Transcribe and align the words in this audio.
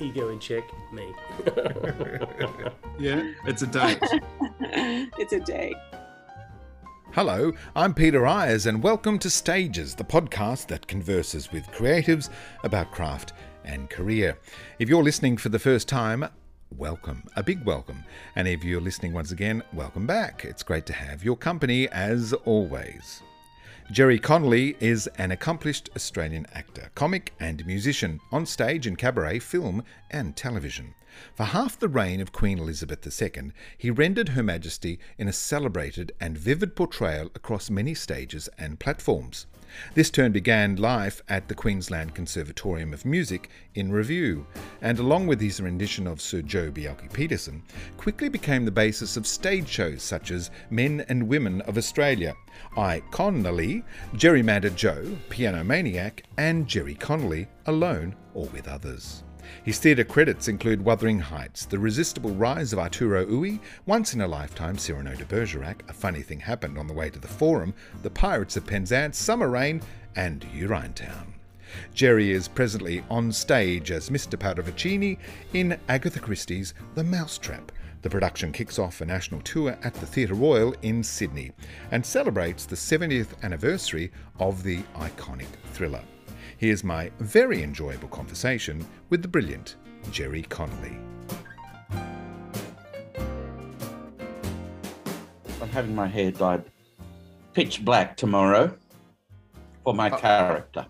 Ego 0.00 0.30
in 0.30 0.38
check, 0.38 0.64
me. 0.92 1.12
yeah, 2.98 3.32
it's 3.44 3.60
a 3.60 3.66
date. 3.66 3.98
it's 5.18 5.34
a 5.34 5.40
date. 5.40 5.76
Hello, 7.12 7.52
I'm 7.76 7.92
Peter 7.92 8.26
Ayres, 8.26 8.64
and 8.64 8.82
welcome 8.82 9.18
to 9.18 9.28
Stages, 9.28 9.94
the 9.94 10.04
podcast 10.04 10.68
that 10.68 10.86
converses 10.86 11.52
with 11.52 11.66
creatives 11.66 12.30
about 12.64 12.92
craft 12.92 13.34
and 13.64 13.90
career. 13.90 14.38
If 14.78 14.88
you're 14.88 15.04
listening 15.04 15.36
for 15.36 15.50
the 15.50 15.58
first 15.58 15.86
time, 15.86 16.24
welcome, 16.78 17.24
a 17.36 17.42
big 17.42 17.62
welcome. 17.66 18.02
And 18.36 18.48
if 18.48 18.64
you're 18.64 18.80
listening 18.80 19.12
once 19.12 19.32
again, 19.32 19.62
welcome 19.74 20.06
back. 20.06 20.46
It's 20.46 20.62
great 20.62 20.86
to 20.86 20.94
have 20.94 21.22
your 21.22 21.36
company 21.36 21.88
as 21.88 22.32
always. 22.46 23.20
Gerry 23.90 24.20
Connolly 24.20 24.76
is 24.78 25.08
an 25.18 25.32
accomplished 25.32 25.90
Australian 25.96 26.46
actor, 26.52 26.92
comic, 26.94 27.32
and 27.40 27.66
musician 27.66 28.20
on 28.30 28.46
stage 28.46 28.86
in 28.86 28.94
cabaret, 28.94 29.40
film, 29.40 29.82
and 30.12 30.36
television. 30.36 30.94
For 31.34 31.42
half 31.42 31.76
the 31.76 31.88
reign 31.88 32.20
of 32.20 32.30
Queen 32.30 32.60
Elizabeth 32.60 33.04
II, 33.04 33.50
he 33.76 33.90
rendered 33.90 34.28
Her 34.30 34.44
Majesty 34.44 35.00
in 35.18 35.26
a 35.26 35.32
celebrated 35.32 36.12
and 36.20 36.38
vivid 36.38 36.76
portrayal 36.76 37.32
across 37.34 37.68
many 37.68 37.94
stages 37.94 38.48
and 38.56 38.78
platforms. 38.78 39.48
This 39.94 40.10
turn 40.10 40.32
began 40.32 40.76
life 40.76 41.22
at 41.28 41.48
the 41.48 41.54
Queensland 41.54 42.14
Conservatorium 42.14 42.92
of 42.92 43.04
Music 43.04 43.48
in 43.74 43.92
revue, 43.92 44.46
and 44.82 44.98
along 44.98 45.26
with 45.26 45.40
his 45.40 45.60
rendition 45.60 46.06
of 46.06 46.20
Sir 46.20 46.42
Joh 46.42 46.70
Bjelke 46.70 47.12
Petersen, 47.12 47.62
quickly 47.96 48.28
became 48.28 48.64
the 48.64 48.70
basis 48.70 49.16
of 49.16 49.26
stage 49.26 49.68
shows 49.68 50.02
such 50.02 50.30
as 50.30 50.50
Men 50.70 51.04
and 51.08 51.28
Women 51.28 51.60
of 51.62 51.78
Australia, 51.78 52.34
I 52.76 53.02
Connolly, 53.10 53.84
Gerrymander 54.14 54.74
Joe, 54.74 55.16
Piano 55.28 55.62
Maniac, 55.64 56.24
and 56.36 56.66
Gerry 56.66 56.94
Connolly, 56.94 57.46
alone 57.66 58.16
or 58.34 58.46
with 58.46 58.68
others. 58.68 59.22
His 59.64 59.78
theatre 59.78 60.04
credits 60.04 60.48
include 60.48 60.84
Wuthering 60.84 61.18
Heights, 61.18 61.66
The 61.66 61.78
Resistible 61.78 62.34
Rise 62.34 62.72
of 62.72 62.78
Arturo 62.78 63.26
Ui, 63.30 63.60
Once 63.86 64.14
in 64.14 64.20
a 64.20 64.26
Lifetime, 64.26 64.78
Cyrano 64.78 65.14
de 65.14 65.24
Bergerac, 65.24 65.82
A 65.88 65.92
Funny 65.92 66.22
Thing 66.22 66.40
Happened 66.40 66.78
on 66.78 66.86
the 66.86 66.94
Way 66.94 67.10
to 67.10 67.18
the 67.18 67.28
Forum, 67.28 67.74
The 68.02 68.10
Pirates 68.10 68.56
of 68.56 68.66
Penzance, 68.66 69.18
Summer 69.18 69.48
Rain, 69.48 69.82
and 70.16 70.40
Urinetown. 70.54 71.34
Gerry 71.94 72.30
is 72.30 72.48
presently 72.48 73.04
on 73.10 73.32
stage 73.32 73.90
as 73.90 74.10
Mr. 74.10 74.38
Paravicini 74.38 75.18
in 75.52 75.78
Agatha 75.88 76.20
Christie's 76.20 76.74
The 76.94 77.04
Mousetrap. 77.04 77.70
The 78.02 78.10
production 78.10 78.50
kicks 78.50 78.78
off 78.78 79.00
a 79.00 79.04
national 79.04 79.42
tour 79.42 79.76
at 79.82 79.94
the 79.94 80.06
Theatre 80.06 80.34
Royal 80.34 80.74
in 80.82 81.02
Sydney 81.02 81.52
and 81.90 82.04
celebrates 82.04 82.64
the 82.64 82.76
70th 82.76 83.40
anniversary 83.42 84.10
of 84.38 84.62
the 84.62 84.82
iconic 84.96 85.48
thriller. 85.74 86.02
Here's 86.60 86.84
my 86.84 87.10
very 87.20 87.62
enjoyable 87.62 88.08
conversation 88.08 88.84
with 89.08 89.22
the 89.22 89.28
brilliant 89.28 89.76
Gerry 90.10 90.42
Connolly. 90.42 90.94
I'm 95.62 95.70
having 95.70 95.94
my 95.94 96.06
hair 96.06 96.30
dyed 96.32 96.64
pitch 97.54 97.82
black 97.82 98.14
tomorrow 98.14 98.76
for 99.84 99.94
my 99.94 100.10
character. 100.10 100.84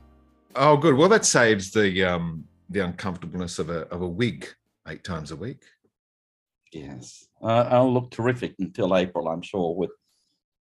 Oh, 0.57 0.77
good. 0.77 0.97
Well, 0.97 1.09
that 1.09 1.25
saves 1.25 1.71
the 1.71 2.03
um, 2.05 2.49
the 2.69 2.81
uncomfortableness 2.81 3.61
of 3.61 3.71
a 3.71 3.83
of 3.93 4.03
a 4.03 4.09
wig 4.09 4.49
eight 4.89 5.05
times 5.05 5.31
a 5.31 5.37
week. 5.37 5.63
Yes, 6.73 7.29
uh, 7.45 7.69
I'll 7.71 7.95
look 7.95 8.11
terrific 8.11 8.57
until 8.59 8.97
April, 8.97 9.29
I'm 9.29 9.43
sure, 9.43 9.73
with 9.77 9.91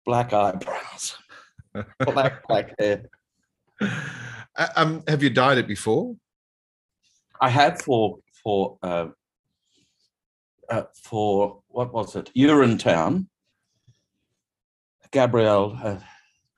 black 0.06 0.34
eyebrows, 0.34 1.16
black 2.00 2.46
black 2.46 2.75
hair. 2.78 3.06
Uh, 4.57 4.67
Um, 4.75 5.03
have 5.07 5.23
you 5.23 5.29
dyed 5.29 5.57
it 5.57 5.67
before? 5.67 6.16
I 7.39 7.50
had 7.50 7.81
for 7.81 8.19
for 8.44 8.78
uh, 8.84 9.07
uh, 10.69 10.84
for 11.03 11.62
what 11.67 11.94
was 11.94 12.16
it? 12.16 12.31
Urinetown. 12.35 13.28
Gabrielle 15.12 15.78
uh, 15.84 16.00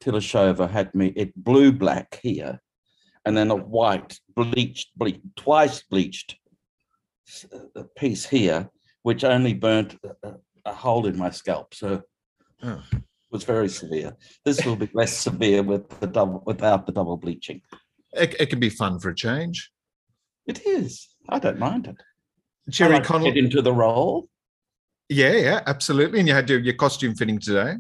Tilashova 0.02 0.70
had 0.70 0.94
me 0.94 1.08
it 1.16 1.34
blue 1.36 1.72
black 1.72 2.20
here, 2.22 2.62
and 3.26 3.36
then 3.36 3.50
a 3.52 3.56
white 3.56 4.20
bleached, 4.36 4.90
ble- 4.96 5.22
twice 5.36 5.82
bleached 5.84 6.36
uh, 7.52 7.84
piece 7.96 8.26
here, 8.26 8.70
which 9.02 9.24
only 9.24 9.54
burnt 9.54 9.98
a, 10.24 10.34
a 10.66 10.74
hole 10.74 11.08
in 11.08 11.18
my 11.18 11.30
scalp. 11.30 11.74
So 11.74 12.04
Oh. 12.66 12.82
it 12.94 13.04
was 13.30 13.44
very 13.44 13.68
severe. 13.68 14.16
This 14.46 14.64
will 14.66 14.78
be 14.78 14.90
less 14.94 15.18
severe 15.18 15.64
with 15.64 15.90
the 16.00 16.08
double 16.08 16.42
without 16.46 16.86
the 16.86 16.94
double 16.94 17.18
bleaching. 17.18 17.62
It, 18.16 18.36
it 18.40 18.50
can 18.50 18.60
be 18.60 18.70
fun 18.70 19.00
for 19.00 19.10
a 19.10 19.16
change. 19.16 19.72
It 20.46 20.66
is. 20.66 21.08
I 21.30 21.40
don't 21.40 21.60
mind 21.60 21.88
it. 21.88 21.98
Gerry 22.70 22.96
like 22.96 23.08
get 23.08 23.38
into 23.38 23.62
the 23.62 23.74
role. 23.74 24.30
Yeah, 25.10 25.34
yeah, 25.34 25.62
absolutely. 25.68 26.20
And 26.20 26.28
you 26.28 26.34
had 26.34 26.50
your, 26.50 26.60
your 26.60 26.74
costume 26.76 27.16
fitting 27.16 27.40
today. 27.40 27.76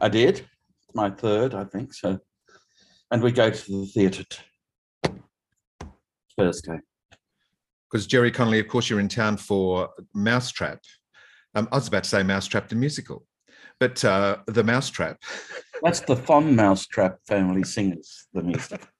I 0.00 0.08
did. 0.08 0.46
My 0.94 1.10
third, 1.10 1.54
I 1.54 1.64
think 1.64 1.92
so. 1.92 2.18
And 3.10 3.22
we 3.22 3.32
go 3.32 3.50
to 3.50 3.70
the 3.70 3.86
theatre 3.86 4.24
t- 4.28 5.10
Thursday. 6.36 6.78
Because 7.90 8.06
Gerry 8.06 8.30
Connolly, 8.30 8.60
of 8.60 8.68
course, 8.68 8.88
you're 8.88 9.00
in 9.00 9.08
town 9.08 9.36
for 9.36 9.90
Mousetrap. 10.14 10.80
Um, 11.54 11.68
I 11.70 11.76
was 11.76 11.88
about 11.88 12.04
to 12.04 12.10
say 12.10 12.22
Mousetrap 12.22 12.68
the 12.68 12.74
musical, 12.74 13.24
but 13.78 14.04
uh, 14.04 14.38
the 14.46 14.64
Mousetrap. 14.64 15.22
That's 15.82 16.00
the 16.00 16.16
Fun 16.16 16.56
Mousetrap 16.56 17.18
family 17.26 17.62
singers, 17.62 18.26
the 18.32 18.42
music. 18.42 18.80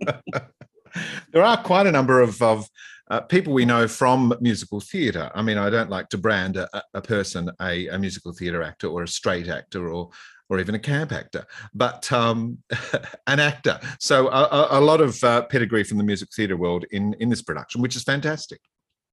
there 1.32 1.42
are 1.44 1.62
quite 1.62 1.86
a 1.86 1.92
number 1.92 2.20
of, 2.20 2.40
of 2.42 2.68
uh, 3.10 3.20
people 3.20 3.52
we 3.52 3.64
know 3.64 3.88
from 3.88 4.34
musical 4.40 4.80
theatre. 4.80 5.30
I 5.34 5.42
mean, 5.42 5.58
I 5.58 5.70
don't 5.70 5.90
like 5.90 6.08
to 6.10 6.18
brand 6.18 6.56
a, 6.56 6.68
a- 6.94 7.02
person 7.02 7.50
a, 7.60 7.88
a 7.88 7.98
musical 7.98 8.32
theatre 8.32 8.62
actor 8.62 8.86
or 8.88 9.02
a 9.02 9.08
straight 9.08 9.48
actor 9.48 9.88
or 9.88 10.10
or 10.48 10.58
even 10.58 10.74
a 10.74 10.80
camp 10.80 11.12
actor, 11.12 11.46
but 11.74 12.10
um, 12.12 12.58
an 13.28 13.38
actor. 13.38 13.78
So 14.00 14.26
a, 14.28 14.48
a- 14.50 14.78
a 14.78 14.80
lot 14.80 15.00
of 15.00 15.22
uh, 15.22 15.42
pedigree 15.42 15.84
from 15.84 15.98
the 15.98 16.04
music 16.04 16.28
theatre 16.34 16.56
world 16.56 16.84
in 16.90 17.14
in 17.20 17.28
this 17.28 17.42
production, 17.42 17.80
which 17.82 17.96
is 17.96 18.02
fantastic. 18.02 18.60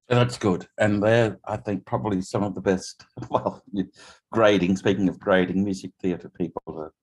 And 0.10 0.20
that's 0.20 0.38
good. 0.38 0.68
And 0.78 1.04
they're, 1.04 1.38
I 1.46 1.58
think, 1.58 1.86
probably 1.86 2.22
some 2.22 2.42
of 2.44 2.56
the 2.56 2.62
best, 2.62 3.04
well, 3.30 3.62
grading, 4.32 4.78
speaking 4.78 5.10
of 5.10 5.20
grading, 5.20 5.64
music 5.64 5.92
theatre 6.02 6.30
people 6.30 6.62
are 6.68 6.94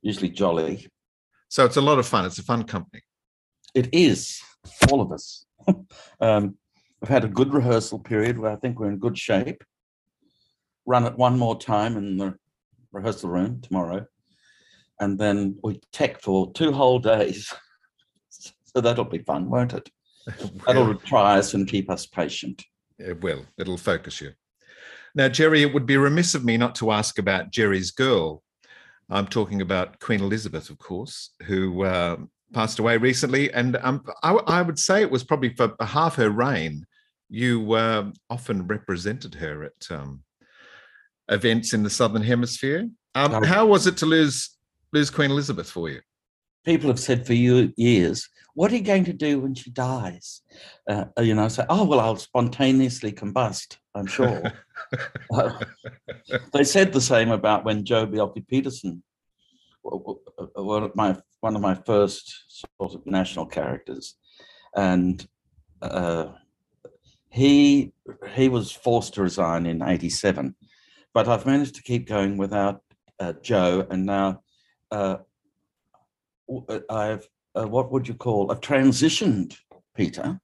usually 0.00 0.30
jolly. 0.30 0.88
So 1.48 1.64
it's 1.64 1.76
a 1.76 1.80
lot 1.80 1.98
of 1.98 2.06
fun. 2.06 2.24
It's 2.26 2.38
a 2.38 2.42
fun 2.42 2.64
company. 2.64 3.02
It 3.74 3.88
is, 3.92 4.40
all 4.90 5.00
of 5.00 5.12
us. 5.12 5.44
um, 6.20 6.56
I've 7.02 7.08
had 7.08 7.24
a 7.24 7.28
good 7.28 7.52
rehearsal 7.52 7.98
period 7.98 8.38
where 8.38 8.50
I 8.50 8.56
think 8.56 8.78
we're 8.78 8.90
in 8.90 8.98
good 8.98 9.18
shape. 9.18 9.62
Run 10.86 11.04
it 11.04 11.16
one 11.16 11.38
more 11.38 11.58
time 11.58 11.96
in 11.96 12.16
the 12.16 12.34
rehearsal 12.92 13.30
room 13.30 13.60
tomorrow. 13.60 14.06
and 15.00 15.18
then 15.18 15.58
we 15.62 15.80
tech 15.92 16.22
for 16.22 16.50
two 16.52 16.72
whole 16.72 16.98
days. 16.98 17.52
so 18.28 18.80
that'll 18.80 19.04
be 19.04 19.18
fun, 19.18 19.50
won't 19.50 19.74
it? 19.74 19.90
That'll 20.66 20.96
try 20.96 21.38
us 21.38 21.54
and 21.54 21.68
keep 21.68 21.88
us 21.88 22.06
patient. 22.06 22.64
It 22.98 23.20
will. 23.22 23.44
It'll 23.58 23.76
focus 23.76 24.20
you. 24.20 24.32
Now, 25.14 25.28
Gerry, 25.28 25.62
it 25.62 25.72
would 25.72 25.86
be 25.86 25.96
remiss 25.96 26.34
of 26.34 26.44
me 26.44 26.56
not 26.56 26.74
to 26.76 26.90
ask 26.90 27.18
about 27.18 27.50
Gerry's 27.50 27.90
girl. 27.90 28.42
I'm 29.08 29.26
talking 29.26 29.60
about 29.60 30.00
Queen 30.00 30.20
Elizabeth, 30.20 30.70
of 30.70 30.78
course, 30.78 31.30
who 31.44 31.84
uh, 31.84 32.16
passed 32.52 32.78
away 32.78 32.96
recently. 32.96 33.52
And 33.52 33.76
um, 33.82 34.04
I, 34.22 34.32
I, 34.32 34.62
would 34.62 34.78
say 34.78 35.02
it 35.02 35.10
was 35.10 35.22
probably 35.22 35.54
for 35.54 35.74
half 35.80 36.16
her 36.16 36.30
reign. 36.30 36.84
You 37.28 37.72
uh, 37.72 38.10
often 38.30 38.66
represented 38.66 39.34
her 39.36 39.64
at 39.64 39.90
um, 39.90 40.22
events 41.28 41.72
in 41.72 41.82
the 41.82 41.90
Southern 41.90 42.22
Hemisphere. 42.22 42.88
Um, 43.14 43.34
oh. 43.34 43.44
How 43.44 43.66
was 43.66 43.86
it 43.86 43.96
to 43.98 44.06
lose 44.06 44.56
lose 44.92 45.10
Queen 45.10 45.30
Elizabeth 45.30 45.70
for 45.70 45.88
you? 45.88 46.00
People 46.64 46.88
have 46.88 47.00
said 47.00 47.26
for 47.26 47.32
years, 47.32 48.28
"What 48.56 48.72
are 48.72 48.76
you 48.76 48.82
going 48.82 49.04
to 49.04 49.12
do 49.12 49.32
when 49.40 49.54
she 49.54 49.70
dies?" 49.70 50.42
Uh, 50.88 51.04
you 51.20 51.34
know, 51.34 51.48
say, 51.48 51.64
"Oh 51.68 51.84
well, 51.84 52.00
I'll 52.00 52.16
spontaneously 52.16 53.12
combust." 53.12 53.76
I'm 53.94 54.06
sure. 54.06 54.42
uh, 55.32 55.60
they 56.52 56.64
said 56.64 56.92
the 56.92 57.00
same 57.00 57.30
about 57.30 57.64
when 57.64 57.84
Joh 57.84 58.06
Bjelke-Petersen, 58.06 59.02
one 59.82 60.82
of 60.82 60.96
my 60.96 61.16
one 61.40 61.54
of 61.54 61.62
my 61.62 61.74
first 61.74 62.24
sort 62.48 62.94
of 62.94 63.06
national 63.06 63.46
characters, 63.46 64.16
and 64.74 65.26
uh, 65.80 66.32
he 67.30 67.92
he 68.34 68.48
was 68.48 68.72
forced 68.72 69.14
to 69.14 69.22
resign 69.22 69.66
in 69.66 69.82
'87 69.82 70.56
but 71.16 71.28
I've 71.28 71.46
managed 71.46 71.76
to 71.76 71.82
keep 71.82 72.06
going 72.06 72.36
without 72.36 72.82
uh, 73.18 73.32
Joh, 73.42 73.86
and 73.90 74.04
now 74.04 74.42
uh, 74.90 75.16
uh, 76.68 76.80
I've 76.90 77.26
uh, 77.56 77.66
what 77.66 77.90
would 77.90 78.06
you 78.06 78.14
call? 78.14 78.50
I've 78.50 78.60
transitioned, 78.60 79.56
Peter. 79.94 80.40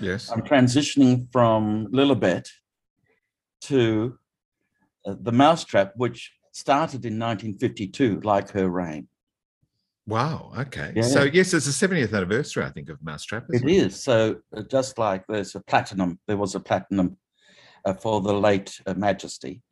Yes. 0.00 0.30
I'm 0.30 0.42
transitioning 0.42 1.30
from 1.32 1.88
Lilibet 1.92 2.48
to 3.62 4.18
uh, 5.06 5.14
the 5.20 5.32
Mousetrap, 5.32 5.92
which 5.96 6.32
started 6.52 7.04
in 7.04 7.18
1952, 7.18 8.20
like 8.20 8.50
her 8.50 8.68
reign. 8.68 9.08
Wow. 10.06 10.52
Okay. 10.58 10.92
Yeah. 10.96 11.02
So 11.02 11.22
yes, 11.22 11.54
it's 11.54 11.66
the 11.66 11.88
70th 11.88 12.14
anniversary, 12.14 12.64
I 12.64 12.70
think, 12.70 12.88
of 12.90 13.02
Mousetrap. 13.02 13.44
It, 13.50 13.62
it 13.62 13.70
is. 13.70 14.02
So 14.02 14.36
uh, 14.54 14.62
just 14.62 14.98
like 14.98 15.24
there's 15.28 15.54
a 15.54 15.60
platinum, 15.60 16.18
there 16.26 16.36
was 16.36 16.54
a 16.54 16.60
platinum 16.60 17.16
uh, 17.84 17.94
for 17.94 18.20
the 18.20 18.32
late 18.32 18.78
uh, 18.86 18.94
Majesty, 18.94 19.62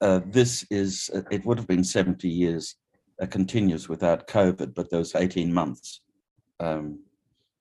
uh, 0.00 0.20
this 0.26 0.66
is, 0.70 1.10
uh, 1.14 1.22
it 1.30 1.44
would 1.44 1.58
have 1.58 1.68
been 1.68 1.84
70 1.84 2.28
years 2.28 2.76
uh, 3.20 3.26
continuous 3.26 3.88
without 3.88 4.26
COVID, 4.26 4.74
but 4.74 4.90
those 4.90 5.14
18 5.14 5.52
months 5.52 6.00
um, 6.60 7.00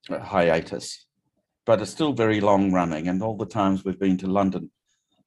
hiatus. 0.09 1.05
But 1.65 1.81
it's 1.81 1.91
still 1.91 2.13
very 2.13 2.39
long 2.39 2.71
running, 2.71 3.07
and 3.07 3.21
all 3.21 3.35
the 3.35 3.45
times 3.45 3.83
we've 3.83 3.99
been 3.99 4.17
to 4.19 4.27
London, 4.27 4.71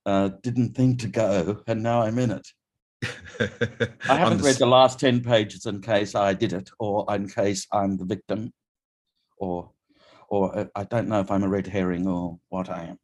uh, 0.07 0.31
didn't 0.43 0.75
think 0.75 1.01
to 1.01 1.09
go, 1.09 1.63
and 1.67 1.83
now 1.83 2.03
I'm 2.03 2.19
in 2.19 2.31
it. 2.31 2.49
I 4.09 4.17
haven't 4.17 4.43
read 4.43 4.57
the 4.57 4.67
last 4.67 5.01
10 5.01 5.23
pages 5.23 5.67
in 5.67 5.81
case 5.81 6.15
I 6.15 6.33
did 6.35 6.53
it, 6.53 6.71
or 6.79 7.07
in 7.15 7.29
case 7.29 7.67
I'm 7.73 7.97
the 7.97 8.07
victim, 8.07 8.53
or 9.37 9.71
or 10.29 10.57
uh, 10.59 10.65
I 10.75 10.85
don't 10.85 11.09
know 11.09 11.21
if 11.21 11.31
I'm 11.31 11.43
a 11.43 11.49
red 11.49 11.67
herring 11.67 12.07
or 12.07 12.39
what 12.49 12.71
I 12.71 12.85
am 12.85 12.99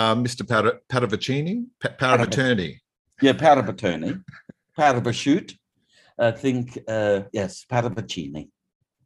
uh, 0.00 0.14
Mr. 0.14 0.42
Paravicini, 0.88 1.66
power 1.98 2.14
of 2.16 2.20
attorney. 2.22 2.80
Yeah, 3.20 3.34
power 3.34 3.58
of 3.58 3.68
attorney, 3.68 4.14
power 4.76 4.96
of 4.96 5.06
a 5.06 5.12
shoot. 5.12 5.54
I 6.18 6.30
think, 6.30 6.78
uh, 6.88 7.22
yes, 7.32 7.64
Paravicini. 7.70 8.48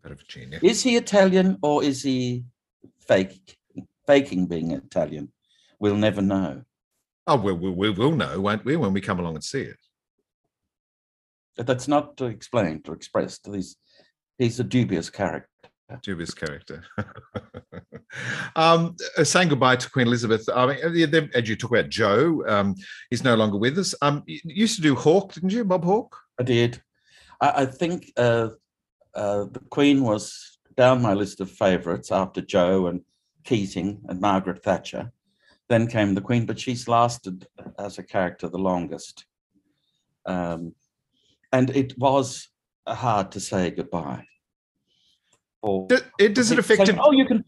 Paravicini. 0.05 0.62
Is 0.62 0.83
he 0.83 0.97
Italian 0.97 1.59
or 1.62 1.83
is 1.83 2.03
he 2.03 2.45
fake, 3.01 3.56
faking 4.06 4.47
being 4.47 4.73
Italian? 4.73 5.33
We'll 5.79 5.97
never 5.97 6.23
know. 6.23 6.62
Oh, 7.27 7.37
well, 7.37 7.56
we, 7.56 7.71
we 7.71 7.91
will 7.91 8.12
know, 8.12 8.41
won't 8.41 8.65
we, 8.65 8.77
when 8.77 8.93
we 8.93 9.01
come 9.01 9.19
along 9.19 9.35
and 9.35 9.45
see 9.45 9.62
it? 9.62 9.79
That's 11.56 11.89
not 11.89 12.17
to 12.19 12.27
explain, 12.27 12.83
to 12.83 12.93
express. 12.93 13.39
He's, 13.45 13.77
he's 14.39 14.61
a 14.61 14.65
dubious 14.65 15.09
character 15.09 15.49
dubious 16.03 16.35
character. 16.35 16.85
um, 18.57 18.97
uh, 19.17 19.25
saying 19.25 19.49
goodbye 19.49 19.77
to 19.77 19.91
Queen 19.91 20.07
Elizabeth. 20.07 20.49
I 20.55 20.67
mean, 20.67 21.15
uh, 21.15 21.27
as 21.35 21.49
you 21.49 21.57
talk 21.57 21.71
about 21.71 21.89
Joh, 21.89 22.43
um, 22.47 22.75
he's 23.11 23.25
no 23.25 23.35
longer 23.35 23.59
with 23.59 23.79
us. 23.79 23.95
Um, 24.03 24.23
you 24.27 24.41
used 24.45 24.77
to 24.77 24.83
do 24.83 24.95
Hawke, 24.95 25.35
didn't 25.35 25.50
you, 25.50 25.65
Bob 25.65 25.85
Hawke? 25.85 26.17
I 26.39 26.43
did. 26.43 26.83
I, 27.41 27.62
I 27.62 27.67
think 27.67 28.12
uh, 28.17 28.49
uh, 29.14 29.44
the 29.50 29.61
Queen 29.70 30.02
was 30.02 30.58
down 30.76 31.02
my 31.02 31.14
list 31.14 31.40
of 31.40 31.50
favourites 31.50 32.11
after 32.11 32.40
Joh 32.40 32.87
and 32.87 33.02
Keating 33.44 34.00
and 34.08 34.20
Margaret 34.20 34.62
Thatcher. 34.62 35.12
Then 35.69 35.87
came 35.87 36.14
the 36.14 36.20
Queen, 36.20 36.46
but 36.46 36.61
she's 36.61 36.88
lasted 36.88 37.46
as 37.78 37.99
a 37.99 38.02
character 38.02 38.49
the 38.49 38.58
longest. 38.58 39.26
Um, 40.26 40.75
and 41.52 41.70
it 41.70 41.96
was 41.99 42.49
hard 42.87 43.32
to 43.32 43.40
say 43.40 43.70
goodbye 43.70 44.26
does, 45.88 46.02
it 46.19 46.34
does 46.34 46.50
it 46.50 46.58
affect 46.58 46.88
him? 46.88 46.99
Oh, 47.02 47.12
you 47.12 47.26
can. 47.26 47.44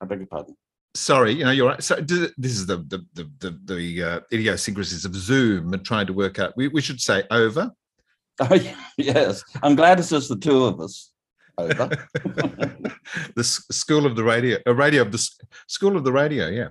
I 0.00 0.04
beg 0.04 0.18
your 0.18 0.26
pardon. 0.26 0.56
Sorry, 0.94 1.32
you 1.32 1.44
know 1.44 1.50
you're 1.50 1.68
right. 1.68 1.82
So 1.82 1.96
this 1.96 2.32
is 2.38 2.66
the 2.66 2.78
the 2.78 3.04
the 3.14 3.30
the, 3.38 3.58
the 3.64 4.02
uh, 4.02 4.20
idiosyncrasies 4.32 5.04
of 5.04 5.14
Zoom 5.14 5.72
and 5.72 5.84
trying 5.84 6.06
to 6.06 6.12
work 6.12 6.38
out. 6.38 6.54
We, 6.56 6.68
we 6.68 6.82
should 6.82 7.00
say 7.00 7.24
over. 7.30 7.72
Oh 8.50 8.58
yes, 8.96 9.44
I'm 9.62 9.76
glad 9.76 10.00
it's 10.00 10.10
just 10.10 10.28
the 10.28 10.36
two 10.36 10.64
of 10.64 10.80
us. 10.80 11.12
Over. 11.58 11.88
the 13.36 13.44
school 13.44 14.06
of 14.06 14.16
the 14.16 14.24
radio, 14.24 14.58
a 14.66 14.70
uh, 14.70 14.72
radio 14.72 15.02
of 15.02 15.12
the 15.12 15.28
school 15.66 15.96
of 15.96 16.04
the 16.04 16.12
radio, 16.12 16.48
yeah. 16.48 16.68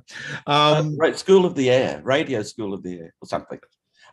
Um, 0.47 0.87
uh, 0.87 0.91
right, 0.97 1.17
school 1.17 1.45
of 1.45 1.55
the 1.55 1.69
air, 1.69 2.01
radio 2.03 2.41
school 2.41 2.73
of 2.73 2.81
the 2.81 2.99
air, 2.99 3.13
or 3.21 3.27
something. 3.27 3.59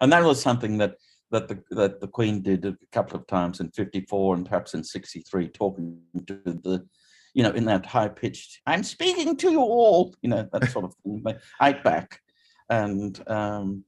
And 0.01 0.13
that 0.13 0.23
was 0.23 0.41
something 0.43 0.79
that 0.79 0.95
that 1.31 1.49
the 1.49 1.63
that 1.71 2.01
the 2.01 2.09
Queen 2.09 2.43
did 2.43 2.65
a 2.65 2.77
couple 2.93 3.19
of 3.19 3.27
times 3.27 3.61
in 3.61 3.71
'54 3.71 4.37
and 4.37 4.47
perhaps 4.47 4.75
in 4.75 4.85
'63, 4.85 5.49
talking 5.49 5.99
to 6.27 6.35
the, 6.45 6.87
you 7.35 7.43
know, 7.43 7.53
in 7.53 7.65
that 7.65 7.87
high 7.87 8.09
pitched, 8.09 8.61
"I'm 8.67 8.85
speaking 8.85 9.37
to 9.39 9.51
you 9.51 9.61
all," 9.61 10.15
you 10.23 10.29
know, 10.29 10.49
that 10.53 10.71
sort 10.71 10.85
of 10.85 10.95
thing, 11.03 11.25
outback, 11.61 12.21
and 12.69 13.19
um, 13.27 13.85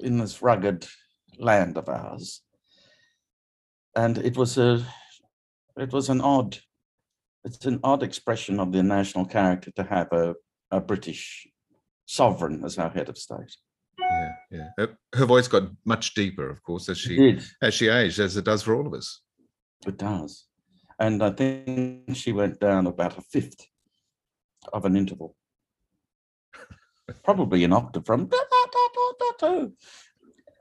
in 0.00 0.18
this 0.18 0.42
rugged 0.42 0.86
land 1.38 1.76
of 1.76 1.88
ours, 1.88 2.42
and 3.96 4.18
it 4.18 4.36
was 4.36 4.58
a, 4.58 4.84
it 5.76 5.92
was 5.92 6.08
an 6.08 6.20
odd, 6.20 6.58
it's 7.44 7.66
an 7.66 7.80
odd 7.82 8.02
expression 8.02 8.60
of 8.60 8.72
the 8.72 8.82
national 8.82 9.26
character 9.26 9.70
to 9.72 9.84
have 9.84 10.12
a 10.12 10.34
a 10.72 10.80
British 10.80 11.48
sovereign 12.06 12.64
as 12.64 12.78
our 12.78 12.90
head 12.90 13.08
of 13.08 13.18
state 13.18 13.56
yeah, 14.10 14.32
yeah. 14.50 14.68
Her, 14.78 14.98
her, 15.14 15.26
voice 15.26 15.48
got 15.48 15.64
much 15.84 16.14
deeper, 16.14 16.48
of 16.48 16.62
course, 16.62 16.88
as 16.88 16.98
she 16.98 17.38
as 17.62 17.74
she 17.74 17.88
aged, 17.88 18.18
as 18.18 18.36
it 18.36 18.44
does 18.44 18.62
for 18.62 18.74
all 18.74 18.86
of 18.86 18.94
us. 18.94 19.20
It 19.86 19.98
does, 19.98 20.46
and 20.98 21.22
I 21.22 21.30
think 21.30 22.16
she 22.16 22.32
went 22.32 22.60
down 22.60 22.86
about 22.86 23.18
a 23.18 23.22
fifth 23.22 23.66
of 24.72 24.84
an 24.84 24.96
interval, 24.96 25.36
probably 27.24 27.64
an 27.64 27.72
octave 27.72 28.06
from. 28.06 28.30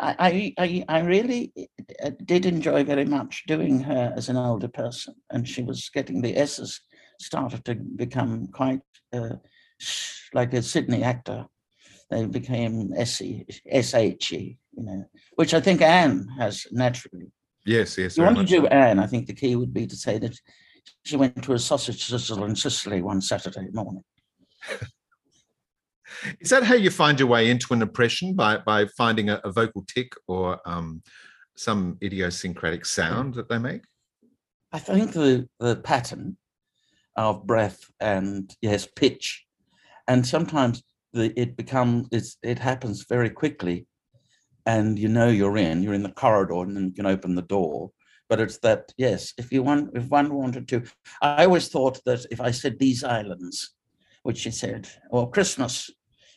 I, 0.02 0.54
I, 0.58 0.86
I 0.88 1.00
really 1.02 1.52
uh, 2.02 2.12
did 2.24 2.46
enjoy 2.46 2.86
very 2.86 3.04
much 3.04 3.44
doing 3.48 3.82
her 3.82 4.14
as 4.16 4.30
an 4.30 4.38
older 4.38 4.70
person, 4.70 5.16
and 5.30 5.48
she 5.48 5.62
was 5.62 5.90
getting 5.90 6.22
the 6.22 6.38
S's 6.38 6.80
started 7.20 7.66
to 7.66 7.76
become 7.76 8.48
quite 8.48 8.80
uh, 9.12 9.36
like 10.34 10.54
a 10.54 10.62
Sydney 10.62 11.04
actor 11.04 11.48
they 12.10 12.26
became 12.26 12.92
SE, 12.98 13.46
SHE, 13.82 14.58
you 14.76 14.84
know, 14.84 15.06
which 15.36 15.54
I 15.54 15.62
think 15.62 15.82
Anne 15.82 16.28
has 16.40 16.66
naturally. 16.72 17.32
Yes, 17.66 17.98
yes. 17.98 18.18
You 18.18 18.24
want 18.24 18.38
to 18.38 18.46
do 18.46 18.62
so. 18.62 18.68
Anne, 18.68 19.00
I 19.00 19.06
think 19.06 19.28
the 19.28 19.34
key 19.34 19.56
would 19.56 19.74
be 19.74 19.86
to 19.86 19.96
say 19.96 20.18
that 20.18 20.36
she 21.06 21.18
went 21.18 21.44
to 21.44 21.54
a 21.54 21.60
sausage 21.60 22.04
sizzle 22.04 22.46
in 22.46 22.56
Sicily 22.56 23.02
one 23.02 23.22
Saturday 23.22 23.68
morning. 23.72 24.04
Is 26.40 26.50
that 26.50 26.64
how 26.64 26.76
you 26.76 26.90
find 26.90 27.20
your 27.20 27.30
way 27.30 27.50
into 27.50 27.74
an 27.74 27.82
impression 27.82 28.34
by 28.34 28.58
by 28.58 28.86
finding 28.98 29.30
a, 29.30 29.42
a 29.44 29.52
vocal 29.52 29.84
tick 29.88 30.14
or 30.28 30.60
um, 30.66 31.02
some 31.56 31.98
idiosyncratic 32.02 32.86
sound 32.86 33.36
that 33.36 33.50
they 33.50 33.58
make? 33.58 33.84
I 34.72 34.80
think 34.80 35.14
the 35.14 35.48
the 35.60 35.78
pattern 35.78 36.38
of 37.16 37.46
breath 37.46 37.80
and 38.00 38.54
yes 38.62 38.88
pitch, 38.88 39.46
and 40.08 40.26
sometimes 40.26 40.84
the, 41.14 41.38
it 41.40 41.58
becomes 41.58 42.38
it 42.44 42.60
happens 42.60 43.06
very 43.10 43.30
quickly 43.30 43.88
and 44.66 45.00
you 45.00 45.08
know 45.08 45.30
you're 45.30 45.58
in 45.58 45.82
you're 45.82 45.94
in 45.94 46.04
the 46.04 46.12
corridor 46.12 46.62
and 46.62 46.90
you 46.90 46.94
can 46.94 47.06
open 47.06 47.36
the 47.36 47.42
door 47.42 47.92
but 48.28 48.40
it's 48.40 48.60
that 48.60 48.94
yes 48.98 49.34
if 49.38 49.52
you 49.52 49.64
want 49.64 49.90
if 49.96 50.08
one 50.10 50.34
wanted 50.34 50.68
to 50.68 50.84
i 51.22 51.46
always 51.46 51.70
thought 51.70 52.00
that 52.06 52.26
if 52.32 52.40
i 52.40 52.52
said 52.52 52.78
these 52.78 53.04
islands 53.04 53.76
which 54.24 54.38
she 54.38 54.52
said 54.52 54.88
or 55.10 55.32
christmas 55.32 55.90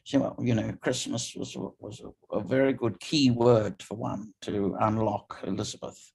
you 0.04 0.54
know 0.54 0.72
christmas 0.80 1.34
was 1.36 1.56
was 1.78 2.00
a, 2.00 2.36
a 2.36 2.40
very 2.42 2.72
good 2.72 2.98
key 3.00 3.30
word 3.30 3.82
for 3.82 3.96
one 3.96 4.32
to 4.40 4.76
unlock 4.80 5.38
elizabeth 5.46 6.12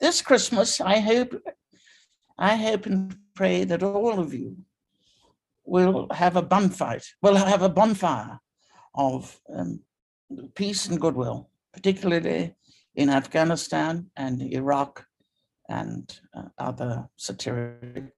this 0.00 0.20
Christmas, 0.20 0.80
I 0.80 0.98
hope, 0.98 1.34
I 2.36 2.56
hope 2.56 2.86
and 2.86 3.16
pray 3.34 3.64
that 3.64 3.82
all 3.82 4.18
of 4.20 4.34
you 4.34 4.56
will 5.64 6.08
have 6.12 6.36
a 6.36 6.42
bonfire. 6.42 7.00
Will 7.22 7.36
have 7.36 7.62
a 7.62 7.68
bonfire 7.68 8.38
of 8.94 9.40
um, 9.48 9.80
peace 10.54 10.86
and 10.86 11.00
goodwill, 11.00 11.48
particularly 11.72 12.54
in 12.94 13.08
Afghanistan 13.08 14.10
and 14.16 14.42
Iraq 14.42 15.06
and 15.68 16.20
uh, 16.36 16.48
other 16.58 17.08
satiric 17.16 18.12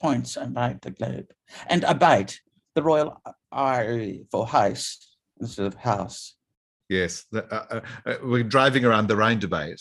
points 0.00 0.36
about 0.36 0.82
the 0.82 0.90
globe, 0.90 1.32
and 1.66 1.82
about 1.84 2.38
the 2.74 2.82
royal 2.82 3.20
I 3.52 4.20
for 4.30 4.46
house 4.46 5.16
instead 5.40 5.66
of 5.66 5.74
house. 5.74 6.34
Yes, 6.88 7.24
the, 7.30 7.44
uh, 7.52 7.66
uh, 7.70 7.80
uh, 8.06 8.16
we're 8.22 8.42
driving 8.42 8.84
around 8.84 9.08
the 9.08 9.16
Rhine 9.16 9.38
debate. 9.38 9.80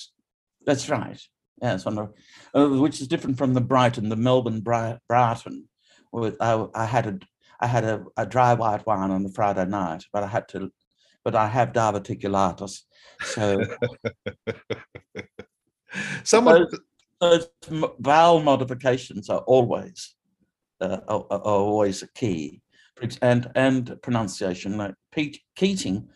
That's 0.66 0.90
right. 0.90 1.20
Yes, 1.62 1.86
on 1.86 1.96
the, 1.96 2.10
uh, 2.56 2.80
which 2.80 3.02
is 3.02 3.08
different 3.08 3.38
from 3.38 3.54
the 3.54 3.62
Brighton, 3.62 4.10
the 4.10 4.16
Melbourne 4.16 4.62
Bri- 4.62 4.98
Brighton. 5.08 5.68
With 6.12 6.38
I, 6.40 6.66
I 6.76 6.86
had 6.86 7.08
a 7.08 7.20
I 7.60 7.68
had 7.68 7.84
a, 7.84 8.04
a 8.18 8.26
dry 8.26 8.54
white 8.54 8.86
wine 8.86 9.12
on 9.12 9.24
the 9.24 9.32
Friday 9.32 9.66
night, 9.66 10.04
but 10.12 10.24
I 10.24 10.28
had 10.28 10.48
to, 10.50 10.72
but 11.24 11.36
I 11.36 11.48
have 11.48 11.72
diverticulitis, 11.72 12.82
so 13.22 13.64
Someone, 16.24 16.68
those, 17.22 17.48
those 17.70 17.90
vowel 18.00 18.42
modifications 18.42 19.30
are 19.30 19.42
always 19.42 20.16
uh, 20.82 21.00
are, 21.08 21.26
are 21.30 21.40
always 21.40 22.02
a 22.04 22.08
key, 22.14 22.62
and 23.22 23.52
and 23.56 24.02
pronunciation. 24.02 24.78
Like 24.78 24.96
Pete 25.12 25.42
Keating 25.56 26.10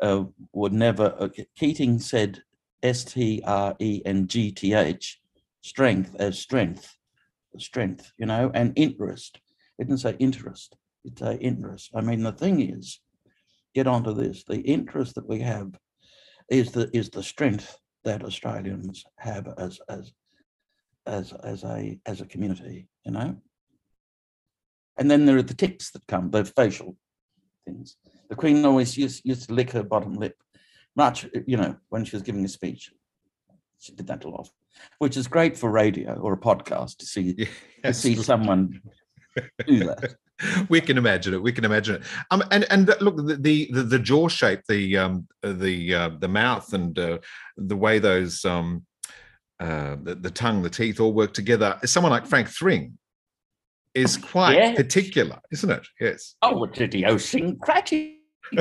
uh, 0.00 0.24
would 0.52 0.72
never. 0.72 1.14
Uh, 1.18 1.28
Keating 1.56 1.98
said 1.98 2.42
S 2.82 3.04
T 3.04 3.42
R 3.44 3.74
E 3.78 4.02
N 4.04 4.26
G 4.26 4.50
T 4.50 4.74
H, 4.74 5.20
strength 5.62 6.16
as 6.18 6.38
strength, 6.38 6.96
strength. 7.58 8.12
You 8.18 8.26
know, 8.26 8.50
and 8.54 8.72
interest. 8.76 9.40
It 9.78 9.84
didn't 9.84 10.00
say 10.00 10.16
interest. 10.18 10.76
It 11.04 11.18
say 11.18 11.36
interest. 11.36 11.90
I 11.94 12.00
mean, 12.00 12.22
the 12.22 12.32
thing 12.32 12.60
is, 12.60 13.00
get 13.74 13.86
onto 13.86 14.14
this. 14.14 14.44
The 14.44 14.60
interest 14.60 15.14
that 15.16 15.28
we 15.28 15.40
have 15.40 15.72
is 16.48 16.72
the 16.72 16.90
is 16.96 17.10
the 17.10 17.22
strength 17.22 17.76
that 18.04 18.24
Australians 18.24 19.04
have 19.18 19.48
as 19.58 19.80
as 19.88 20.12
as 21.06 21.32
as 21.44 21.64
a 21.64 21.98
as 22.06 22.20
a 22.20 22.26
community, 22.26 22.88
you 23.04 23.12
know. 23.12 23.36
And 24.98 25.10
then 25.10 25.24
there 25.26 25.36
are 25.36 25.42
the 25.42 25.54
tics 25.54 25.90
that 25.92 26.06
come, 26.06 26.30
the 26.30 26.44
facial 26.44 26.96
things. 27.64 27.96
The 28.28 28.36
Queen 28.36 28.64
always 28.64 28.96
used, 28.96 29.22
used 29.24 29.48
to 29.48 29.54
lick 29.54 29.70
her 29.72 29.82
bottom 29.82 30.14
lip, 30.14 30.36
much 30.96 31.26
you 31.46 31.56
know, 31.56 31.76
when 31.88 32.04
she 32.04 32.16
was 32.16 32.22
giving 32.22 32.44
a 32.44 32.48
speech. 32.48 32.92
She 33.78 33.92
did 33.92 34.06
that 34.06 34.24
a 34.24 34.28
lot, 34.28 34.48
which 34.98 35.16
is 35.16 35.26
great 35.26 35.56
for 35.56 35.70
radio 35.70 36.14
or 36.14 36.34
a 36.34 36.38
podcast 36.38 36.98
to 36.98 37.06
see 37.06 37.34
yes. 37.36 37.48
to 37.84 37.94
see 37.94 38.14
someone 38.14 38.80
do 39.66 39.84
that. 39.84 40.14
we 40.68 40.80
can 40.80 40.98
imagine 40.98 41.34
it. 41.34 41.42
We 41.42 41.52
can 41.52 41.64
imagine 41.64 41.96
it. 41.96 42.02
Um, 42.30 42.44
and 42.50 42.64
and 42.70 42.94
look, 43.00 43.16
the 43.16 43.68
the, 43.72 43.82
the 43.82 43.98
jaw 43.98 44.28
shape, 44.28 44.60
the 44.68 44.96
um, 44.98 45.26
the 45.42 45.94
uh, 45.94 46.10
the 46.18 46.28
mouth, 46.28 46.72
and 46.72 46.96
uh, 46.98 47.18
the 47.56 47.76
way 47.76 47.98
those 47.98 48.44
um, 48.44 48.86
uh, 49.60 49.96
the, 50.02 50.14
the 50.14 50.30
tongue, 50.30 50.62
the 50.62 50.70
teeth 50.70 51.00
all 51.00 51.12
work 51.12 51.32
together. 51.32 51.78
Someone 51.84 52.12
like 52.12 52.26
Frank 52.26 52.48
Thring 52.48 52.98
is 53.94 54.16
quite 54.16 54.54
yes. 54.54 54.76
particular, 54.76 55.38
isn't 55.50 55.70
it? 55.70 55.86
Yes. 56.00 56.34
Oh, 56.42 56.64
it's 56.64 56.80
idiosyncratic. 56.80 58.16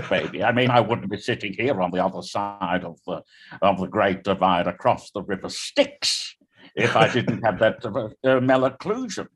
Baby, 0.10 0.42
I 0.44 0.54
mean, 0.54 0.70
I 0.70 0.80
wouldn't 0.80 1.12
be 1.12 1.18
sitting 1.18 1.54
here 1.54 1.82
on 1.82 1.92
the 1.92 2.04
other 2.04 2.22
side 2.22 2.86
of 2.86 2.98
the 3.06 3.22
of 3.62 3.80
the 3.80 3.88
Great 3.88 4.24
Divide 4.24 4.68
across 4.68 5.12
the 5.12 5.22
River 5.22 5.50
Styx 5.50 6.36
if 6.76 6.96
I 6.96 7.12
didn't 7.12 7.44
have 7.44 7.60
that 7.60 7.84
uh, 7.86 8.06
uh, 8.06 8.40
malocclusion. 8.40 9.28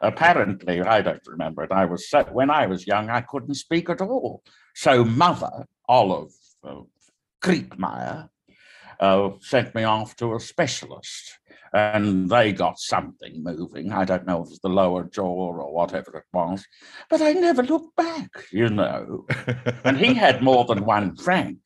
Apparently, 0.00 0.82
I 0.82 1.00
don't 1.02 1.26
remember 1.26 1.62
it. 1.62 1.72
I 1.72 1.84
was 1.84 2.10
so, 2.10 2.24
when 2.32 2.50
I 2.50 2.66
was 2.66 2.86
young, 2.86 3.10
I 3.10 3.20
couldn't 3.20 3.54
speak 3.54 3.88
at 3.88 4.00
all. 4.00 4.42
So 4.74 5.04
mother 5.04 5.66
Olive 5.88 6.32
uh, 6.64 6.80
Kriegmeier 7.42 8.28
uh, 9.00 9.30
sent 9.40 9.74
me 9.74 9.84
off 9.84 10.16
to 10.16 10.34
a 10.34 10.40
specialist, 10.40 11.38
and 11.72 12.28
they 12.30 12.52
got 12.52 12.78
something 12.78 13.42
moving. 13.42 13.92
I 13.92 14.04
don't 14.04 14.26
know 14.26 14.42
if 14.42 14.46
it 14.46 14.50
was 14.50 14.60
the 14.60 14.68
lower 14.68 15.04
jaw 15.04 15.24
or 15.24 15.72
whatever 15.72 16.16
it 16.16 16.24
was, 16.32 16.64
but 17.08 17.20
I 17.22 17.32
never 17.32 17.62
looked 17.62 17.96
back, 17.96 18.30
you 18.50 18.68
know. 18.68 19.26
and 19.84 19.96
he 19.96 20.14
had 20.14 20.42
more 20.42 20.64
than 20.64 20.84
one 20.84 21.16
Frank. 21.16 21.58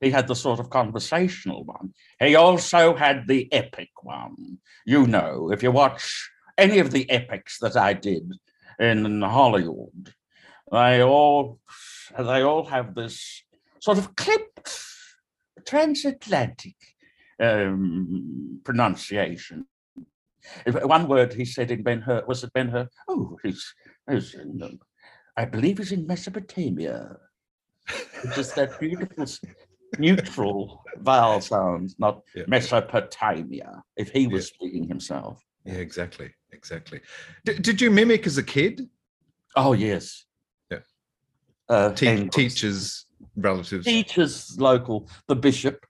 He 0.00 0.10
had 0.10 0.28
the 0.28 0.34
sort 0.34 0.60
of 0.60 0.70
conversational 0.70 1.64
one. 1.64 1.94
He 2.20 2.34
also 2.34 2.94
had 2.94 3.26
the 3.28 3.50
epic 3.52 3.90
one. 4.02 4.58
You 4.84 5.06
know, 5.06 5.50
if 5.50 5.62
you 5.62 5.70
watch 5.70 6.30
any 6.58 6.78
of 6.78 6.90
the 6.90 7.08
epics 7.10 7.58
that 7.60 7.76
I 7.76 7.94
did 7.94 8.30
in 8.78 9.22
Hollywood, 9.22 10.12
they 10.70 11.02
all 11.02 11.60
they 12.18 12.42
all 12.42 12.64
have 12.66 12.94
this 12.94 13.42
sort 13.80 13.98
of 13.98 14.16
clipped 14.16 14.70
transatlantic 15.66 16.76
um, 17.40 18.60
pronunciation. 18.64 19.66
One 20.66 21.08
word 21.08 21.32
he 21.32 21.44
said 21.44 21.70
in 21.70 21.82
Ben 21.82 22.00
Hur 22.02 22.24
was 22.26 22.44
it 22.44 22.52
Ben 22.52 22.68
Hur? 22.68 22.88
Oh, 23.08 23.38
he's, 23.42 23.74
he's 24.08 24.34
in, 24.34 24.78
I 25.36 25.44
believe 25.44 25.78
he's 25.78 25.92
in 25.92 26.06
Mesopotamia. 26.06 27.16
Just 28.34 28.54
that 28.54 28.78
beautiful 28.78 29.26
neutral 29.98 30.84
vowel 30.98 31.40
sounds, 31.40 31.96
not 31.98 32.22
yeah. 32.34 32.44
Mesopotamia, 32.46 33.82
if 33.96 34.10
he 34.10 34.26
was 34.26 34.50
yeah. 34.50 34.54
speaking 34.54 34.88
himself. 34.88 35.42
Yeah, 35.64 35.74
exactly, 35.74 36.32
exactly. 36.52 37.00
D- 37.44 37.58
did 37.58 37.80
you 37.80 37.90
mimic 37.90 38.26
as 38.26 38.38
a 38.38 38.42
kid? 38.42 38.88
Oh 39.56 39.72
yes. 39.72 40.26
Yeah. 40.70 40.78
Uh, 41.68 41.92
Te- 41.92 42.28
teachers, 42.28 43.06
relatives. 43.36 43.84
Teachers, 43.84 44.56
local, 44.60 45.08
the 45.28 45.36
bishop. 45.36 45.84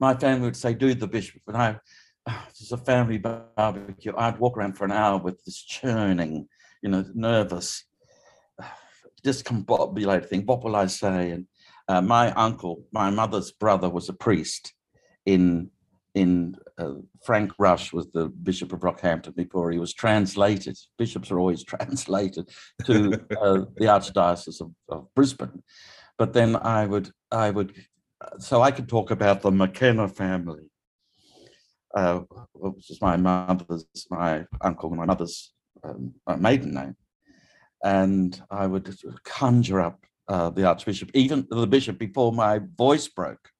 My 0.00 0.14
family 0.14 0.46
would 0.46 0.56
say, 0.56 0.74
"Do 0.74 0.94
the 0.94 1.06
bishop," 1.06 1.42
and 1.46 1.56
I. 1.56 1.76
Oh, 2.30 2.46
a 2.72 2.76
family 2.76 3.16
barbecue. 3.16 4.12
I'd 4.14 4.38
walk 4.38 4.58
around 4.58 4.74
for 4.74 4.84
an 4.84 4.92
hour 4.92 5.16
with 5.16 5.42
this 5.46 5.62
churning, 5.62 6.46
you 6.82 6.90
know, 6.90 7.02
nervous, 7.14 7.84
discombobulated 9.24 10.28
thing. 10.28 10.44
What 10.44 10.62
will 10.62 10.76
I 10.76 10.88
say? 10.88 11.30
And 11.30 11.46
uh, 11.88 12.02
my 12.02 12.30
uncle, 12.32 12.84
my 12.92 13.08
mother's 13.08 13.50
brother, 13.50 13.88
was 13.88 14.10
a 14.10 14.12
priest 14.12 14.74
in 15.24 15.70
in 16.14 16.56
uh, 16.78 16.94
Frank 17.22 17.52
Rush 17.58 17.92
was 17.92 18.08
the 18.12 18.26
Bishop 18.28 18.72
of 18.72 18.80
Rockhampton 18.80 19.34
before 19.34 19.70
he 19.70 19.78
was 19.78 19.92
translated. 19.92 20.76
Bishops 20.96 21.30
are 21.30 21.38
always 21.38 21.64
translated 21.72 22.48
to 22.84 23.14
uh, 23.40 23.64
the 23.76 23.86
Archdiocese 23.86 24.60
of, 24.60 24.72
of, 24.88 25.14
Brisbane. 25.14 25.62
But 26.16 26.32
then 26.32 26.56
I 26.56 26.86
would, 26.86 27.10
I 27.30 27.50
would, 27.50 27.72
so 28.38 28.62
I 28.62 28.70
could 28.70 28.88
talk 28.88 29.10
about 29.10 29.42
the 29.42 29.50
McKenna 29.50 30.08
family, 30.08 30.70
uh, 31.94 32.20
which 32.54 32.90
is 32.90 33.00
my 33.00 33.16
mother's, 33.16 33.86
my 34.10 34.44
uncle, 34.60 34.90
my 34.90 35.06
mother's 35.06 35.52
um, 35.84 36.14
maiden 36.38 36.74
name, 36.74 36.96
and 37.82 38.40
I 38.50 38.66
would 38.66 38.94
conjure 39.24 39.80
up 39.80 40.04
uh, 40.28 40.50
the 40.50 40.64
Archbishop, 40.64 41.10
even 41.14 41.46
the 41.50 41.66
bishop 41.66 41.98
before 41.98 42.32
my 42.32 42.60
voice 42.76 43.08
broke, 43.08 43.50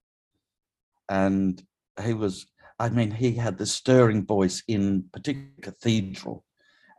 and 1.08 1.62
he 2.02 2.12
was 2.12 2.46
I 2.78 2.88
mean, 2.90 3.10
he 3.10 3.32
had 3.32 3.58
this 3.58 3.72
stirring 3.72 4.24
voice 4.24 4.62
in 4.68 5.04
particular 5.12 5.48
cathedral, 5.62 6.44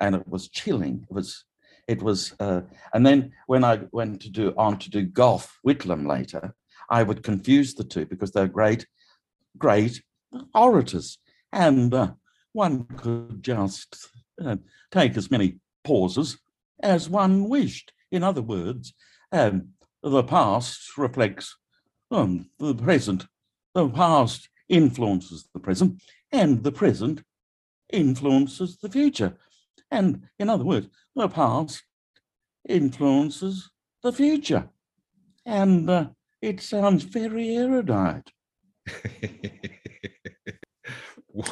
and 0.02 0.14
it 0.16 0.28
was 0.28 0.50
chilling. 0.50 1.06
It 1.10 1.14
was, 1.14 1.46
it 1.88 2.02
was, 2.04 2.34
uh, 2.40 2.62
and 2.94 3.06
then 3.06 3.32
when 3.48 3.64
I 3.64 3.82
went 3.92 4.22
to 4.22 4.30
do 4.30 4.54
on 4.58 4.78
to 4.80 4.90
do 4.90 5.04
Gough 5.04 5.58
Whitlam 5.66 6.06
later, 6.06 6.54
I 6.90 7.04
would 7.04 7.24
confuse 7.24 7.74
the 7.74 7.84
two 7.84 8.06
because 8.06 8.32
they're 8.32 8.48
great, 8.48 8.86
great 9.58 10.02
orators, 10.54 11.18
and 11.52 11.94
uh, 11.94 12.12
one 12.54 12.86
could 12.98 13.44
just 13.44 14.10
uh, 14.44 14.58
take 14.92 15.18
as 15.18 15.32
many 15.32 15.60
pauses 15.84 16.38
as 16.82 17.10
one 17.10 17.50
wished. 17.50 17.92
In 18.12 18.24
other 18.24 18.42
words, 18.42 18.94
um, 19.32 19.70
the 20.02 20.24
past 20.24 20.98
reflects 20.98 21.56
um, 22.12 22.50
the 22.58 22.74
present. 22.74 23.28
The 23.76 23.88
past 23.90 24.50
influences 24.68 25.48
the 25.54 25.60
present, 25.60 26.02
and 26.32 26.64
the 26.64 26.72
present 26.72 27.24
influences 27.92 28.78
the 28.78 28.90
future. 28.90 29.38
And 29.92 30.28
in 30.38 30.50
other 30.50 30.64
words, 30.64 30.88
the 31.16 31.28
past 31.28 31.84
influences 32.68 33.70
the 34.04 34.14
future. 34.14 34.70
And 35.46 35.90
uh, 35.90 36.10
it 36.42 36.62
sounds 36.62 37.04
very 37.04 37.56
erudite. 37.56 38.30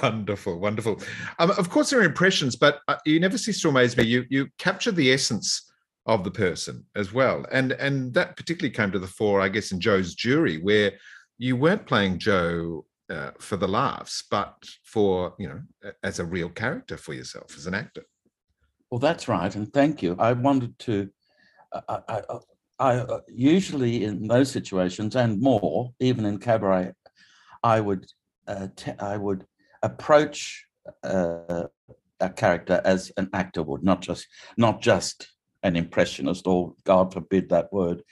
wonderful, 0.02 0.60
wonderful. 0.60 1.02
Um, 1.40 1.52
of 1.52 1.70
course, 1.70 1.90
there 1.90 2.00
are 2.00 2.04
impressions, 2.04 2.56
but 2.56 2.80
uh, 2.88 2.98
you 3.06 3.20
never 3.20 3.38
cease 3.38 3.62
to 3.62 3.70
amaze 3.70 3.96
me. 3.98 4.04
You 4.06 4.26
you 4.30 4.48
capture 4.58 4.92
the 4.92 5.12
essence 5.12 5.72
of 6.06 6.24
the 6.24 6.32
person 6.32 6.86
as 6.96 7.14
well, 7.14 7.46
and 7.52 7.74
and 7.74 8.14
that 8.14 8.38
particularly 8.38 8.74
came 8.74 8.92
to 8.92 9.00
the 9.00 9.08
fore, 9.08 9.42
I 9.42 9.50
guess, 9.50 9.72
in 9.72 9.80
Joh's 9.80 10.16
jury, 10.16 10.58
where 10.58 10.94
you 11.38 11.56
weren't 11.56 11.86
playing 11.86 12.20
Joh 12.20 12.86
uh, 13.10 13.32
for 13.40 13.58
the 13.58 13.68
laughs, 13.68 14.24
but 14.30 14.56
for 14.84 15.36
you 15.38 15.48
know, 15.48 15.92
as 16.04 16.20
a 16.20 16.26
real 16.26 16.50
character 16.50 16.98
for 16.98 17.14
yourself 17.14 17.56
as 17.58 17.68
an 17.68 17.74
actor. 17.74 18.04
Well, 18.90 19.00
that's 19.00 19.28
right, 19.28 19.54
and 19.54 19.72
thank 19.74 20.02
you. 20.02 20.16
I 20.18 20.34
wanted 20.34 20.78
to. 20.80 21.10
I, 21.74 22.00
I, 22.08 22.22
I 22.80 22.98
uh, 22.98 23.22
usually 23.28 24.04
in 24.04 24.28
those 24.28 24.52
situations 24.52 25.16
and 25.16 25.42
more, 25.42 25.94
even 26.00 26.26
in 26.26 26.38
cabaret, 26.38 26.94
I 27.64 27.80
would 27.80 28.06
uh, 28.48 28.68
I 29.00 29.18
would 29.18 29.46
approach 29.84 30.66
uh, 31.04 31.64
a 32.20 32.30
character 32.30 32.82
as 32.86 33.12
an 33.18 33.30
actor 33.34 33.64
would, 33.64 33.84
not 33.84 34.02
just 34.02 34.28
not 34.58 34.82
just 34.82 35.28
an 35.64 35.76
impressionist 35.76 36.46
or 36.48 36.74
God 36.84 37.14
forbid 37.14 37.50
that 37.50 37.74
word, 37.74 38.04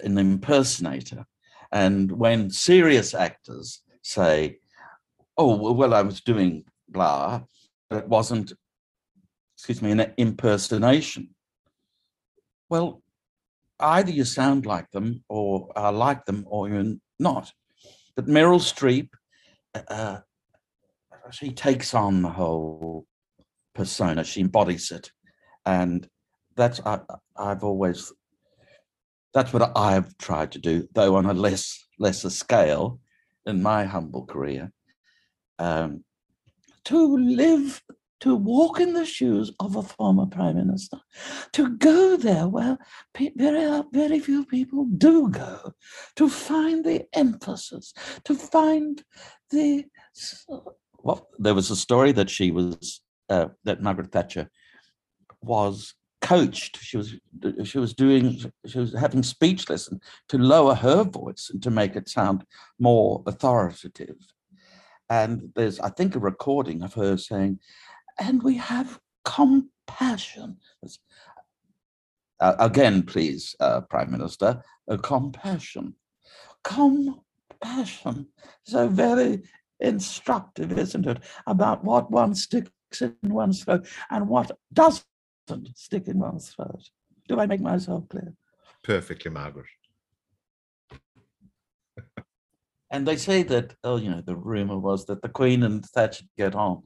an 0.00 0.18
impersonator. 0.18 1.24
And 1.72 2.10
when 2.10 2.50
serious 2.50 3.14
actors 3.14 3.82
say, 4.02 4.58
"Oh 5.36 5.72
well, 5.72 5.94
I 5.94 6.02
was 6.02 6.20
doing 6.20 6.64
blah," 6.88 7.42
it 7.92 8.08
wasn't, 8.08 8.52
excuse 9.56 9.80
me, 9.80 9.92
an 9.92 10.12
impersonation. 10.16 11.28
Well, 12.68 13.02
either 13.80 14.10
you 14.10 14.24
sound 14.24 14.66
like 14.66 14.90
them 14.90 15.24
or 15.28 15.70
are 15.76 15.92
like 15.92 16.24
them 16.24 16.44
or 16.46 16.68
you're 16.68 16.94
not. 17.18 17.52
But 18.16 18.26
Meryl 18.26 18.60
Streep, 18.60 19.08
uh, 19.88 20.18
she 21.30 21.52
takes 21.52 21.94
on 21.94 22.22
the 22.22 22.30
whole 22.30 23.06
persona, 23.74 24.24
she 24.24 24.40
embodies 24.40 24.90
it. 24.90 25.10
And 25.64 26.08
that's, 26.56 26.80
I, 26.84 27.00
I've 27.36 27.64
always, 27.64 28.12
that's 29.32 29.52
what 29.52 29.72
I've 29.76 30.16
tried 30.18 30.52
to 30.52 30.58
do, 30.58 30.88
though 30.94 31.16
on 31.16 31.26
a 31.26 31.34
less 31.34 31.78
lesser 31.98 32.30
scale 32.30 33.00
in 33.46 33.62
my 33.62 33.84
humble 33.84 34.26
career. 34.26 34.72
Um, 35.58 36.04
to 36.84 37.16
live 37.16 37.82
to 38.20 38.34
walk 38.34 38.80
in 38.80 38.92
the 38.92 39.04
shoes 39.04 39.52
of 39.60 39.76
a 39.76 39.82
former 39.82 40.26
prime 40.26 40.56
minister, 40.56 40.98
to 41.52 41.76
go 41.76 42.16
there 42.16 42.48
where 42.48 42.78
very, 43.36 43.82
very 43.92 44.20
few 44.20 44.44
people 44.44 44.86
do 44.96 45.28
go, 45.28 45.72
to 46.16 46.28
find 46.28 46.84
the 46.84 47.06
emphasis, 47.14 47.92
to 48.24 48.34
find 48.34 49.02
the. 49.50 49.84
Well, 51.02 51.28
there 51.38 51.54
was 51.54 51.70
a 51.70 51.76
story 51.76 52.12
that 52.12 52.28
she 52.28 52.50
was, 52.50 53.00
uh, 53.28 53.48
that 53.64 53.82
Margaret 53.82 54.12
Thatcher 54.12 54.50
was 55.42 55.94
coached. 56.20 56.78
She 56.80 56.96
was 56.96 57.14
she 57.64 57.78
was 57.78 57.94
doing 57.94 58.38
she 58.66 58.78
was 58.78 58.92
having 58.92 59.22
speech 59.22 59.68
lesson 59.68 60.00
to 60.28 60.38
lower 60.38 60.74
her 60.74 61.04
voice 61.04 61.50
and 61.50 61.62
to 61.62 61.70
make 61.70 61.96
it 61.96 62.08
sound 62.08 62.44
more 62.78 63.22
authoritative. 63.26 64.16
And 65.08 65.50
there's 65.56 65.80
I 65.80 65.90
think 65.90 66.14
a 66.14 66.20
recording 66.20 66.82
of 66.82 66.94
her 66.94 67.16
saying, 67.16 67.58
and 68.18 68.42
we 68.42 68.56
have 68.56 68.98
compassion. 69.24 70.58
Uh, 72.40 72.54
again, 72.58 73.02
please, 73.02 73.54
uh, 73.60 73.82
Prime 73.82 74.10
Minister, 74.10 74.62
uh, 74.88 74.96
compassion. 74.96 75.94
Compassion. 76.64 78.28
So 78.64 78.88
very 78.88 79.42
instructive, 79.80 80.76
isn't 80.78 81.06
it, 81.06 81.18
about 81.46 81.84
what 81.84 82.10
one 82.10 82.34
sticks 82.34 82.70
in 83.00 83.14
one's 83.22 83.64
throat 83.64 83.86
and 84.10 84.28
what 84.28 84.50
doesn't 84.72 85.04
stick 85.74 86.08
in 86.08 86.18
one's 86.18 86.50
throat. 86.50 86.90
Do 87.28 87.38
I 87.38 87.46
make 87.46 87.60
myself 87.60 88.08
clear? 88.08 88.34
Perfectly, 88.82 89.30
Margaret. 89.30 89.66
and 92.90 93.06
they 93.06 93.16
say 93.16 93.42
that, 93.44 93.74
oh, 93.84 93.96
you 93.96 94.10
know, 94.10 94.22
the 94.22 94.36
rumor 94.36 94.78
was 94.78 95.06
that 95.06 95.22
the 95.22 95.28
Queen 95.28 95.62
and 95.62 95.84
Thatcher 95.84 96.24
get 96.36 96.54
on. 96.54 96.82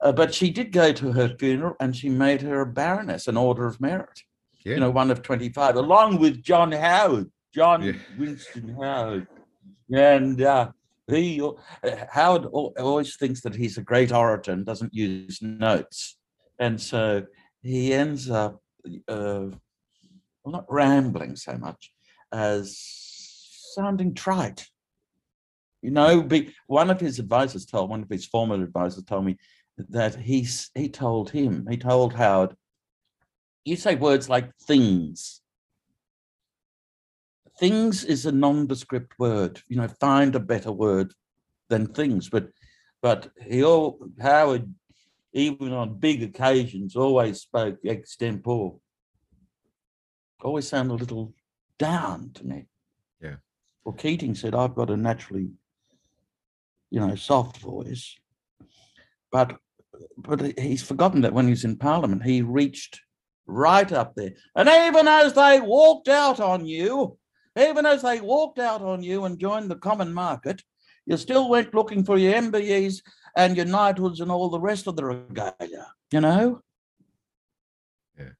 Uh, 0.00 0.12
but 0.12 0.34
she 0.34 0.50
did 0.50 0.72
go 0.72 0.92
to 0.92 1.12
her 1.12 1.34
funeral 1.38 1.74
and 1.80 1.96
she 1.96 2.08
made 2.08 2.42
her 2.42 2.60
a 2.60 2.66
baroness, 2.66 3.26
an 3.26 3.36
order 3.36 3.66
of 3.66 3.80
merit. 3.80 4.20
Yeah. 4.64 4.74
You 4.74 4.80
know, 4.80 4.90
one 4.90 5.10
of 5.10 5.22
25, 5.22 5.76
along 5.76 6.18
with 6.18 6.42
John 6.42 6.72
Howard, 6.72 7.30
John 7.54 7.82
yeah. 7.82 7.92
Winston 8.18 8.76
Howard. 8.80 9.26
And 9.90 10.42
uh, 10.42 10.70
he, 11.08 11.40
uh, 11.40 11.50
Howard 12.10 12.46
always 12.46 13.16
thinks 13.16 13.40
that 13.42 13.54
he's 13.54 13.78
a 13.78 13.82
great 13.82 14.12
orator 14.12 14.52
and 14.52 14.66
doesn't 14.66 14.92
use 14.92 15.40
notes. 15.40 16.18
And 16.58 16.80
so 16.80 17.24
he 17.62 17.94
ends 17.94 18.28
up, 18.28 18.60
uh, 19.08 19.46
well, 20.42 20.52
not 20.52 20.66
rambling 20.68 21.36
so 21.36 21.56
much 21.56 21.92
as 22.32 22.76
sounding 23.74 24.14
trite. 24.14 24.66
You 25.82 25.90
know, 25.90 26.22
be, 26.22 26.52
one 26.66 26.90
of 26.90 27.00
his 27.00 27.18
advisors 27.18 27.66
told, 27.66 27.90
one 27.90 28.02
of 28.02 28.08
his 28.08 28.26
former 28.26 28.56
advisors 28.62 29.04
told 29.04 29.24
me 29.24 29.36
that 29.78 30.14
he 30.14 30.46
he 30.74 30.88
told 30.88 31.30
him, 31.30 31.66
he 31.68 31.76
told 31.76 32.14
Howard, 32.14 32.56
you 33.64 33.76
say 33.76 33.94
words 33.94 34.28
like 34.28 34.54
things. 34.62 35.42
Things 37.58 38.04
is 38.04 38.26
a 38.26 38.32
nondescript 38.32 39.14
word. 39.18 39.60
You 39.68 39.76
know, 39.76 39.88
find 39.88 40.34
a 40.34 40.40
better 40.40 40.72
word 40.72 41.12
than 41.68 41.86
things. 41.86 42.28
But 42.28 42.48
but 43.02 43.30
he 43.44 43.64
all 43.64 43.98
Howard, 44.20 44.72
even 45.32 45.72
on 45.72 45.98
big 45.98 46.22
occasions, 46.22 46.96
always 46.96 47.40
spoke 47.40 47.82
extempore. 47.84 48.78
Always 50.42 50.68
sound 50.68 50.90
a 50.90 50.94
little 50.94 51.34
down 51.78 52.30
to 52.34 52.46
me. 52.46 52.66
Yeah. 53.20 53.36
Well, 53.84 53.94
Keating 53.94 54.34
said, 54.34 54.54
I've 54.54 54.74
got 54.74 54.90
a 54.90 54.96
naturally, 54.96 55.50
you 56.90 57.00
know, 57.00 57.14
soft 57.14 57.58
voice. 57.58 58.16
But 59.32 59.58
but 60.16 60.58
he's 60.58 60.82
forgotten 60.82 61.22
that 61.22 61.32
when 61.32 61.46
he 61.46 61.50
was 61.50 61.64
in 61.64 61.76
Parliament, 61.76 62.24
he 62.24 62.42
reached 62.42 63.00
right 63.46 63.90
up 63.92 64.14
there. 64.14 64.32
And 64.54 64.68
even 64.68 65.08
as 65.08 65.34
they 65.34 65.60
walked 65.60 66.08
out 66.08 66.40
on 66.40 66.66
you, 66.66 67.18
even 67.58 67.86
as 67.86 68.02
they 68.02 68.20
walked 68.20 68.58
out 68.58 68.82
on 68.82 69.02
you 69.02 69.24
and 69.24 69.38
joined 69.38 69.70
the 69.70 69.76
common 69.76 70.12
market, 70.12 70.62
you 71.06 71.16
still 71.16 71.48
went 71.48 71.74
looking 71.74 72.04
for 72.04 72.18
your 72.18 72.34
MBEs 72.34 73.02
and 73.36 73.56
your 73.56 73.66
knighthoods 73.66 74.20
and 74.20 74.30
all 74.30 74.50
the 74.50 74.60
rest 74.60 74.86
of 74.86 74.96
the 74.96 75.04
regalia, 75.04 75.86
you 76.10 76.20
know? 76.20 76.62
Yeah. 78.18 78.30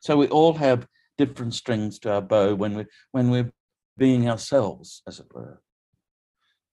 So 0.00 0.16
we 0.16 0.28
all 0.28 0.54
have 0.54 0.86
different 1.18 1.54
strings 1.54 1.98
to 2.00 2.12
our 2.12 2.22
bow 2.22 2.54
when 2.54 2.74
we 2.76 2.86
when 3.10 3.30
we're 3.30 3.52
being 3.96 4.28
ourselves, 4.28 5.02
as 5.06 5.20
it 5.20 5.26
were. 5.32 5.61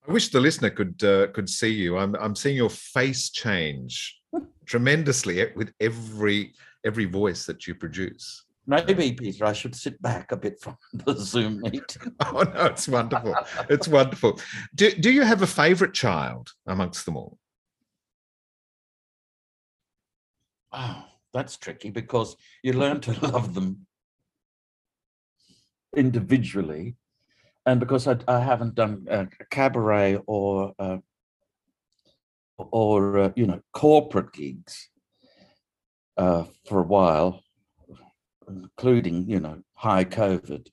I 0.07 0.11
wish 0.11 0.29
the 0.29 0.39
listener 0.39 0.69
could 0.69 1.03
uh, 1.03 1.27
could 1.27 1.49
see 1.49 1.71
you. 1.71 1.97
I'm 1.97 2.15
I'm 2.15 2.35
seeing 2.35 2.55
your 2.55 2.69
face 2.69 3.29
change 3.29 4.19
tremendously 4.65 5.51
with 5.55 5.71
every 5.79 6.53
every 6.85 7.05
voice 7.05 7.45
that 7.45 7.67
you 7.67 7.75
produce. 7.75 8.45
Maybe, 8.65 9.13
Peter, 9.13 9.45
I 9.45 9.53
should 9.53 9.75
sit 9.75 9.99
back 9.99 10.31
a 10.31 10.37
bit 10.37 10.61
from 10.61 10.77
the 10.93 11.15
Zoom 11.15 11.61
meet. 11.61 11.97
oh 12.25 12.43
no, 12.43 12.65
it's 12.65 12.87
wonderful. 12.87 13.35
It's 13.69 13.87
wonderful. 13.87 14.39
Do 14.75 14.91
do 14.91 15.11
you 15.11 15.23
have 15.23 15.41
a 15.41 15.47
favorite 15.47 15.93
child 15.93 16.51
amongst 16.67 17.05
them 17.05 17.17
all? 17.17 17.37
Oh, 20.71 21.03
that's 21.33 21.57
tricky 21.57 21.89
because 21.89 22.35
you 22.61 22.73
learn 22.73 23.01
to 23.01 23.27
love 23.27 23.55
them 23.55 23.87
individually 25.95 26.95
and 27.69 27.79
because 27.79 28.07
I, 28.07 28.17
I 28.27 28.39
haven't 28.39 28.73
done 28.73 29.05
a 29.09 29.27
cabaret 29.51 30.17
or 30.25 30.73
uh, 30.79 30.97
or 32.57 33.19
uh, 33.19 33.31
you 33.35 33.45
know 33.45 33.61
corporate 33.73 34.33
gigs 34.33 34.89
uh, 36.17 36.45
for 36.65 36.79
a 36.79 36.89
while, 36.97 37.43
including 38.47 39.29
you 39.29 39.39
know 39.39 39.61
high 39.75 40.05
COVID. 40.05 40.67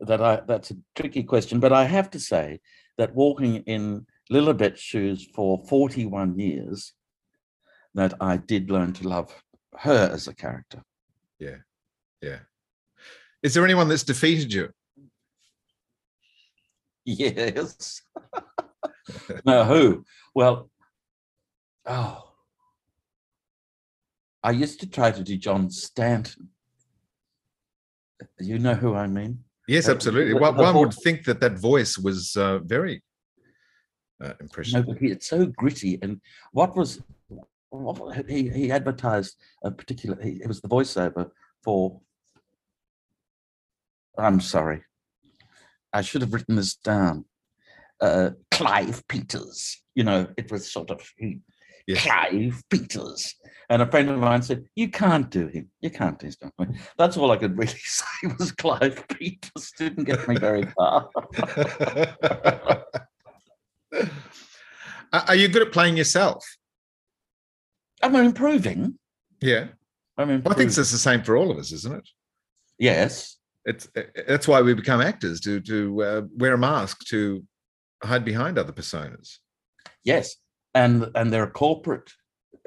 That 0.00 0.20
I 0.20 0.40
that's 0.46 0.72
a 0.72 0.76
tricky 0.96 1.22
question, 1.22 1.60
but 1.60 1.72
I 1.72 1.84
have 1.84 2.10
to 2.10 2.20
say 2.20 2.60
that 2.98 3.14
walking 3.14 3.56
in 3.74 4.06
Lilibet's 4.28 4.80
shoes 4.80 5.28
for 5.32 5.62
41 5.68 6.38
years, 6.40 6.92
that 7.94 8.14
I 8.20 8.38
did 8.38 8.68
learn 8.68 8.92
to 8.94 9.08
love 9.08 9.32
her 9.78 10.10
as 10.12 10.26
a 10.26 10.34
character. 10.34 10.82
Yeah, 11.38 11.58
yeah. 12.20 12.40
Is 13.44 13.54
there 13.54 13.64
anyone 13.64 13.88
that's 13.88 14.02
defeated 14.02 14.52
you 14.52 14.72
Yes. 17.06 18.02
now 19.46 19.62
who? 19.62 20.04
Well, 20.34 20.68
oh, 21.86 22.32
I 24.42 24.50
used 24.50 24.80
to 24.80 24.90
try 24.90 25.12
to 25.12 25.22
do 25.22 25.36
John 25.36 25.70
Stanton. 25.70 26.48
You 28.40 28.58
know 28.58 28.74
who 28.74 28.94
I 28.94 29.06
mean? 29.06 29.44
Yes, 29.68 29.88
absolutely. 29.88 30.34
Uh, 30.34 30.38
one, 30.38 30.56
one 30.56 30.74
would 30.74 30.94
think 30.94 31.24
that 31.26 31.40
that 31.40 31.58
voice 31.58 31.96
was 31.96 32.36
uh, 32.36 32.58
very 32.58 33.02
uh, 34.22 34.32
impressive. 34.40 34.74
No, 34.74 34.82
but 34.82 34.98
he, 34.98 35.06
it's 35.12 35.28
so 35.28 35.46
gritty. 35.46 36.00
And 36.02 36.20
what 36.52 36.76
was 36.76 37.00
what, 37.70 38.28
he? 38.28 38.48
He 38.48 38.72
advertised 38.72 39.36
a 39.62 39.70
particular. 39.70 40.20
He, 40.20 40.40
it 40.42 40.48
was 40.48 40.60
the 40.60 40.68
voiceover 40.68 41.30
for. 41.62 42.00
I'm 44.18 44.40
sorry. 44.40 44.82
I 45.96 46.02
should 46.02 46.20
have 46.20 46.34
written 46.34 46.56
this 46.56 46.74
down. 46.74 47.24
Uh, 48.00 48.30
Clive 48.50 49.02
Peters. 49.08 49.82
You 49.94 50.04
know, 50.04 50.26
it 50.36 50.52
was 50.52 50.70
sort 50.70 50.90
of 50.90 51.00
he, 51.16 51.40
Clive 51.96 52.62
Peters. 52.68 53.34
And 53.70 53.80
a 53.80 53.90
friend 53.90 54.10
of 54.10 54.18
mine 54.18 54.42
said, 54.42 54.66
You 54.76 54.90
can't 54.90 55.30
do 55.30 55.46
him. 55.48 55.70
You 55.80 55.88
can't 55.88 56.18
do 56.18 56.26
him. 56.26 56.52
That's 56.98 57.16
all 57.16 57.30
I 57.30 57.38
could 57.38 57.56
really 57.56 57.72
say 57.78 58.28
was 58.38 58.52
Clive 58.52 59.08
Peters. 59.08 59.72
Didn't 59.78 60.04
get 60.04 60.28
me 60.28 60.36
very 60.36 60.66
far. 60.76 61.08
Are 65.12 65.34
you 65.34 65.48
good 65.48 65.62
at 65.62 65.72
playing 65.72 65.96
yourself? 65.96 66.44
I'm 68.02 68.14
improving. 68.16 68.98
Yeah. 69.40 69.68
I'm 70.18 70.28
improving. 70.28 70.42
Well, 70.44 70.52
I 70.52 70.56
think 70.56 70.68
it's 70.68 70.76
the 70.76 70.84
same 70.84 71.22
for 71.22 71.38
all 71.38 71.50
of 71.50 71.56
us, 71.56 71.72
isn't 71.72 71.94
it? 71.94 72.08
Yes. 72.78 73.35
It's 73.66 73.88
that's 74.28 74.48
why 74.48 74.62
we 74.62 74.74
become 74.74 75.00
actors 75.00 75.40
to 75.40 75.60
to 75.60 76.02
uh, 76.02 76.22
wear 76.36 76.54
a 76.54 76.58
mask 76.58 77.04
to 77.08 77.44
hide 78.02 78.24
behind 78.24 78.58
other 78.58 78.72
personas. 78.72 79.38
Yes, 80.04 80.36
and 80.72 81.10
and 81.16 81.32
there 81.32 81.42
are 81.42 81.50
corporate 81.50 82.10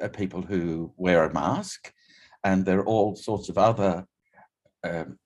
uh, 0.01 0.09
people 0.09 0.41
who 0.41 0.93
wear 0.97 1.23
a 1.23 1.33
mask, 1.33 1.93
and 2.43 2.65
there 2.65 2.79
are 2.79 2.85
all 2.85 3.15
sorts 3.15 3.47
of 3.49 3.57
other 3.57 4.05
um, 4.83 5.17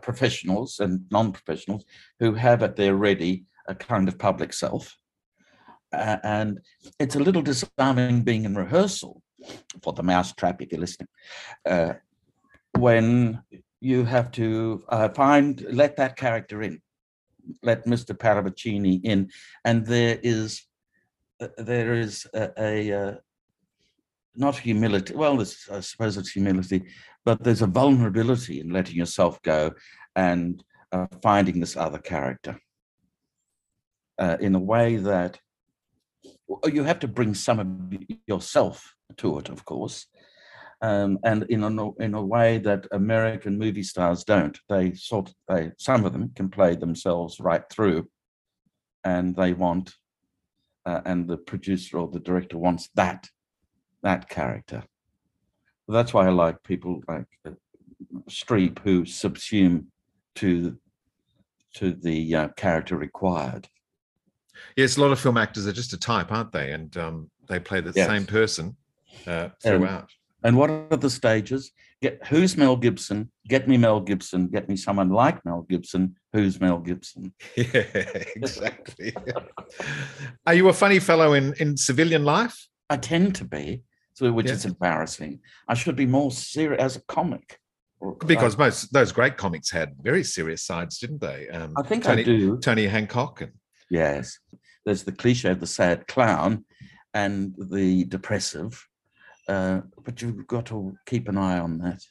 professionals 0.00 0.80
and 0.80 1.04
non-professionals 1.10 1.84
who 2.18 2.32
have 2.34 2.62
at 2.62 2.76
their 2.76 2.96
ready 2.96 3.44
a 3.68 3.74
kind 3.74 4.08
of 4.08 4.18
public 4.18 4.52
self. 4.52 4.96
Uh, 5.92 6.16
and 6.24 6.60
it's 6.98 7.14
a 7.14 7.20
little 7.20 7.42
disarming 7.42 8.22
being 8.22 8.44
in 8.44 8.54
rehearsal 8.54 9.22
for 9.82 9.92
the 9.92 10.02
mousetrap, 10.02 10.60
if 10.60 10.72
you're 10.72 10.80
listening, 10.80 11.08
uh, 11.66 11.92
when 12.78 13.40
you 13.84 14.04
have 14.04 14.30
to 14.32 14.82
uh, 14.88 15.08
find, 15.10 15.64
let 15.70 15.96
that 15.96 16.16
character 16.16 16.62
in, 16.62 16.80
let 17.62 17.84
Mr. 17.84 18.16
Paravicini 18.16 19.00
in, 19.04 19.30
and 19.64 19.84
there 19.84 20.18
is, 20.22 20.62
uh, 21.40 21.48
there 21.58 21.92
is 21.92 22.26
a, 22.32 22.50
a 22.58 22.92
uh, 22.92 23.14
not 24.34 24.56
humility. 24.56 25.14
Well, 25.14 25.38
I 25.40 25.80
suppose 25.80 26.16
it's 26.16 26.30
humility, 26.30 26.84
but 27.26 27.44
there's 27.44 27.62
a 27.62 27.66
vulnerability 27.66 28.60
in 28.60 28.70
letting 28.70 28.96
yourself 28.96 29.40
go 29.42 29.72
and 30.16 30.64
uh, 30.90 31.06
finding 31.22 31.60
this 31.60 31.76
other 31.76 31.98
character 31.98 32.58
uh, 34.18 34.38
in 34.40 34.54
a 34.54 34.58
way 34.58 34.96
that 34.96 35.38
you 36.72 36.84
have 36.84 37.00
to 37.00 37.08
bring 37.08 37.34
some 37.34 37.60
of 37.60 37.68
yourself 38.26 38.94
to 39.18 39.38
it, 39.38 39.50
of 39.50 39.64
course, 39.64 40.06
um, 40.84 41.18
and 41.24 41.44
in 41.44 41.62
a 41.64 41.92
in 42.02 42.12
a 42.14 42.22
way 42.22 42.58
that 42.58 42.86
American 42.92 43.58
movie 43.58 43.82
stars 43.82 44.22
don't. 44.22 44.58
They 44.68 44.92
sort 44.92 45.32
they 45.48 45.72
some 45.78 46.04
of 46.04 46.12
them 46.12 46.30
can 46.36 46.50
play 46.50 46.76
themselves 46.76 47.40
right 47.40 47.62
through, 47.70 48.10
and 49.02 49.34
they 49.34 49.54
want, 49.54 49.94
uh, 50.84 51.00
and 51.06 51.26
the 51.26 51.38
producer 51.38 51.96
or 51.96 52.08
the 52.08 52.20
director 52.20 52.58
wants 52.58 52.90
that 52.96 53.30
that 54.02 54.28
character. 54.28 54.82
That's 55.88 56.12
why 56.12 56.26
I 56.26 56.30
like 56.30 56.62
people 56.62 57.00
like 57.08 57.28
uh, 57.46 57.52
Streep 58.28 58.78
who 58.80 59.04
subsume 59.04 59.86
to 60.34 60.78
to 61.76 61.92
the 61.92 62.34
uh, 62.34 62.48
character 62.58 62.98
required. 62.98 63.68
Yes, 64.76 64.98
a 64.98 65.00
lot 65.00 65.12
of 65.12 65.18
film 65.18 65.38
actors 65.38 65.66
are 65.66 65.72
just 65.72 65.94
a 65.94 65.98
type, 65.98 66.30
aren't 66.30 66.52
they? 66.52 66.72
And 66.72 66.94
um, 66.98 67.30
they 67.48 67.58
play 67.58 67.80
the 67.80 67.92
Yes. 67.96 68.06
same 68.06 68.26
person 68.26 68.76
uh, 69.26 69.48
throughout. 69.62 70.10
And 70.44 70.56
what 70.58 70.68
are 70.70 70.96
the 70.96 71.08
stages? 71.10 71.72
Get 72.02 72.26
who's 72.26 72.56
Mel 72.56 72.76
Gibson? 72.76 73.30
Get 73.48 73.66
me 73.66 73.78
Mel 73.78 74.00
Gibson. 74.00 74.48
Get 74.48 74.68
me 74.68 74.76
someone 74.76 75.08
like 75.08 75.42
Mel 75.44 75.62
Gibson. 75.68 76.16
Who's 76.34 76.60
Mel 76.60 76.78
Gibson? 76.78 77.32
Yeah, 77.56 78.22
exactly. 78.36 79.14
are 80.46 80.54
you 80.54 80.68
a 80.68 80.72
funny 80.72 80.98
fellow 80.98 81.32
in 81.32 81.54
in 81.54 81.76
civilian 81.76 82.24
life? 82.24 82.68
I 82.90 82.98
tend 82.98 83.34
to 83.36 83.44
be, 83.44 83.82
so 84.12 84.30
which 84.32 84.46
Yeah. 84.48 84.52
is 84.52 84.64
embarrassing. 84.66 85.40
I 85.66 85.74
should 85.74 85.96
be 85.96 86.06
more 86.06 86.30
serious 86.30 86.80
as 86.82 86.96
a 86.96 87.02
comic. 87.08 87.58
Because 88.26 88.58
most 88.58 88.92
those 88.92 89.12
great 89.12 89.38
comics 89.38 89.70
had 89.70 89.94
very 90.02 90.24
serious 90.24 90.62
sides, 90.66 90.98
didn't 90.98 91.22
they? 91.22 91.48
Um, 91.48 91.72
I 91.78 91.82
think 91.88 92.04
Tony, 92.04 92.20
I 92.20 92.24
do. 92.24 92.58
Tony 92.58 92.86
Hancock 92.86 93.40
and 93.40 93.52
Yes, 93.90 94.38
there's 94.84 95.04
the 95.04 95.12
cliche 95.12 95.50
of 95.50 95.60
the 95.60 95.66
sad 95.66 96.06
clown 96.06 96.64
and 97.14 97.54
the 97.56 98.04
depressive, 98.04 98.86
uh, 99.48 99.80
but 100.04 100.22
you've 100.22 100.46
got 100.46 100.66
to 100.66 100.96
keep 101.06 101.28
an 101.28 101.36
eye 101.36 101.58
on 101.58 101.78
that 101.78 102.02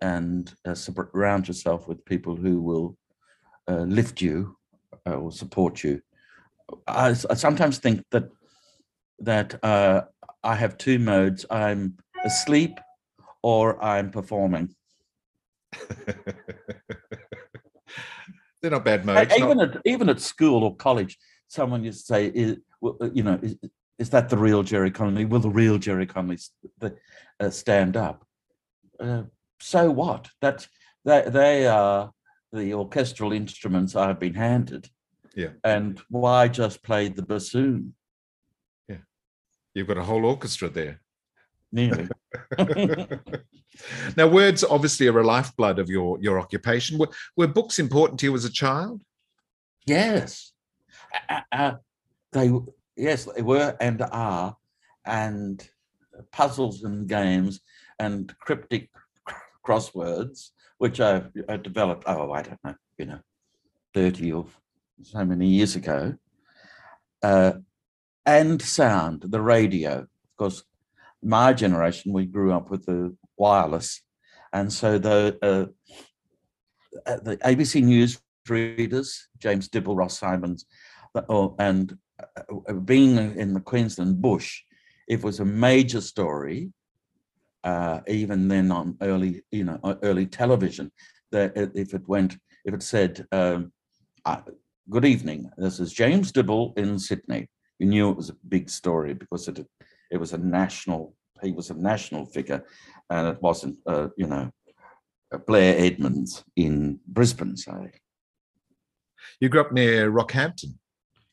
and 0.00 0.54
uh, 0.66 0.74
surround 0.74 1.48
yourself 1.48 1.88
with 1.88 2.04
people 2.04 2.36
who 2.36 2.60
will 2.60 2.96
uh, 3.68 3.82
lift 3.82 4.20
you 4.20 4.56
uh, 5.06 5.14
or 5.14 5.32
support 5.32 5.82
you. 5.82 6.00
I, 6.86 7.10
I 7.10 7.34
sometimes 7.34 7.78
think 7.78 8.04
that 8.10 8.28
that 9.20 9.62
uh, 9.64 10.02
I 10.42 10.54
have 10.54 10.76
two 10.78 10.98
modes: 10.98 11.46
I'm 11.50 11.96
asleep 12.24 12.78
or 13.42 13.82
I'm 13.82 14.10
performing. 14.10 14.74
they're 18.60 18.70
not 18.70 18.84
bad 18.84 19.04
modes. 19.04 19.34
even 19.36 19.58
not- 19.58 19.76
at 19.76 19.82
even 19.84 20.08
at 20.08 20.20
school 20.20 20.64
or 20.64 20.76
college, 20.76 21.18
someone 21.48 21.84
used 21.84 22.06
to 22.06 22.14
say, 22.14 22.56
well, 22.80 22.98
you 23.12 23.22
know, 23.22 23.40
is, 23.98 24.10
that 24.10 24.28
the 24.28 24.36
real 24.36 24.62
Gerry 24.62 24.90
Connolly? 24.90 25.24
Will 25.24 25.40
the 25.40 25.50
real 25.50 25.78
Gerry 25.78 26.06
Connolly 26.06 26.38
uh, 26.82 27.50
stand 27.50 27.96
up? 27.96 28.26
Uh, 28.98 29.24
so 29.60 29.90
what? 29.90 30.28
That 30.40 30.66
they 31.04 31.22
they 31.28 31.66
are 31.66 32.12
the 32.52 32.74
orchestral 32.74 33.32
instruments 33.32 33.96
I've 33.96 34.20
been 34.20 34.34
handed. 34.34 34.88
Yeah. 35.34 35.50
And 35.64 36.00
why 36.08 36.48
just 36.48 36.82
play 36.82 37.08
the 37.08 37.22
bassoon? 37.22 37.94
Yeah. 38.88 38.98
You've 39.74 39.88
got 39.88 39.98
a 39.98 40.04
whole 40.04 40.24
orchestra 40.24 40.68
there. 40.68 41.00
Nearly. 41.72 42.08
now, 44.16 44.28
words 44.28 44.64
obviously 44.64 45.08
are 45.08 45.18
a 45.18 45.26
lifeblood 45.26 45.78
of 45.78 45.90
your 45.90 46.18
your 46.20 46.38
occupation. 46.40 46.98
Were, 46.98 47.10
were 47.36 47.46
books 47.46 47.78
important 47.78 48.20
to 48.20 48.26
you 48.26 48.34
as 48.34 48.44
a 48.44 48.52
child? 48.52 49.02
Yes, 49.86 50.52
uh, 51.52 51.74
they 52.32 52.50
yes 52.96 53.24
they 53.24 53.42
were 53.42 53.76
and 53.80 54.02
are, 54.02 54.56
and 55.04 55.68
puzzles 56.32 56.82
and 56.84 57.08
games 57.08 57.60
and 57.98 58.34
cryptic 58.38 58.90
crosswords, 59.64 60.50
which 60.78 61.00
I, 61.00 61.22
developed. 61.62 62.04
Oh, 62.06 62.32
I 62.32 62.42
don't 62.42 62.64
know, 62.64 62.74
you 62.98 63.06
know, 63.06 63.20
thirty 63.94 64.32
or 64.32 64.46
so 65.02 65.24
many 65.24 65.46
years 65.46 65.76
ago. 65.76 66.14
Uh, 67.22 67.52
and 68.24 68.60
sound, 68.60 69.24
the 69.26 69.40
radio, 69.40 69.98
of 70.00 70.36
course. 70.36 70.62
My 71.22 71.52
generation, 71.54 72.12
we 72.12 72.26
grew 72.26 72.52
up 72.52 72.70
with 72.70 72.86
the 72.86 73.16
wireless, 73.36 74.02
and 74.52 74.72
so 74.72 74.98
the 74.98 75.38
uh, 75.42 75.66
uh, 77.06 77.16
the 77.22 77.36
ABC 77.38 77.82
News 77.82 78.20
readers, 78.48 79.28
James 79.38 79.68
Dibble, 79.68 79.96
Ross 79.96 80.18
Symonds, 80.18 80.66
and 81.58 81.98
being 82.84 83.16
in 83.16 83.54
the 83.54 83.60
Queensland 83.60 84.20
bush, 84.20 84.62
it 85.08 85.22
was 85.22 85.40
a 85.40 85.44
major 85.44 86.00
story, 86.00 86.72
uh, 87.64 88.00
even 88.06 88.48
then 88.48 88.70
on 88.72 88.96
early, 89.00 89.42
you 89.50 89.64
know, 89.64 89.78
uh, 89.82 89.94
early 90.02 90.26
television, 90.26 90.90
that 91.32 91.52
if 91.74 91.94
it 91.94 92.08
went, 92.08 92.36
if 92.64 92.74
it 92.74 92.82
said, 92.82 93.26
um, 93.32 93.72
uh, 94.24 94.40
good 94.90 95.04
evening, 95.04 95.50
this 95.56 95.80
is 95.80 95.92
James 95.92 96.32
Dibble 96.32 96.74
in 96.76 96.98
Sydney, 96.98 97.48
you 97.78 97.86
knew 97.86 98.10
it 98.10 98.16
was 98.16 98.30
a 98.30 98.36
big 98.48 98.70
story 98.70 99.14
because 99.14 99.48
it, 99.48 99.66
it 100.10 100.16
was 100.16 100.32
a 100.32 100.38
national, 100.38 101.14
he 101.42 101.52
was 101.52 101.70
a 101.70 101.74
national 101.74 102.26
figure, 102.26 102.64
and 103.10 103.28
it 103.28 103.42
wasn't, 103.42 103.76
uh, 103.86 104.08
you 104.16 104.26
know, 104.26 104.50
uh, 105.32 105.38
Blair 105.38 105.76
Edmonds 105.78 106.44
in 106.56 107.00
Brisbane, 107.06 107.56
say. 107.56 107.92
You 109.40 109.48
grew 109.48 109.60
up 109.60 109.72
near 109.72 110.10
Rockhampton. 110.10 110.78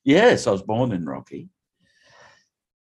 Yes, 0.04 0.48
I 0.48 0.52
was 0.52 0.62
born 0.62 0.92
in 0.92 1.06
Rocky 1.06 1.50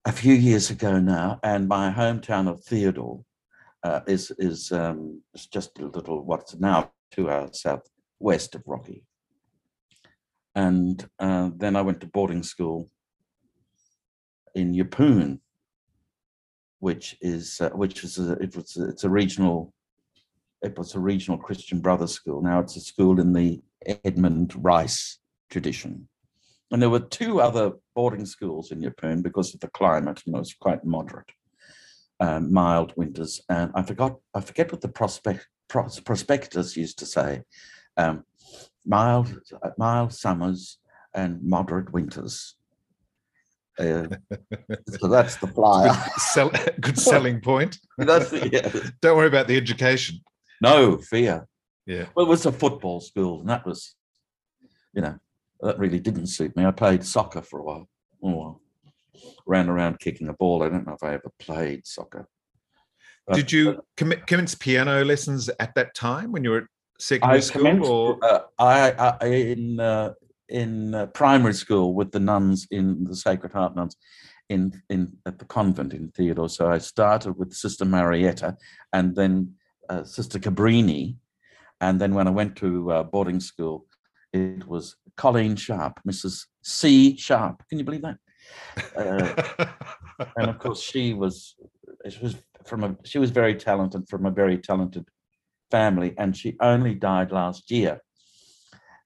a 0.06 0.12
few 0.12 0.32
years 0.32 0.70
ago 0.70 0.98
now, 0.98 1.38
and 1.42 1.68
my 1.68 1.90
hometown 1.90 2.48
of 2.48 2.64
Theodore 2.64 3.22
uh, 3.82 4.00
is 4.06 4.30
is 4.38 4.72
um, 4.72 5.20
just 5.50 5.78
a 5.78 5.86
little 5.86 6.24
what's 6.24 6.54
now 6.56 6.92
two 7.10 7.30
hours 7.30 7.60
southwest 7.60 8.54
of 8.54 8.62
Rocky. 8.66 9.04
And 10.54 11.06
uh, 11.18 11.50
then 11.54 11.76
I 11.76 11.82
went 11.82 12.00
to 12.00 12.06
boarding 12.06 12.42
school 12.42 12.88
in 14.54 14.72
Yeppoon, 14.72 15.40
which 16.78 17.18
is 17.20 17.60
uh, 17.60 17.68
which 17.70 18.02
is 18.02 18.18
a, 18.18 18.32
it 18.32 18.56
was 18.56 18.78
a, 18.78 18.88
it's 18.88 19.04
a 19.04 19.10
regional 19.10 19.74
it 20.62 20.78
was 20.78 20.94
a 20.94 21.00
regional 21.00 21.36
Christian 21.38 21.80
Brothers 21.80 22.12
school. 22.12 22.40
Now 22.40 22.60
it's 22.60 22.76
a 22.76 22.80
school 22.80 23.20
in 23.20 23.34
the 23.34 23.62
Edmund 23.84 24.54
Rice 24.56 25.18
tradition. 25.50 26.08
And 26.74 26.82
there 26.82 26.90
were 26.90 26.98
two 26.98 27.40
other 27.40 27.74
boarding 27.94 28.26
schools 28.26 28.72
in 28.72 28.80
Yeppoon 28.80 29.22
because 29.22 29.54
of 29.54 29.60
the 29.60 29.68
climate, 29.68 30.20
and 30.26 30.34
it 30.34 30.38
was 30.40 30.54
quite 30.54 30.84
moderate, 30.84 31.30
um, 32.18 32.52
mild 32.52 32.92
winters. 32.96 33.40
And 33.48 33.70
I 33.76 33.82
forgot, 33.82 34.16
I 34.34 34.40
forget 34.40 34.72
what 34.72 34.80
the 34.80 34.88
prospect 34.88 35.46
pros, 35.68 36.00
prospectus 36.00 36.76
used 36.76 36.98
to 36.98 37.06
say. 37.06 37.42
Um, 37.96 38.24
mild, 38.84 39.38
mild 39.78 40.14
summers, 40.14 40.78
and 41.14 41.40
moderate 41.44 41.92
winters. 41.92 42.56
Uh, 43.78 44.08
so 44.98 45.06
that's 45.06 45.37
the 45.37 45.46
flyer. 45.46 45.92
Good, 45.92 46.20
sell, 46.22 46.50
good 46.80 46.98
selling 46.98 47.40
point. 47.40 47.78
that's 47.98 48.30
the, 48.30 48.50
yeah. 48.50 48.90
Don't 49.00 49.16
worry 49.16 49.28
about 49.28 49.46
the 49.46 49.56
education. 49.56 50.24
No 50.60 50.96
fear. 50.96 51.46
Yeah. 51.87 52.06
Well, 52.16 52.26
it 52.26 52.30
was 52.30 52.46
a 52.46 52.52
football 52.52 53.00
school, 53.00 53.38
and 53.38 53.48
that 53.48 53.64
was, 53.64 53.94
you 54.92 55.02
know, 55.02 55.20
that 55.64 55.79
really 55.79 55.98
didn't 55.98 56.27
suit 56.27 56.57
me. 56.57 56.64
I 56.64 56.70
played 56.70 57.05
soccer 57.05 57.42
for 57.42 57.59
a 57.59 57.64
while. 57.64 57.88
Oh, 58.22 58.61
ran 59.46 59.68
around 59.68 59.98
kicking 59.98 60.29
a 60.29 60.35
ball. 60.35 60.62
I 60.62 60.68
don't 60.68 60.87
know 60.87 60.94
if 60.94 61.03
I 61.03 61.14
ever 61.14 61.31
played 61.38 61.87
soccer. 61.87 62.29
Did 63.33 63.50
you 63.50 63.83
commit, 63.96 64.27
commence 64.27 64.55
piano 64.55 65.03
lessons 65.03 65.48
at 65.59 65.74
that 65.77 65.94
time 65.94 66.31
when 66.31 66.44
you 66.44 66.50
were 66.50 66.59
at 66.59 66.64
secondary 66.98 67.38
I 67.38 67.40
school? 67.40 67.87
Or 67.87 68.18
uh, 68.22 68.40
I, 68.59 69.16
I 69.20 69.27
in 69.27 69.81
uh, 69.81 70.12
in 70.50 70.94
uh, 70.94 71.07
primary 71.07 71.55
school 71.55 71.94
with 71.94 72.12
the 72.12 72.20
nuns 72.20 72.66
in 72.70 73.05
the 73.05 73.16
Sacred 73.16 73.53
Heart 73.53 73.77
nuns 73.77 73.96
in 74.50 74.83
in 74.90 75.16
at 75.24 75.38
the 75.38 75.46
convent 75.46 75.94
in 75.94 76.11
Theodore. 76.11 76.50
So 76.50 76.70
I 76.70 76.79
started 76.79 77.33
with 77.38 77.55
Sister 77.55 77.87
Marietta 77.87 78.59
and 78.92 79.16
then 79.16 79.55
uh, 79.88 80.05
Sister 80.05 80.38
Cabrini, 80.38 81.16
and 81.81 81.98
then 81.98 82.14
when 82.14 82.29
I 82.29 82.31
went 82.31 82.57
to 82.57 82.92
uh, 82.92 83.03
boarding 83.05 83.40
school, 83.40 83.87
it 84.35 84.66
was 84.66 84.97
Colleen 85.16 85.55
Sharp, 85.57 86.01
Mrs. 86.07 86.47
C. 86.62 87.16
Sharp. 87.16 87.62
Can 87.68 87.79
you 87.79 87.85
believe 87.85 88.03
that? 88.03 88.18
Uh, 88.97 89.68
and 90.37 90.51
of 90.51 90.59
course, 90.59 90.83
she 90.83 91.14
was 91.14 91.55
she 92.09 92.18
was 92.20 92.37
from 92.64 92.85
a 92.85 92.97
she 93.05 93.18
was 93.18 93.31
very 93.31 93.55
talented 93.55 94.09
from 94.09 94.27
a 94.27 94.31
very 94.31 94.59
talented 94.59 95.07
family, 95.70 96.14
and 96.18 96.37
she 96.37 96.57
only 96.61 96.94
died 96.94 97.31
last 97.31 97.70
year. 97.70 98.01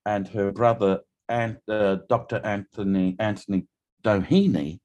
And 0.06 0.26
her 0.28 0.50
brother 0.50 1.00
and 1.28 1.58
uh, 1.68 1.98
Dr. 2.08 2.40
Anthony 2.42 3.14
Anthony 3.18 3.66
Doheny, 4.02 4.80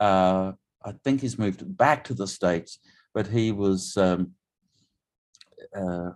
uh, 0.00 0.52
I 0.84 0.92
think 1.04 1.20
he's 1.20 1.38
moved 1.38 1.76
back 1.76 2.04
to 2.04 2.14
the 2.14 2.26
states, 2.26 2.78
but 3.14 3.26
he 3.26 3.52
was. 3.52 3.96
Um, 3.96 4.32
uh, 5.74 6.10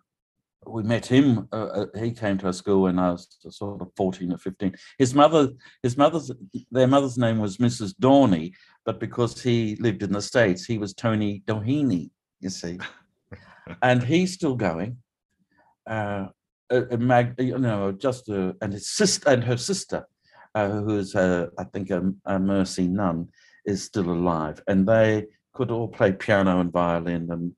we 0.66 0.82
met 0.82 1.06
him. 1.06 1.48
Uh, 1.52 1.66
uh, 1.66 1.86
he 1.98 2.12
came 2.12 2.38
to 2.38 2.46
our 2.46 2.52
school 2.52 2.82
when 2.82 2.98
I 2.98 3.12
was 3.12 3.28
sort 3.48 3.80
of 3.80 3.88
fourteen 3.96 4.32
or 4.32 4.38
fifteen. 4.38 4.74
His 4.98 5.14
mother, 5.14 5.50
his 5.82 5.96
mother's, 5.96 6.30
their 6.70 6.86
mother's 6.86 7.18
name 7.18 7.38
was 7.38 7.56
Mrs. 7.56 7.94
Dorney, 8.00 8.52
but 8.84 9.00
because 9.00 9.42
he 9.42 9.76
lived 9.76 10.02
in 10.02 10.12
the 10.12 10.22
states, 10.22 10.64
he 10.64 10.78
was 10.78 10.92
Tony 10.92 11.42
Doheny. 11.46 12.10
You 12.40 12.50
see, 12.50 12.78
and 13.82 14.02
he's 14.02 14.34
still 14.34 14.56
going. 14.56 14.98
Uh, 15.86 16.26
a, 16.70 16.94
a 16.94 16.98
mag, 16.98 17.34
you 17.38 17.58
know, 17.58 17.92
just 17.92 18.28
a, 18.28 18.54
and 18.60 18.72
his 18.72 18.88
sister 18.88 19.28
and 19.28 19.42
her 19.42 19.56
sister, 19.56 20.06
uh, 20.54 20.68
who 20.68 20.98
is 20.98 21.14
a, 21.14 21.48
I 21.58 21.64
think 21.64 21.90
a, 21.90 22.12
a 22.26 22.38
Mercy 22.38 22.86
nun, 22.86 23.28
is 23.66 23.82
still 23.82 24.10
alive, 24.10 24.62
and 24.68 24.86
they 24.86 25.26
could 25.52 25.70
all 25.70 25.88
play 25.88 26.12
piano 26.12 26.60
and 26.60 26.72
violin. 26.72 27.28
And 27.30 27.52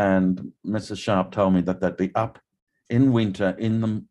and 0.00 0.52
Mrs. 0.66 0.96
Sharp 0.98 1.30
told 1.30 1.52
me 1.52 1.60
that 1.60 1.80
they'd 1.82 1.96
be 1.96 2.10
up 2.14 2.38
in 2.88 3.12
winter 3.12 3.54
in 3.58 3.82
the 3.82 4.04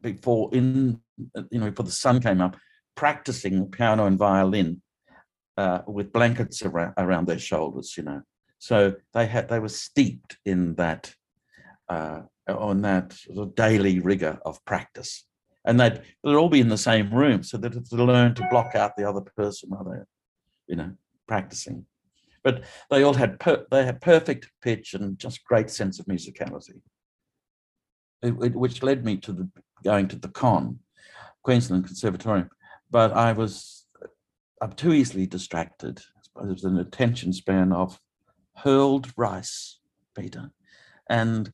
before 0.00 0.48
in 0.52 1.00
you 1.50 1.58
know 1.58 1.70
before 1.70 1.84
the 1.84 1.90
sun 1.90 2.20
came 2.20 2.40
up, 2.40 2.56
practicing 2.94 3.68
piano 3.68 4.06
and 4.06 4.16
violin 4.16 4.82
uh, 5.56 5.80
with 5.88 6.12
blankets 6.12 6.62
around, 6.62 6.94
around 6.96 7.26
their 7.26 7.40
shoulders. 7.40 7.94
You 7.96 8.04
know, 8.04 8.22
so 8.60 8.94
they 9.14 9.26
had 9.26 9.48
they 9.48 9.58
were 9.58 9.68
steeped 9.68 10.38
in 10.44 10.76
that. 10.76 11.14
Uh, 11.88 12.22
on 12.48 12.82
that 12.82 13.12
sort 13.12 13.38
of 13.38 13.54
daily 13.54 14.00
rigor 14.00 14.38
of 14.44 14.64
practice. 14.64 15.24
And 15.64 15.78
they'd, 15.78 16.00
they'd 16.24 16.34
all 16.34 16.48
be 16.48 16.60
in 16.60 16.68
the 16.68 16.78
same 16.78 17.12
room 17.12 17.42
so 17.42 17.56
that 17.58 17.72
to 17.72 18.04
learn 18.04 18.34
to 18.34 18.48
block 18.50 18.74
out 18.74 18.96
the 18.96 19.08
other 19.08 19.20
person 19.20 19.70
while 19.70 19.84
they're, 19.84 20.08
you 20.66 20.76
know, 20.76 20.92
practicing. 21.28 21.86
But 22.44 22.64
they 22.90 23.02
all 23.02 23.14
had 23.14 23.38
per, 23.38 23.64
they 23.70 23.84
had 23.84 24.00
perfect 24.00 24.50
pitch 24.62 24.94
and 24.94 25.18
just 25.18 25.44
great 25.44 25.70
sense 25.70 26.00
of 26.00 26.06
musicality, 26.06 26.80
it, 28.22 28.34
it, 28.42 28.54
which 28.54 28.82
led 28.82 29.04
me 29.04 29.16
to 29.18 29.32
the 29.32 29.48
going 29.84 30.08
to 30.08 30.16
the 30.16 30.28
con, 30.28 30.80
Queensland 31.42 31.86
Conservatorium. 31.86 32.50
But 32.90 33.12
I 33.12 33.32
was 33.32 33.86
I'm 34.60 34.72
too 34.72 34.92
easily 34.92 35.26
distracted. 35.26 36.00
It 36.36 36.46
was 36.46 36.64
an 36.64 36.78
attention 36.78 37.32
span 37.32 37.72
of 37.72 37.98
hurled 38.56 39.12
rice, 39.16 39.78
Peter, 40.16 40.50
and 41.08 41.52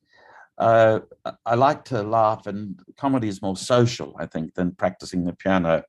uh, 0.59 1.01
I 1.47 1.55
like 1.55 1.85
to 1.87 2.03
laugh, 2.03 2.47
and 2.47 2.81
comedy 2.97 3.29
is 3.29 3.43
more 3.43 3.57
social, 3.57 4.15
I 4.19 4.27
think, 4.27 4.55
than 4.55 4.73
practicing 4.73 5.25
the 5.25 5.33
piano 5.33 5.85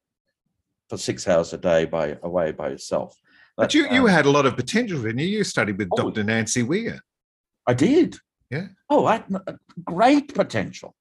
for 0.90 0.98
six 0.98 1.28
hours 1.28 1.54
a 1.54 1.58
day 1.58 1.86
by 1.86 2.18
away 2.22 2.52
by 2.52 2.70
yourself. 2.70 3.16
But, 3.60 3.74
you, 3.74 3.92
you 3.92 4.04
um, 4.04 4.08
had 4.08 4.26
a 4.26 4.32
lot 4.32 4.46
of 4.46 4.56
potential, 4.56 5.02
didn't 5.02 5.20
you? 5.20 5.28
You 5.28 5.44
studied 5.44 5.78
with 5.78 5.90
oh, 5.92 6.10
Dr. 6.10 6.24
Nancy 6.24 6.64
Weir. 6.64 7.02
I 7.68 7.74
did. 7.74 8.16
Yeah. 8.50 8.68
Oh, 8.90 9.06
I, 9.06 9.22
great 9.84 10.34
potential. 10.34 10.96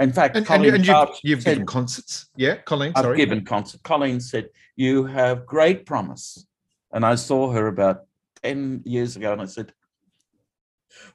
In 0.00 0.12
fact, 0.12 0.36
and, 0.36 0.48
and, 0.50 0.64
and 0.64 0.86
you've, 0.86 1.08
you've 1.22 1.42
said, 1.42 1.52
given 1.52 1.66
concerts. 1.66 2.28
Yeah, 2.36 2.56
Colleen. 2.56 2.92
Sorry. 2.96 3.12
I've 3.12 3.16
given 3.16 3.44
concerts. 3.44 3.80
Colleen 3.84 4.20
said 4.20 4.48
you 4.74 5.04
have 5.04 5.46
great 5.46 5.86
promise, 5.86 6.44
and 6.92 7.04
I 7.04 7.14
saw 7.14 7.52
her 7.52 7.68
about 7.68 8.06
ten 8.42 8.82
years 8.84 9.16
ago, 9.16 9.32
and 9.32 9.40
I 9.40 9.44
said, 9.44 9.72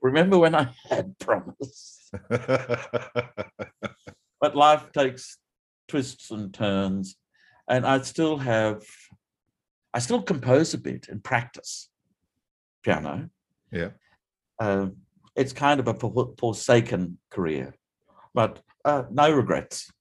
Remember 0.01 0.37
when 0.37 0.55
I 0.55 0.69
had 0.89 1.17
promise? 1.19 2.09
but 2.29 2.87
life 4.55 4.91
takes 4.93 5.37
twists 5.87 6.31
and 6.31 6.53
turns, 6.53 7.17
and 7.67 7.85
I 7.85 8.01
still 8.01 8.37
have, 8.37 8.83
I 9.93 9.99
still 9.99 10.21
compose 10.21 10.73
a 10.73 10.77
bit 10.77 11.07
and 11.09 11.23
practice 11.23 11.89
piano. 12.83 13.29
Yeah. 13.71 13.89
Um, 14.59 14.97
it's 15.35 15.53
kind 15.53 15.79
of 15.79 15.87
a 15.87 15.93
forsaken 16.39 17.19
career, 17.29 17.75
but 18.33 18.61
uh, 18.85 19.03
no 19.11 19.31
regrets. 19.31 19.91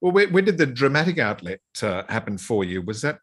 Well, 0.00 0.12
where, 0.12 0.28
where 0.28 0.42
did 0.42 0.58
the 0.58 0.66
dramatic 0.66 1.18
outlet 1.18 1.60
uh, 1.82 2.02
happen 2.08 2.38
for 2.38 2.64
you? 2.64 2.82
Was 2.82 3.02
that 3.02 3.20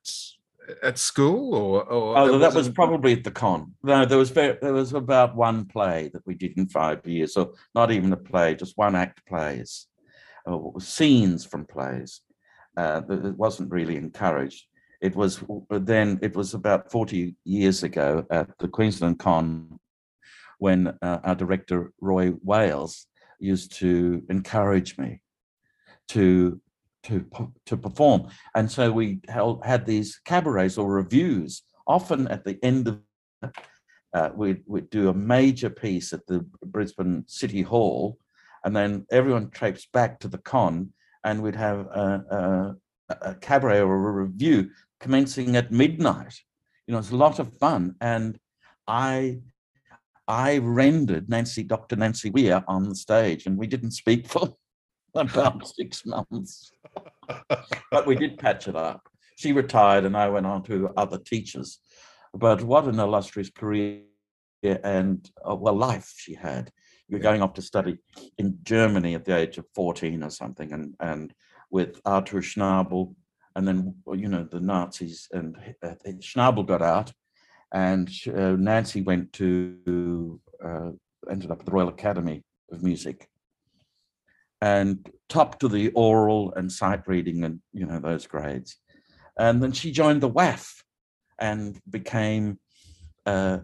at 0.83 0.97
school 0.97 1.55
or, 1.55 1.83
or 1.83 2.17
oh 2.17 2.37
that 2.37 2.53
was, 2.53 2.69
probably 2.69 3.13
at 3.13 3.23
the 3.23 3.31
con 3.31 3.73
no 3.83 4.05
there 4.05 4.17
was 4.17 4.29
very, 4.29 4.57
there 4.61 4.73
was 4.73 4.93
about 4.93 5.35
one 5.35 5.65
play 5.65 6.09
that 6.13 6.25
we 6.25 6.35
did 6.35 6.55
in 6.57 6.67
five 6.67 7.05
years 7.07 7.35
or 7.35 7.53
not 7.73 7.91
even 7.91 8.13
a 8.13 8.17
play 8.17 8.55
just 8.55 8.77
one 8.77 8.95
act 8.95 9.25
plays 9.25 9.87
uh, 10.47 10.57
scenes 10.79 11.45
from 11.45 11.65
plays 11.65 12.21
uh, 12.77 13.01
it 13.09 13.35
wasn't 13.35 13.71
really 13.71 13.95
encouraged 13.95 14.65
it 15.01 15.15
was 15.15 15.43
then 15.69 16.19
it 16.21 16.35
was 16.35 16.53
about 16.53 16.91
40 16.91 17.35
years 17.45 17.83
ago 17.83 18.25
at 18.29 18.57
the 18.59 18.67
queensland 18.67 19.19
con 19.19 19.79
when 20.57 20.87
uh, 21.01 21.19
our 21.23 21.35
director 21.35 21.93
roy 22.01 22.33
wales 22.43 23.07
used 23.39 23.71
to 23.77 24.23
encourage 24.29 24.97
me 24.97 25.21
to 26.09 26.59
to 27.03 27.25
to 27.65 27.77
perform. 27.77 28.27
And 28.55 28.69
so 28.69 28.91
we 28.91 29.21
held, 29.29 29.65
had 29.65 29.85
these 29.85 30.19
cabarets 30.25 30.77
or 30.77 30.91
revues. 30.91 31.63
Often 31.87 32.27
at 32.27 32.43
the 32.43 32.59
end 32.63 32.87
of 32.87 32.99
uh, 34.13 34.29
we'd, 34.35 34.63
we'd 34.65 34.89
do 34.89 35.09
a 35.09 35.13
major 35.13 35.69
piece 35.69 36.13
at 36.13 36.25
the 36.27 36.45
Brisbane 36.65 37.23
City 37.27 37.61
Hall, 37.61 38.17
and 38.65 38.75
then 38.75 39.05
everyone 39.11 39.49
traipsed 39.51 39.91
back 39.91 40.19
to 40.19 40.27
the 40.27 40.39
con, 40.39 40.91
and 41.23 41.41
we'd 41.41 41.55
have 41.55 41.79
a, 41.79 42.75
a, 43.09 43.15
a 43.21 43.35
cabaret 43.35 43.81
or 43.81 43.95
a 43.95 44.11
revue 44.11 44.69
commencing 44.99 45.55
at 45.55 45.71
midnight. 45.71 46.35
You 46.87 46.93
know, 46.93 46.99
it's 46.99 47.11
a 47.11 47.15
lot 47.15 47.39
of 47.39 47.57
fun, 47.57 47.95
and 48.01 48.39
I 48.87 49.41
I 50.27 50.59
rendered 50.59 51.27
Nancy, 51.27 51.63
Dr. 51.63 51.95
Nancy 51.95 52.29
Weir 52.29 52.63
on 52.67 52.87
the 52.87 52.95
stage, 52.95 53.47
and 53.47 53.57
we 53.57 53.65
didn't 53.65 53.91
speak 53.91 54.27
for 54.27 54.55
about 55.15 55.67
six 55.75 56.05
months. 56.05 56.71
but 57.91 58.05
we 58.05 58.15
did 58.15 58.37
patch 58.37 58.67
it 58.67 58.75
up. 58.75 59.09
She 59.37 59.53
retired 59.53 60.05
and 60.05 60.15
I 60.15 60.29
went 60.29 60.45
on 60.45 60.63
to 60.63 60.91
other 60.97 61.17
teachers. 61.17 61.79
But 62.33 62.61
what 62.61 62.85
an 62.85 62.99
illustrious 62.99 63.49
career 63.49 64.01
and 64.61 65.27
uh, 65.49 65.55
well 65.55 65.75
life 65.75 66.13
she 66.15 66.35
had. 66.35 66.71
You're 67.07 67.19
going 67.19 67.41
off 67.41 67.53
to 67.53 67.61
study 67.63 67.97
in 68.37 68.59
Germany 68.61 69.15
at 69.15 69.25
the 69.25 69.35
age 69.35 69.57
of 69.57 69.65
14 69.73 70.23
or 70.23 70.29
something, 70.29 70.71
and 70.71 70.93
and 70.99 71.33
with 71.71 71.99
Artur 72.05 72.41
Schnabel, 72.41 73.15
and 73.55 73.67
then 73.67 73.95
you 74.13 74.27
know 74.27 74.43
the 74.43 74.59
Nazis, 74.59 75.27
and 75.31 75.55
uh, 75.83 75.95
Schnabel 76.19 76.65
got 76.65 76.81
out, 76.81 77.11
and 77.73 78.09
uh, 78.27 78.55
Nancy 78.57 79.01
went 79.01 79.33
to 79.33 80.39
uh, 80.63 80.91
ended 81.29 81.51
up 81.51 81.59
at 81.59 81.65
the 81.65 81.71
Royal 81.71 81.89
Academy 81.89 82.43
of 82.71 82.83
Music, 82.83 83.29
and 84.61 85.09
top 85.27 85.59
to 85.59 85.67
the 85.67 85.89
oral 85.91 86.53
and 86.55 86.71
sight 86.71 87.07
reading 87.07 87.43
and 87.43 87.59
you 87.73 87.85
know 87.85 87.99
those 87.99 88.27
grades. 88.27 88.77
And 89.37 89.63
then 89.63 89.71
she 89.71 89.91
joined 89.91 90.21
the 90.21 90.29
WAF 90.29 90.83
and 91.39 91.79
became 91.89 92.59
uh, 93.25 93.59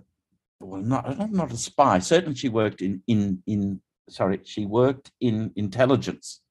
well 0.60 0.82
not 0.82 1.32
not 1.32 1.52
a 1.52 1.58
spy. 1.58 2.00
Certainly 2.00 2.36
she 2.36 2.50
worked 2.50 2.82
in 2.82 3.04
in 3.08 3.44
in 3.46 3.82
sorry 4.10 4.40
she 4.44 4.66
worked 4.66 5.12
in 5.22 5.52
intelligence. 5.56 6.42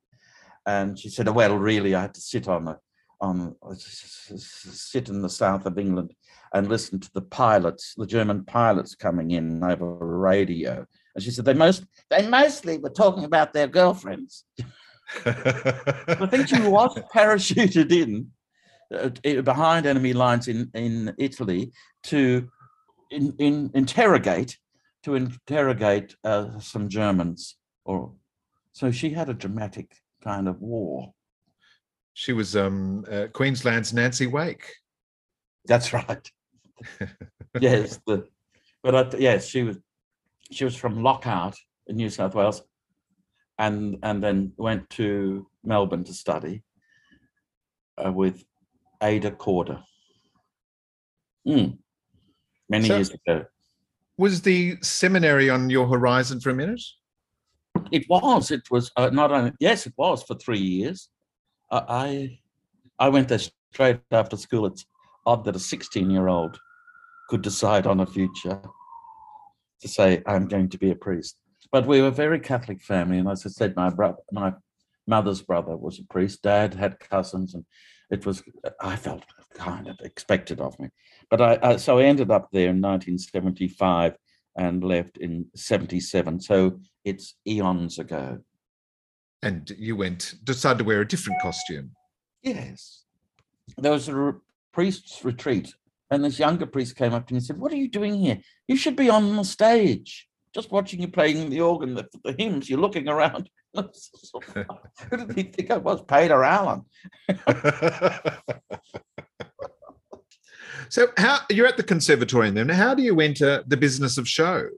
And 0.66 0.98
she 0.98 1.10
said, 1.10 1.28
"Well, 1.28 1.58
really, 1.58 1.94
I 1.94 2.02
had 2.02 2.14
to 2.14 2.22
sit 2.22 2.48
on 2.48 2.68
a 2.68 2.78
on 3.24 3.56
sit 4.36 5.08
in 5.08 5.22
the 5.22 5.28
south 5.28 5.66
of 5.66 5.78
England 5.78 6.14
and 6.52 6.68
listen 6.68 7.00
to 7.00 7.10
the 7.14 7.22
pilots, 7.22 7.94
the 7.96 8.06
German 8.06 8.44
pilots 8.44 8.94
coming 8.94 9.32
in 9.32 9.62
over 9.62 9.96
radio." 9.96 10.86
And 11.14 11.24
she 11.24 11.30
said, 11.30 11.44
"They 11.44 11.54
most 11.54 11.84
they 12.10 12.26
mostly 12.28 12.78
were 12.78 12.90
talking 12.90 13.24
about 13.24 13.52
their 13.52 13.68
girlfriends." 13.68 14.44
I 15.26 16.26
think 16.30 16.48
she 16.48 16.60
was 16.60 16.98
parachuted 17.14 17.92
in 17.92 18.30
uh, 18.92 19.42
behind 19.42 19.86
enemy 19.86 20.12
lines 20.12 20.48
in 20.48 20.70
in 20.74 21.14
Italy 21.18 21.72
to 22.04 22.48
in, 23.10 23.34
in 23.38 23.70
interrogate 23.74 24.58
to 25.04 25.14
interrogate 25.14 26.16
uh, 26.24 26.58
some 26.58 26.88
Germans 26.88 27.56
or 27.84 28.12
so 28.72 28.90
she 28.90 29.10
had 29.10 29.28
a 29.28 29.34
dramatic 29.34 29.96
kind 30.22 30.48
of 30.48 30.60
war. 30.60 31.12
She 32.14 32.32
was 32.32 32.56
um, 32.56 33.04
uh, 33.10 33.26
Queensland's 33.32 33.92
Nancy 33.92 34.26
Wake. 34.26 34.72
That's 35.66 35.92
right. 35.92 36.30
yes, 37.60 37.98
the, 38.06 38.26
but 38.82 38.94
I, 38.94 39.18
yes, 39.18 39.46
she 39.46 39.64
was 39.64 39.78
she 40.50 40.64
was 40.64 40.76
from 40.76 41.02
Lockhart 41.02 41.56
in 41.88 41.96
New 41.96 42.08
South 42.10 42.34
Wales, 42.34 42.62
and 43.58 43.98
and 44.02 44.22
then 44.22 44.52
went 44.56 44.88
to 44.90 45.48
Melbourne 45.64 46.04
to 46.04 46.14
study 46.14 46.62
uh, 47.98 48.12
with 48.12 48.44
Ada 49.02 49.32
Corder. 49.32 49.82
Mm. 51.46 51.78
Many 52.68 52.88
so 52.88 52.94
years 52.94 53.10
ago. 53.10 53.44
Was 54.16 54.42
the 54.42 54.76
seminary 54.82 55.50
on 55.50 55.68
your 55.68 55.88
horizon 55.88 56.40
for 56.40 56.50
a 56.50 56.54
minute? 56.54 56.80
It 57.90 58.08
was. 58.08 58.52
It 58.52 58.70
was 58.70 58.92
uh, 58.96 59.10
not 59.10 59.32
only. 59.32 59.52
Yes, 59.58 59.86
it 59.86 59.94
was 59.96 60.22
for 60.22 60.36
three 60.36 60.60
years. 60.60 61.08
I 61.88 62.38
I 62.98 63.08
went 63.08 63.28
there 63.28 63.40
straight 63.72 64.00
after 64.10 64.36
school. 64.36 64.66
It's 64.66 64.86
odd 65.26 65.44
that 65.44 65.56
a 65.56 65.60
16 65.60 66.10
year 66.10 66.28
old 66.28 66.58
could 67.28 67.42
decide 67.42 67.86
on 67.86 68.00
a 68.00 68.06
future 68.06 68.60
to 69.80 69.88
say, 69.88 70.22
I'm 70.26 70.48
going 70.48 70.68
to 70.70 70.78
be 70.78 70.90
a 70.90 70.94
priest. 70.94 71.36
But 71.72 71.86
we 71.86 72.00
were 72.00 72.08
a 72.08 72.12
very 72.12 72.40
Catholic 72.40 72.82
family. 72.82 73.18
And 73.18 73.28
as 73.28 73.44
I 73.44 73.48
said, 73.48 73.74
my 73.76 73.90
brother, 73.90 74.18
my 74.30 74.52
mother's 75.06 75.42
brother 75.42 75.76
was 75.76 75.98
a 75.98 76.04
priest. 76.04 76.42
Dad 76.42 76.74
had 76.74 77.00
cousins, 77.00 77.54
and 77.54 77.64
it 78.10 78.24
was, 78.24 78.42
I 78.80 78.96
felt 78.96 79.24
kind 79.54 79.88
of 79.88 79.98
expected 80.00 80.60
of 80.60 80.78
me. 80.78 80.90
But 81.30 81.40
I, 81.40 81.58
I 81.62 81.76
so 81.76 81.98
I 81.98 82.04
ended 82.04 82.30
up 82.30 82.48
there 82.52 82.70
in 82.70 82.80
1975 82.80 84.16
and 84.56 84.84
left 84.84 85.16
in 85.18 85.46
77. 85.56 86.40
So 86.40 86.80
it's 87.04 87.34
eons 87.46 87.98
ago. 87.98 88.38
And 89.44 89.70
you 89.78 89.94
went, 89.94 90.34
decided 90.42 90.78
to 90.78 90.84
wear 90.84 91.02
a 91.02 91.06
different 91.06 91.40
costume. 91.42 91.90
Yes. 92.42 93.04
There 93.76 93.92
was 93.92 94.08
a 94.08 94.14
re- 94.16 94.40
priest's 94.72 95.22
retreat, 95.24 95.74
and 96.10 96.24
this 96.24 96.38
younger 96.38 96.66
priest 96.66 96.96
came 96.96 97.12
up 97.12 97.26
to 97.26 97.34
me 97.34 97.38
and 97.38 97.46
said, 97.46 97.58
What 97.58 97.70
are 97.70 97.76
you 97.76 97.88
doing 97.88 98.14
here? 98.14 98.40
You 98.68 98.76
should 98.76 98.96
be 98.96 99.10
on 99.10 99.36
the 99.36 99.44
stage, 99.44 100.26
just 100.54 100.72
watching 100.72 101.00
you 101.00 101.08
playing 101.08 101.50
the 101.50 101.60
organ, 101.60 101.94
the, 101.94 102.08
the 102.24 102.34
hymns. 102.38 102.70
You're 102.70 102.80
looking 102.80 103.06
around. 103.06 103.50
Who 103.74 105.16
did 105.16 105.36
he 105.36 105.42
think 105.44 105.70
I 105.70 105.76
was? 105.76 106.02
Peter 106.02 106.42
Allen. 106.42 106.82
So 110.90 111.08
how 111.16 111.40
you're 111.50 111.66
at 111.66 111.76
the 111.76 111.82
conservatorium 111.82 112.54
then? 112.54 112.68
How 112.68 112.94
do 112.94 113.02
you 113.02 113.20
enter 113.20 113.64
the 113.66 113.76
business 113.76 114.16
of 114.18 114.28
show? 114.28 114.68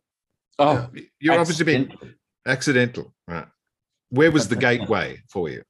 Oh, 0.58 0.88
you're 1.20 1.38
obviously 1.38 1.66
been 1.66 1.92
accidental, 2.46 3.12
right? 3.28 3.46
Where 4.10 4.30
was 4.30 4.48
the 4.48 4.56
gateway 4.56 5.22
for 5.28 5.48
you? 5.48 5.62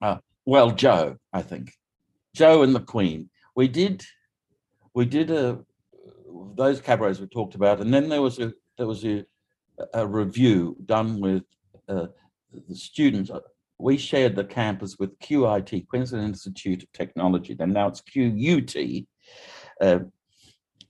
Uh, 0.00 0.18
well, 0.44 0.70
Joe, 0.70 1.16
I 1.32 1.42
think. 1.42 1.72
Joe 2.34 2.62
and 2.62 2.74
the 2.74 2.80
Queen. 2.80 3.30
We 3.56 3.68
did, 3.68 4.04
we 4.94 5.04
did 5.04 5.30
a 5.30 5.60
those 6.54 6.80
cabarets 6.80 7.20
we 7.20 7.26
talked 7.26 7.54
about, 7.54 7.80
and 7.80 7.92
then 7.92 8.08
there 8.08 8.22
was 8.22 8.38
a 8.38 8.52
there 8.76 8.86
was 8.86 9.04
a, 9.04 9.24
a 9.94 10.06
review 10.06 10.76
done 10.86 11.20
with 11.20 11.44
uh, 11.88 12.06
the 12.68 12.74
students. 12.74 13.30
We 13.78 13.96
shared 13.96 14.34
the 14.34 14.44
campus 14.44 14.96
with 14.98 15.18
QIT, 15.20 15.86
Queensland 15.86 16.24
Institute 16.24 16.82
of 16.82 16.92
Technology, 16.92 17.54
Then 17.54 17.72
now 17.72 17.86
it's 17.86 18.02
QUT, 18.02 19.06
uh, 19.80 20.00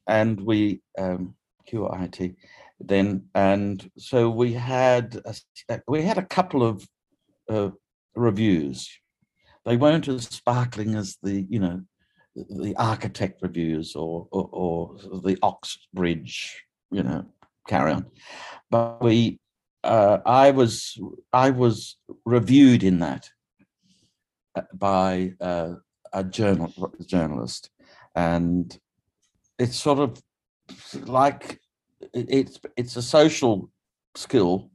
and 0.07 0.41
we 0.41 0.81
um, 0.99 1.35
QIT 1.71 2.35
then, 2.81 3.25
and 3.35 3.91
so 3.99 4.31
we 4.31 4.53
had 4.53 5.21
a, 5.69 5.81
we 5.87 6.03
had 6.03 6.19
a 6.19 6.27
couple 6.27 6.63
of 6.63 6.87
uh, 7.49 7.71
reviews. 8.15 8.89
They 9.65 9.77
weren't 9.77 10.09
as 10.09 10.25
sparkling 10.25 10.95
as 10.95 11.17
the 11.23 11.47
you 11.49 11.59
know 11.59 11.83
the 12.35 12.77
architect 12.77 13.43
reviews 13.43 13.97
or 13.97 14.29
or, 14.31 14.49
or 14.53 15.21
the 15.23 15.39
Oxbridge 15.43 16.65
you 16.91 17.03
know 17.03 17.27
carry 17.67 17.93
on, 17.93 18.07
but 18.71 19.03
we 19.03 19.41
uh, 19.85 20.19
I 20.25 20.51
was 20.53 20.99
I 21.33 21.51
was 21.51 21.97
reviewed 22.25 22.83
in 22.83 23.01
that 23.01 23.29
uh, 24.55 24.63
by 24.73 25.35
uh, 25.41 25.75
a 26.13 26.25
journal 26.25 26.73
journalist, 27.07 27.71
and 28.15 28.79
it's 29.59 29.77
sort 29.77 29.99
of 29.99 30.23
like 31.07 31.61
it's 32.15 32.61
it's 32.77 32.97
a 32.97 33.03
social 33.03 33.71
skill, 34.15 34.71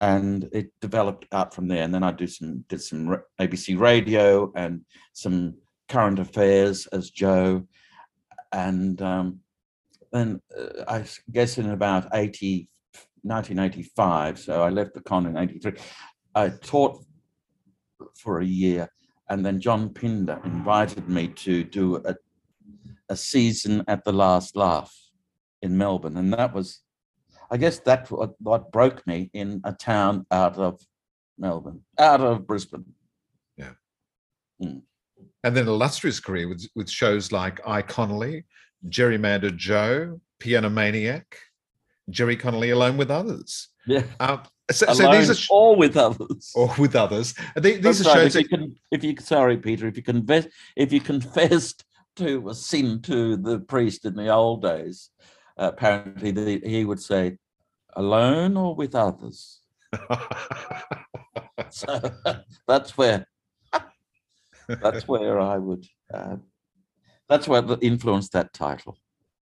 and 0.00 0.48
it 0.52 0.72
developed 0.80 1.26
out 1.32 1.54
from 1.54 1.68
there. 1.68 1.82
And 1.82 1.94
then 1.94 2.02
I 2.02 2.12
do 2.12 2.26
some 2.26 2.64
did 2.68 2.82
some 2.82 3.16
ABC 3.40 3.78
radio 3.78 4.52
and 4.54 4.84
some 5.12 5.54
current 5.88 6.18
affairs 6.18 6.86
as 6.88 7.10
Joe, 7.10 7.66
and 8.52 9.00
um, 9.02 9.40
then 10.12 10.40
uh, 10.58 10.84
I 10.88 11.04
guess 11.30 11.58
in 11.58 11.70
about 11.70 12.08
eighty 12.14 12.68
1985, 13.24 14.38
so 14.38 14.62
I 14.62 14.68
left 14.68 14.92
the 14.92 15.00
con 15.00 15.26
in 15.26 15.36
83. 15.36 15.72
I 16.34 16.50
taught 16.50 17.02
for 18.18 18.40
a 18.40 18.44
year, 18.44 18.88
and 19.30 19.44
then 19.44 19.60
John 19.60 19.88
Pinder 19.88 20.40
invited 20.44 21.08
me 21.08 21.28
to 21.28 21.64
do 21.64 21.96
a, 22.04 22.14
a 23.08 23.16
season 23.16 23.82
at 23.88 24.04
the 24.04 24.12
Last 24.12 24.56
Laugh 24.56 24.94
in 25.64 25.76
Melbourne, 25.78 26.16
and 26.16 26.32
that 26.34 26.54
was, 26.54 26.80
I 27.50 27.56
guess, 27.56 27.78
that 27.80 28.10
what, 28.10 28.34
what 28.40 28.70
broke 28.70 29.04
me 29.06 29.30
in 29.32 29.62
a 29.64 29.72
town 29.72 30.26
out 30.30 30.56
of 30.56 30.80
Melbourne, 31.38 31.80
out 31.98 32.20
of 32.20 32.46
Brisbane. 32.46 32.84
Yeah. 33.56 33.72
Mm. 34.62 34.82
And 35.42 35.56
then 35.56 35.66
illustrious 35.66 36.20
career 36.20 36.48
with, 36.48 36.68
with 36.76 36.88
shows 36.88 37.32
like 37.32 37.66
I 37.66 37.82
Connolly, 37.82 38.44
Gerrymander 38.88 39.56
Joe, 39.56 40.20
Piano 40.38 40.68
Maniac, 40.68 41.38
Jerry 42.10 42.36
Connolly 42.36 42.70
alone 42.70 42.96
with 42.98 43.10
others. 43.10 43.68
Yeah. 43.86 44.04
Um, 44.20 44.42
so, 44.70 44.92
so, 44.92 45.10
these 45.12 45.30
are 45.30 45.54
or 45.54 45.76
with 45.76 45.96
others, 45.96 46.52
or 46.54 46.72
with 46.78 46.96
others. 46.96 47.34
These, 47.56 47.80
these 47.80 48.06
are 48.06 48.10
right. 48.10 48.14
shows. 48.14 48.36
If 48.36 48.42
you, 48.42 48.48
can, 48.48 48.76
if 48.90 49.04
you, 49.04 49.14
sorry, 49.20 49.58
Peter, 49.58 49.86
if 49.86 49.96
you 49.96 50.02
confess, 50.02 50.46
if 50.76 50.92
you 50.92 51.00
confessed 51.00 51.84
to 52.16 52.48
a 52.48 52.54
sin 52.54 53.02
to 53.02 53.36
the 53.36 53.58
priest 53.58 54.04
in 54.04 54.14
the 54.14 54.28
old 54.28 54.62
days, 54.62 55.10
apparently 55.56 56.30
the, 56.30 56.60
he 56.64 56.84
would 56.84 57.00
say, 57.00 57.38
alone 57.94 58.56
or 58.56 58.74
with 58.74 58.94
others. 58.94 59.60
so 61.70 62.10
that's 62.68 62.96
where 62.96 63.26
that's 64.68 65.06
where 65.06 65.40
I 65.40 65.58
would. 65.58 65.84
Uh, 66.12 66.36
that's 67.28 67.46
what 67.48 67.82
influenced 67.82 68.32
that 68.32 68.52
title. 68.52 68.96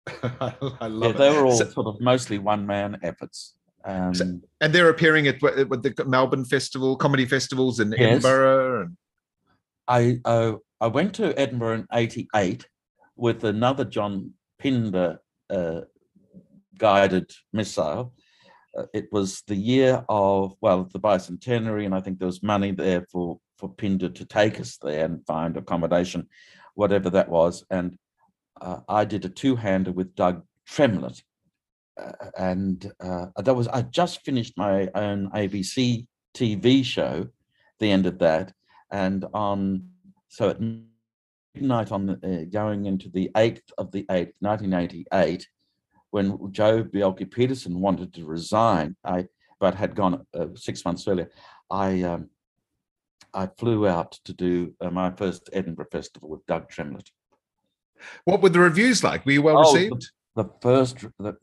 I 0.23 0.87
love 0.87 1.03
yeah, 1.03 1.09
it. 1.11 1.16
they 1.18 1.31
were 1.37 1.46
all 1.46 1.57
So- 1.57 1.68
sort 1.70 1.87
of 1.87 2.01
mostly 2.01 2.38
one 2.38 2.66
man 2.66 2.99
efforts. 3.03 3.55
Um, 3.85 4.14
So- 4.14 4.40
and 4.61 4.73
they're 4.75 4.90
appearing 4.90 5.27
at, 5.29 5.40
with 5.42 5.83
the 5.83 6.04
Melbourne 6.04 6.44
Festival, 6.44 6.96
comedy 6.96 7.27
festivals 7.27 7.81
in 7.81 7.92
Yes. 7.92 8.00
Edinburgh. 8.25 8.83
And 8.83 8.96
I 9.88 10.21
uh, 10.25 10.52
I 10.81 10.87
went 10.87 11.15
to 11.17 11.38
Edinburgh 11.38 11.75
in 11.75 11.87
'88 11.92 12.67
with 13.17 13.44
another 13.44 13.85
John 13.85 14.33
Pinder 14.58 15.19
uh, 15.50 15.83
guided 16.81 17.31
missile. 17.52 18.12
Uh, 18.76 18.87
it 18.92 19.06
was 19.12 19.42
the 19.46 19.54
year 19.54 20.04
of 20.08 20.54
well 20.60 20.88
the 20.92 20.98
bicentenary, 20.98 21.85
and 21.85 21.94
I 21.94 22.00
think 22.00 22.18
there 22.18 22.26
was 22.26 22.42
money 22.42 22.72
there 22.72 23.06
for 23.12 23.38
for 23.58 23.68
Pinder 23.68 24.08
to 24.08 24.24
take 24.24 24.58
us 24.58 24.78
there 24.78 25.04
and 25.04 25.24
find 25.26 25.56
accommodation, 25.56 26.26
whatever 26.74 27.10
that 27.10 27.28
was. 27.28 27.64
And 27.70 27.96
uh, 28.60 28.81
I 28.88 29.04
did 29.04 29.24
a 29.24 29.28
two-hander 29.28 29.92
with 29.92 30.14
Doug 30.14 30.42
Tremlett, 30.66 31.22
uh, 32.00 32.12
and 32.38 32.90
uh, 33.00 33.26
that 33.37 33.54
was 33.54 33.68
I 33.68 33.83
just 33.83 34.24
finished 34.24 34.54
my 34.56 34.88
own 34.94 35.31
ABC 35.31 36.06
TV 36.35 36.85
show, 36.85 37.28
the 37.78 37.90
end 37.90 38.06
of 38.06 38.18
that, 38.18 38.52
and 38.90 39.24
on 39.35 39.88
so 40.28 40.48
at 40.48 40.60
midnight 41.54 41.90
on 41.90 42.06
the, 42.06 42.14
uh, 42.14 42.44
going 42.50 42.87
into 42.87 43.08
the 43.10 43.31
eighth 43.37 43.68
of 43.78 43.90
the 43.90 44.06
eighth, 44.10 44.33
1988, 44.38 45.46
when 46.11 46.52
Joe 46.52 46.85
Bielke 46.85 47.31
Peterson 47.31 47.81
wanted 47.81 48.13
to 48.15 48.25
resign, 48.25 48.96
I 49.04 49.27
but 49.61 49.75
had 49.75 49.94
gone 49.94 50.27
uh, 50.35 50.46
six 50.54 50.85
months 50.85 51.06
earlier. 51.06 51.31
I 51.71 52.02
um, 52.02 52.31
I 53.33 53.48
flew 53.58 53.87
out 53.87 54.13
to 54.25 54.33
do 54.33 54.75
uh, 54.81 54.90
my 54.90 55.11
first 55.11 55.50
Edinburgh 55.52 55.87
festival 55.92 56.29
with 56.31 56.46
Doug 56.46 56.69
Tremlett. 56.69 57.11
What 58.25 58.40
were 58.42 58.48
the 58.48 58.61
reviews 58.61 59.04
like? 59.04 59.25
Were 59.27 59.33
you 59.33 59.42
well 59.42 59.58
Oh, 59.58 59.73
received? 59.73 60.11
The, 60.35 60.44
the 60.44 60.50
first, 60.63 60.98
the, 61.19 61.37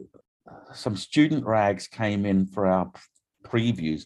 some 0.73 0.97
student 0.97 1.45
rags 1.45 1.87
came 1.87 2.25
in 2.25 2.47
for 2.47 2.65
our 2.65 2.91
previews, 3.45 4.05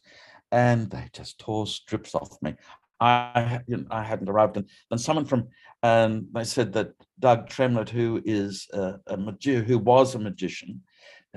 and 0.52 0.90
they 0.92 1.10
just 1.14 1.40
tore 1.40 1.66
strips 1.66 2.14
off 2.14 2.38
me. 2.42 2.56
I 3.02 3.62
you 3.68 3.78
know, 3.78 3.86
I 3.90 4.04
hadn't 4.04 4.30
arrived, 4.30 4.58
and 4.58 4.70
then 4.90 5.00
someone 5.00 5.26
from 5.26 5.48
um, 5.84 6.28
they 6.34 6.44
said 6.44 6.72
that 6.74 6.92
Doug 7.20 7.50
Tremlett, 7.50 7.90
who 7.90 8.22
is 8.24 8.68
a, 8.74 9.00
a 9.08 9.18
magi- 9.18 9.64
who 9.64 9.80
was 9.80 10.14
a 10.14 10.20
magician, 10.20 10.84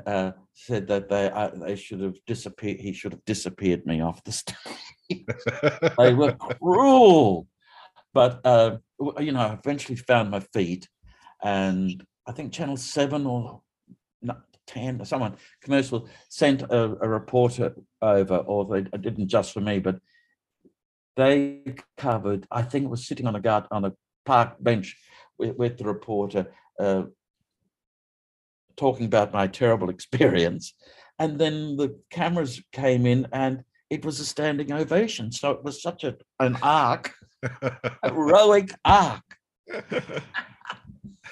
uh, 0.06 0.32
said 0.52 0.86
that 0.88 1.08
they 1.08 1.30
I, 1.30 1.48
they 1.48 1.76
should 1.76 2.00
have 2.00 2.16
disappeared. 2.26 2.80
He 2.80 2.92
should 2.92 3.12
have 3.12 3.24
disappeared 3.24 3.86
me 3.86 4.02
off 4.02 4.22
the 4.22 4.32
stage. 4.40 5.26
they 5.98 6.12
were 6.12 6.36
cruel, 6.60 7.46
but 8.12 8.40
uh, 8.44 8.76
you 9.18 9.32
know, 9.32 9.40
I 9.40 9.54
eventually 9.54 9.96
found 9.96 10.30
my 10.30 10.40
feet, 10.40 10.86
and 11.42 12.04
I 12.26 12.32
think 12.32 12.52
Channel 12.52 12.76
Seven 12.76 13.26
or 13.26 13.62
ten 14.66 15.00
or 15.00 15.04
someone 15.04 15.36
commercial 15.62 16.08
sent 16.28 16.62
a, 16.62 16.96
a 17.00 17.08
reporter 17.08 17.74
over, 18.02 18.36
or 18.36 18.66
they 18.66 18.82
didn't 18.98 19.28
just 19.28 19.52
for 19.52 19.60
me, 19.60 19.78
but 19.78 19.96
they 21.16 21.76
covered. 21.96 22.46
I 22.50 22.62
think 22.62 22.84
it 22.84 22.90
was 22.90 23.06
sitting 23.06 23.26
on 23.26 23.36
a 23.36 23.40
guard 23.40 23.64
on 23.70 23.84
a 23.84 23.92
park 24.24 24.56
bench 24.60 24.96
with, 25.38 25.56
with 25.56 25.78
the 25.78 25.84
reporter. 25.84 26.52
Uh, 26.78 27.04
talking 28.76 29.06
about 29.06 29.32
my 29.32 29.46
terrible 29.46 29.88
experience. 29.96 30.74
And 31.18 31.38
then 31.38 31.76
the 31.76 31.98
cameras 32.10 32.62
came 32.72 33.06
in 33.06 33.28
and 33.32 33.62
it 33.90 34.04
was 34.04 34.18
a 34.20 34.24
standing 34.24 34.72
ovation. 34.72 35.30
So 35.30 35.52
it 35.52 35.62
was 35.62 35.80
such 35.82 36.04
a, 36.04 36.16
an 36.40 36.56
arc, 36.62 37.14
a 37.42 37.76
heroic 38.04 38.70
arc. 38.84 39.22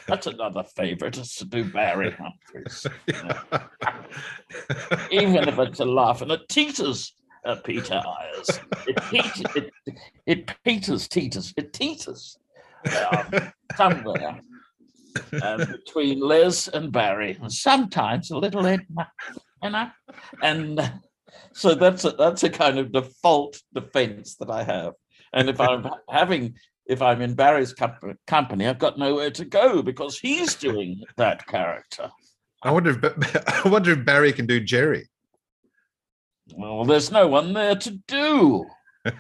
That's 0.07 0.27
another 0.27 0.65
favorite 0.65 1.17
is 1.17 1.35
to 1.37 1.45
do 1.45 1.65
Barry 1.65 2.13
Humphries. 2.13 2.87
Even 5.11 5.49
if 5.49 5.59
it's 5.59 5.81
a 5.81 5.85
laugh 5.85 6.23
and 6.23 6.33
it 6.33 6.49
teeters 6.49 7.13
uh, 7.45 7.57
Peter 7.57 8.01
Ayers. 8.05 8.61
It, 8.87 9.57
it, 9.57 9.71
it 10.27 10.53
peters, 10.65 11.09
teeters, 11.09 11.53
it 11.57 11.73
teeters 11.73 12.37
um, 13.11 13.53
somewhere 13.77 14.41
um, 15.43 15.59
between 15.59 16.21
Les 16.21 16.69
and 16.69 16.93
Barry, 16.93 17.39
and 17.41 17.53
sometimes 17.53 18.31
a 18.31 18.39
little 18.39 18.67
Edna, 18.67 19.11
you 19.63 19.71
know. 19.71 19.91
And 20.43 20.81
uh, 20.81 20.91
so 21.53 21.75
that's 21.75 22.05
a, 22.05 22.11
that's 22.13 22.43
a 22.43 22.51
kind 22.51 22.79
of 22.79 22.93
default 22.93 23.61
defense 23.75 24.37
that 24.37 24.51
I 24.51 24.65
have. 24.65 24.95
And 25.33 25.49
if 25.49 25.61
I'm 25.61 25.87
having, 26.09 26.55
if 26.87 27.01
I'm 27.01 27.23
in 27.23 27.35
Barry's 27.35 27.73
comp- 27.73 28.19
company, 28.27 28.67
I've 28.67 28.79
got 28.79 28.99
nowhere 28.99 29.31
to 29.33 29.45
go 29.45 29.83
because 29.83 30.19
he's 30.19 30.55
doing 30.55 31.03
that 31.17 31.47
character. 31.47 32.11
I 32.63 32.71
wonder 32.71 32.91
if 32.91 33.65
I 33.65 33.69
wonder 33.69 33.93
if 33.93 34.05
Barry 34.05 34.33
can 34.33 34.47
do 34.47 34.61
Jerry. 34.61 35.09
Well, 36.57 36.85
there's 36.85 37.11
no 37.11 37.29
one 37.29 37.53
there 37.53 37.77
to 37.77 37.91
do. 38.07 38.67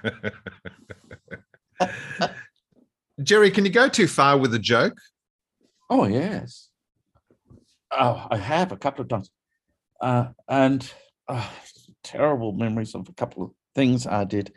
Jerry, 3.22 3.50
can 3.50 3.64
you 3.64 3.70
go 3.70 3.88
too 3.88 4.06
far 4.06 4.38
with 4.38 4.54
a 4.54 4.58
joke? 4.58 4.98
Oh 5.90 6.06
yes. 6.06 6.68
Oh, 7.90 8.26
I 8.30 8.36
have 8.36 8.72
a 8.72 8.76
couple 8.76 9.02
of 9.02 9.08
times, 9.08 9.30
uh, 10.00 10.28
and 10.48 10.90
uh, 11.28 11.46
terrible 12.02 12.52
memories 12.52 12.94
of 12.94 13.08
a 13.08 13.12
couple 13.12 13.42
of 13.42 13.50
things 13.74 14.06
I 14.06 14.24
did. 14.24 14.52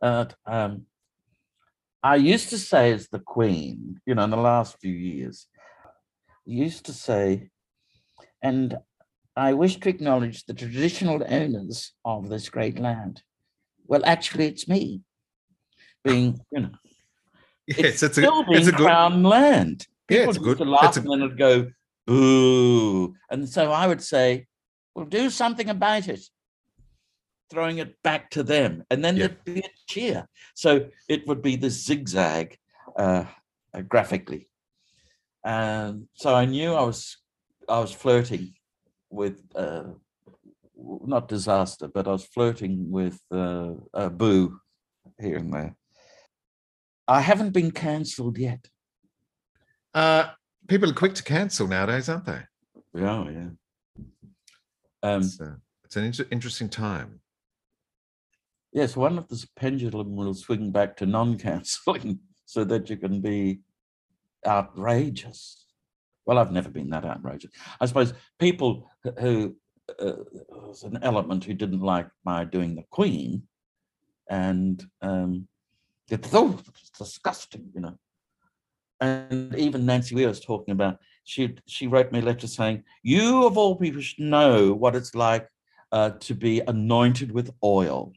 Uh, 0.00 0.26
um, 0.46 0.86
I 2.02 2.16
used 2.16 2.50
to 2.50 2.58
say 2.58 2.92
as 2.92 3.08
the 3.08 3.18
Queen, 3.18 4.00
you 4.06 4.14
know, 4.14 4.24
in 4.24 4.30
the 4.30 4.36
last 4.36 4.78
few 4.80 4.92
years, 4.92 5.46
used 6.46 6.86
to 6.86 6.92
say, 6.92 7.50
and 8.40 8.78
I 9.40 9.54
wish 9.54 9.76
to 9.80 9.88
acknowledge 9.88 10.44
the 10.44 10.52
traditional 10.52 11.24
owners 11.26 11.92
of 12.04 12.28
this 12.28 12.50
great 12.50 12.78
land. 12.78 13.22
Well, 13.86 14.02
actually, 14.04 14.48
it's 14.48 14.68
me, 14.68 15.00
being, 16.04 16.38
you 16.52 16.60
know, 16.60 16.70
Yes, 17.66 18.02
it's 18.02 18.02
a, 18.02 18.12
still 18.12 18.44
being 18.44 18.58
it's 18.58 18.68
a 18.68 18.72
good. 18.72 18.84
crown 18.86 19.22
land. 19.22 19.86
Yeah, 20.10 20.28
it's 20.28 20.36
good- 20.36 20.58
to 20.58 20.64
laugh 20.66 20.88
it's 20.88 20.98
a- 20.98 21.00
and 21.00 21.10
then 21.10 21.22
it'd 21.22 21.38
go 21.38 21.70
boo, 22.06 23.14
and 23.30 23.48
so 23.48 23.72
I 23.72 23.86
would 23.86 24.02
say, 24.02 24.46
"Well, 24.94 25.06
do 25.06 25.30
something 25.30 25.70
about 25.70 26.06
it," 26.08 26.20
throwing 27.48 27.78
it 27.78 28.02
back 28.02 28.28
to 28.32 28.42
them, 28.42 28.84
and 28.90 29.02
then 29.02 29.16
there'd 29.16 29.42
be 29.44 29.60
a 29.60 29.70
cheer. 29.88 30.28
So 30.54 30.90
it 31.08 31.26
would 31.26 31.40
be 31.40 31.56
the 31.56 31.70
zigzag 31.70 32.58
uh, 32.98 33.24
uh, 33.72 33.80
graphically, 33.82 34.50
and 35.44 36.08
so 36.12 36.34
I 36.34 36.44
knew 36.44 36.74
I 36.74 36.82
was 36.82 37.16
I 37.68 37.78
was 37.78 37.92
flirting 37.92 38.54
with 39.10 39.42
uh, 39.54 39.84
not 40.76 41.28
disaster, 41.28 41.88
but 41.88 42.06
I 42.06 42.12
was 42.12 42.24
flirting 42.24 42.90
with 42.90 43.20
uh, 43.30 43.72
uh, 43.92 44.08
boo 44.08 44.60
here 45.18 45.36
and 45.36 45.52
there. 45.52 45.76
I 47.06 47.20
haven't 47.20 47.50
been 47.50 47.72
cancelled 47.72 48.38
yet. 48.38 48.68
Uh, 49.92 50.30
people 50.68 50.88
are 50.88 50.94
quick 50.94 51.14
to 51.14 51.24
cancel 51.24 51.66
nowadays, 51.66 52.08
aren't 52.08 52.26
they? 52.26 52.42
Yeah, 52.94 53.28
yeah. 53.30 53.48
Um, 55.02 55.22
it's, 55.22 55.40
uh, 55.40 55.54
it's 55.84 55.96
an 55.96 56.04
inter- 56.04 56.26
interesting 56.30 56.68
time. 56.68 57.20
Yes, 58.72 58.96
one 58.96 59.18
of 59.18 59.26
the 59.28 59.44
pendulum 59.56 60.14
will 60.14 60.34
swing 60.34 60.70
back 60.70 60.96
to 60.98 61.06
non-cancelling 61.06 62.20
so 62.44 62.62
that 62.64 62.88
you 62.88 62.96
can 62.96 63.20
be 63.20 63.60
outrageous. 64.46 65.66
Well, 66.30 66.38
I've 66.38 66.52
never 66.52 66.68
been 66.68 66.90
that 66.90 67.04
outrageous. 67.04 67.50
I 67.80 67.86
suppose 67.86 68.14
people 68.38 68.88
who- 69.18 69.56
uh, 69.98 70.12
was 70.48 70.84
an 70.84 71.00
element 71.02 71.42
who 71.42 71.54
didn't 71.54 71.80
like 71.80 72.08
my 72.24 72.44
doing 72.44 72.76
the 72.76 72.84
Queen, 72.84 73.48
and 74.30 74.80
um, 75.02 75.48
it 76.08 76.28
oh, 76.32 76.56
it's 76.68 76.90
disgusting, 76.90 77.72
you 77.74 77.80
know. 77.80 77.98
And 79.00 79.56
even 79.56 79.84
Nancy 79.84 80.14
Weir 80.14 80.28
was 80.28 80.38
talking 80.38 80.70
about. 80.70 81.00
She 81.24 81.56
she 81.66 81.88
wrote 81.88 82.12
me 82.12 82.20
a 82.20 82.22
letter 82.22 82.46
saying, 82.46 82.84
"You 83.02 83.44
of 83.44 83.58
all 83.58 83.74
people 83.74 84.00
should 84.00 84.24
know 84.24 84.72
what 84.72 84.94
it's 84.94 85.16
like 85.16 85.48
uh, 85.90 86.10
to 86.10 86.34
be 86.36 86.60
anointed 86.60 87.32
with 87.32 87.50
oil." 87.64 88.12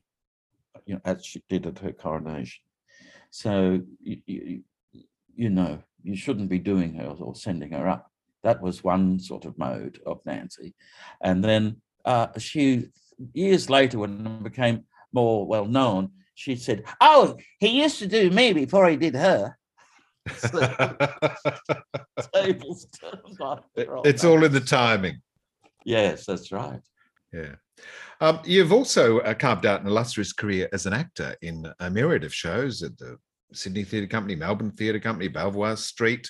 you 0.85 0.93
know, 0.93 1.01
as 1.03 1.25
she 1.25 1.41
did 1.49 1.65
at 1.65 1.79
her 1.79 1.93
coronation. 1.93 2.63
So 3.31 3.81
you, 3.99 4.17
you, 4.27 4.63
you 5.35 5.49
know, 5.49 5.81
you 6.03 6.15
shouldn't 6.15 6.49
be 6.49 6.59
doing 6.59 6.93
her 6.95 7.07
or 7.07 7.35
sending 7.35 7.71
her 7.71 7.87
up. 7.87 8.11
That 8.43 8.61
was 8.61 8.83
one 8.83 9.19
sort 9.19 9.45
of 9.45 9.57
mode 9.57 9.99
of 10.05 10.19
Nancy. 10.25 10.75
And 11.21 11.43
then 11.43 11.81
uh, 12.03 12.27
she, 12.37 12.89
years 13.33 13.69
later, 13.69 13.99
when 13.99 14.25
it 14.25 14.43
became 14.43 14.83
more 15.13 15.47
well 15.47 15.65
known, 15.65 16.11
she 16.35 16.55
said, 16.55 16.83
"Oh, 16.99 17.37
he 17.59 17.81
used 17.81 17.99
to 17.99 18.07
do 18.07 18.29
me 18.29 18.53
before 18.53 18.89
he 18.89 18.97
did 18.97 19.15
her." 19.15 19.57
Tables 22.33 22.87
turned 22.99 23.39
on 23.39 23.61
her 23.77 23.97
on 23.97 24.07
It's 24.07 24.23
all 24.23 24.43
in 24.43 24.51
the 24.51 24.59
timing. 24.59 25.21
Yes, 25.85 26.25
that's 26.25 26.51
right. 26.51 26.81
Yeah. 27.31 27.55
Um, 28.21 28.39
you've 28.45 28.71
also 28.71 29.19
uh, 29.19 29.33
carved 29.33 29.65
out 29.65 29.81
an 29.81 29.87
illustrious 29.87 30.33
career 30.33 30.69
as 30.71 30.85
an 30.85 30.93
actor 30.93 31.35
in 31.41 31.67
a 31.79 31.89
myriad 31.89 32.23
of 32.23 32.33
shows 32.33 32.83
at 32.83 32.97
the 32.97 33.17
Sydney 33.53 33.83
Theatre 33.83 34.07
Company, 34.07 34.35
Melbourne 34.35 34.71
Theatre 34.71 34.99
Company, 34.99 35.27
Belvoir 35.27 35.75
Street. 35.77 36.29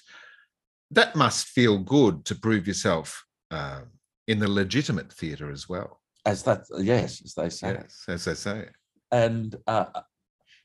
That 0.92 1.16
must 1.16 1.48
feel 1.48 1.78
good 1.80 2.26
to 2.26 2.36
prove 2.36 2.68
yourself 2.68 3.26
uh, 3.52 3.82
in 4.28 4.40
the 4.40 4.50
legitimate 4.50 5.12
theatre 5.12 5.52
as 5.52 5.68
well. 5.68 6.02
As 6.26 6.44
that, 6.44 6.66
yes, 6.78 7.22
as 7.26 7.34
they 7.34 7.50
say. 7.50 7.74
Yes, 7.74 8.06
as 8.08 8.26
they 8.26 8.34
say. 8.36 8.68
and 9.12 9.56
uh, 9.68 9.86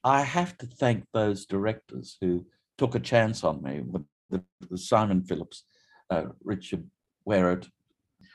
I 0.05 0.23
have 0.23 0.57
to 0.59 0.67
thank 0.67 1.05
those 1.13 1.47
directors 1.47 2.17
who 2.21 2.47
took 2.77 2.95
a 2.95 3.01
chance 3.01 3.43
on 3.43 3.63
me. 3.63 3.81
with 3.81 4.05
The, 4.31 4.43
the 4.71 4.79
Simon 4.79 5.23
Phillips, 5.23 5.65
uh, 6.11 6.27
Richard 6.45 6.85
Werrett, 7.27 7.67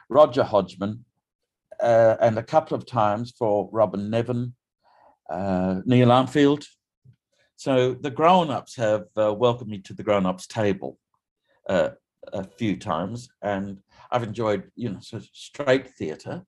Roger 0.10 0.44
Hodgman, 0.44 1.06
uh, 1.82 2.16
and 2.20 2.38
a 2.38 2.44
couple 2.44 2.76
of 2.76 2.86
times 2.86 3.34
for 3.38 3.70
Robin 3.72 4.10
Nevin, 4.10 4.54
uh, 5.30 5.82
Neil 5.86 6.10
Armfield. 6.10 6.66
So 7.64 7.94
the 7.94 8.12
grown-ups 8.12 8.76
have 8.76 9.06
uh, 9.18 9.34
welcomed 9.34 9.72
me 9.72 9.78
to 9.84 9.94
the 9.94 10.04
grown-ups 10.04 10.48
table 10.48 11.00
uh, 11.70 11.92
a 12.34 12.44
few 12.44 12.76
times, 12.76 13.30
and 13.42 13.78
I've 14.12 14.24
enjoyed, 14.24 14.70
you 14.76 14.90
know, 14.90 15.00
sort 15.00 15.22
of 15.22 15.30
straight 15.32 15.88
theatre 15.92 16.44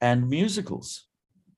and 0.00 0.26
musicals. 0.26 1.04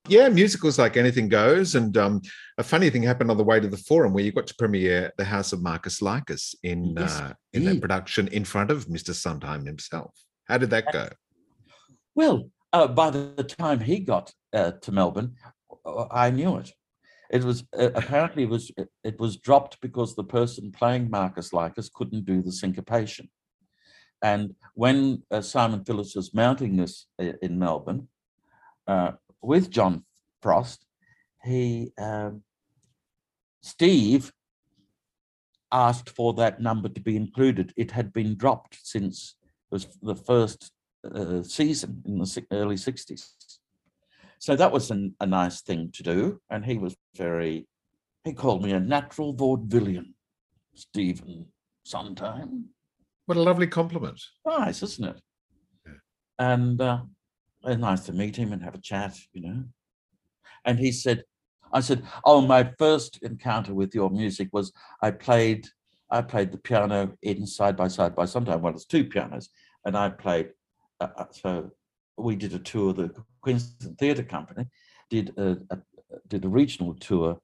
Yeah, 0.08 0.28
musicals 0.28 0.76
like 0.76 0.96
anything 0.96 1.28
goes. 1.28 1.76
And 1.76 1.96
um, 1.96 2.20
a 2.58 2.64
funny 2.64 2.90
thing 2.90 3.04
happened 3.04 3.30
on 3.30 3.36
the 3.36 3.44
way 3.44 3.60
to 3.60 3.68
the 3.68 3.76
forum 3.76 4.12
where 4.12 4.24
you 4.24 4.32
got 4.32 4.48
to 4.48 4.56
premiere 4.56 5.12
The 5.18 5.24
House 5.24 5.52
of 5.52 5.62
Marcus 5.62 6.02
Lycus 6.02 6.56
in 6.64 6.96
Yes, 6.96 7.20
uh, 7.20 7.34
in 7.52 7.66
that 7.66 7.80
production 7.80 8.26
in 8.26 8.44
front 8.44 8.72
of 8.72 8.88
Mr. 8.88 9.14
Sondheim 9.14 9.66
himself. 9.66 10.12
How 10.48 10.58
did 10.58 10.70
that 10.70 10.92
go? 10.92 11.08
Well, 12.16 12.50
uh, 12.72 12.88
by 12.88 13.10
the 13.10 13.44
time 13.44 13.78
he 13.78 14.00
got 14.00 14.32
uh, 14.52 14.72
to 14.82 14.90
Melbourne, 14.90 15.36
uh, 15.86 16.06
I 16.10 16.30
knew 16.30 16.56
it. 16.56 16.72
It 17.30 17.44
was 17.44 17.64
uh, 17.78 17.90
apparently 17.94 18.42
it 18.42 18.48
was 18.48 18.72
it 19.04 19.18
was 19.20 19.36
dropped 19.36 19.80
because 19.80 20.14
the 20.14 20.24
person 20.24 20.72
playing 20.72 21.10
Marcus 21.10 21.52
Lycus 21.52 21.88
couldn't 21.88 22.24
do 22.24 22.42
the 22.42 22.52
syncopation. 22.52 23.30
And 24.22 24.54
when 24.74 25.22
uh, 25.30 25.40
Simon 25.40 25.84
Phillips 25.84 26.14
was 26.16 26.34
mounting 26.34 26.76
this 26.76 27.06
uh, 27.20 27.32
in 27.40 27.58
Melbourne 27.58 28.08
uh, 28.86 29.12
with 29.40 29.70
John 29.70 30.04
Frost, 30.42 30.84
he 31.42 31.92
um, 31.98 32.42
Steve 33.62 34.32
asked 35.72 36.10
for 36.10 36.34
that 36.34 36.60
number 36.60 36.88
to 36.88 37.00
be 37.00 37.16
included. 37.16 37.72
It 37.76 37.92
had 37.92 38.12
been 38.12 38.36
dropped 38.36 38.78
since 38.82 39.36
was 39.70 39.86
the 40.02 40.16
first 40.16 40.72
uh, 41.14 41.42
season 41.42 42.02
in 42.04 42.18
the 42.18 42.46
early 42.50 42.74
60s. 42.74 43.30
So 44.40 44.56
that 44.56 44.72
was 44.72 44.90
an, 44.90 45.14
a 45.20 45.26
nice 45.26 45.60
thing 45.60 45.90
to 45.92 46.02
do. 46.02 46.40
And 46.48 46.64
he 46.64 46.78
was 46.78 46.96
very, 47.14 47.68
he 48.24 48.32
called 48.32 48.64
me 48.64 48.72
a 48.72 48.80
natural 48.80 49.34
vaudevillian, 49.34 50.14
Stephen 50.74 51.46
Sondheim. 51.84 52.70
What 53.26 53.36
a 53.36 53.42
lovely 53.42 53.66
compliment. 53.66 54.18
Nice, 54.46 54.82
isn't 54.82 55.08
it? 55.08 55.20
And 56.38 56.80
uh, 56.80 57.02
nice 57.64 58.06
to 58.06 58.14
meet 58.14 58.34
him 58.34 58.54
and 58.54 58.62
have 58.62 58.74
a 58.74 58.80
chat, 58.80 59.14
you 59.34 59.42
know. 59.42 59.64
And 60.64 60.78
he 60.78 60.90
said, 60.90 61.24
I 61.72 61.80
said, 61.80 62.02
"Oh, 62.24 62.40
my 62.40 62.72
first 62.78 63.22
encounter 63.22 63.74
with 63.74 63.94
your 63.94 64.10
music 64.10 64.48
was 64.52 64.72
I 65.02 65.10
played, 65.10 65.68
I 66.10 66.22
played 66.22 66.50
the 66.50 66.58
piano 66.58 67.12
in 67.22 67.46
side 67.46 67.76
by 67.76 67.88
side 67.88 68.16
by 68.16 68.24
sometimes 68.24 68.62
well, 68.62 68.72
it's 68.72 68.86
two 68.86 69.04
pianos, 69.04 69.50
and 69.84 69.96
I 69.96 70.08
played. 70.08 70.48
Uh, 70.98 71.08
uh, 71.16 71.24
so 71.30 71.70
we 72.16 72.36
did 72.36 72.54
a 72.54 72.58
tour. 72.58 72.90
Of 72.90 72.96
the 72.96 73.24
Queensland 73.40 73.98
Theatre 73.98 74.22
Company 74.22 74.66
did 75.08 75.32
a, 75.36 75.58
a 75.70 75.78
did 76.28 76.44
a 76.44 76.48
regional 76.48 76.94
tour, 76.94 77.38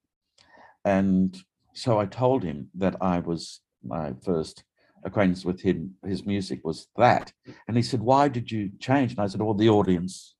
and 0.84 1.36
so 1.74 1.98
I 1.98 2.06
told 2.06 2.42
him 2.42 2.68
that 2.74 2.96
I 3.00 3.18
was 3.20 3.60
my 3.84 4.14
first 4.24 4.64
acquaintance 5.04 5.44
with 5.44 5.60
him. 5.60 5.94
His 6.04 6.26
music 6.26 6.60
was 6.64 6.88
that, 6.96 7.32
and 7.68 7.76
he 7.76 7.82
said, 7.82 8.00
"Why 8.00 8.28
did 8.28 8.50
you 8.50 8.70
change?" 8.80 9.12
And 9.12 9.20
I 9.20 9.26
said, 9.26 9.40
"Well, 9.40 9.54
the 9.54 9.70
audience 9.70 10.34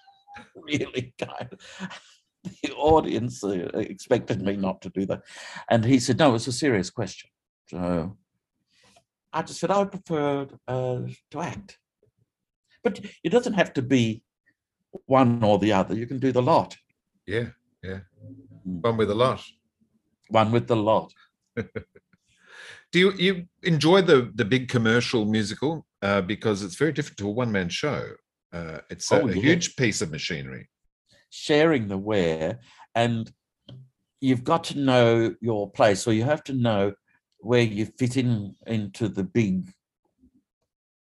really 0.54 1.14
kind 1.18 1.48
of." 1.52 1.60
the 2.62 2.72
audience 2.72 3.44
uh, 3.44 3.68
expected 3.74 4.40
me 4.42 4.56
not 4.56 4.80
to 4.82 4.88
do 4.90 5.04
that. 5.06 5.22
And 5.68 5.84
he 5.84 5.98
said, 5.98 6.18
no, 6.18 6.34
it's 6.34 6.46
a 6.46 6.52
serious 6.52 6.88
question. 6.88 7.28
So 7.68 8.16
I 9.32 9.42
just 9.42 9.60
said, 9.60 9.70
I 9.70 9.84
preferred 9.84 10.54
uh, 10.66 11.00
to 11.30 11.40
act. 11.40 11.78
But 12.82 13.00
it 13.22 13.30
doesn't 13.30 13.54
have 13.54 13.74
to 13.74 13.82
be 13.82 14.22
one 15.06 15.42
or 15.42 15.58
the 15.58 15.72
other. 15.72 15.94
You 15.94 16.06
can 16.06 16.18
do 16.18 16.32
the 16.32 16.42
lot. 16.42 16.76
Yeah, 17.26 17.48
yeah. 17.82 18.00
One 18.64 18.96
with 18.96 19.10
a 19.10 19.14
lot. 19.14 19.42
One 20.28 20.52
with 20.52 20.66
the 20.68 20.76
lot. 20.76 21.12
Do 22.92 22.98
you 22.98 23.12
you 23.12 23.46
enjoy 23.62 24.02
the 24.02 24.30
the 24.34 24.44
big 24.44 24.68
commercial 24.68 25.24
musical 25.24 25.86
uh, 26.02 26.22
because 26.22 26.62
it's 26.62 26.74
very 26.76 26.92
different 26.92 27.18
to 27.18 27.28
a 27.28 27.30
one 27.30 27.52
man 27.52 27.68
show? 27.68 28.12
Uh, 28.52 28.78
it's 28.90 29.10
a, 29.12 29.22
Oh, 29.22 29.28
a 29.28 29.32
yeah. 29.34 29.40
huge 29.42 29.76
piece 29.76 30.02
of 30.02 30.10
machinery. 30.10 30.68
sharing 31.30 31.86
the 31.88 31.98
wear, 31.98 32.58
and 32.96 33.30
you've 34.20 34.42
got 34.44 34.64
to 34.64 34.78
know 34.78 35.34
your 35.40 35.70
place 35.70 36.06
or 36.06 36.12
you 36.12 36.24
have 36.24 36.42
to 36.44 36.52
know 36.52 36.92
where 37.38 37.62
you 37.62 37.86
fit 37.86 38.16
in 38.16 38.54
into 38.66 39.08
the 39.08 39.22
big 39.24 39.70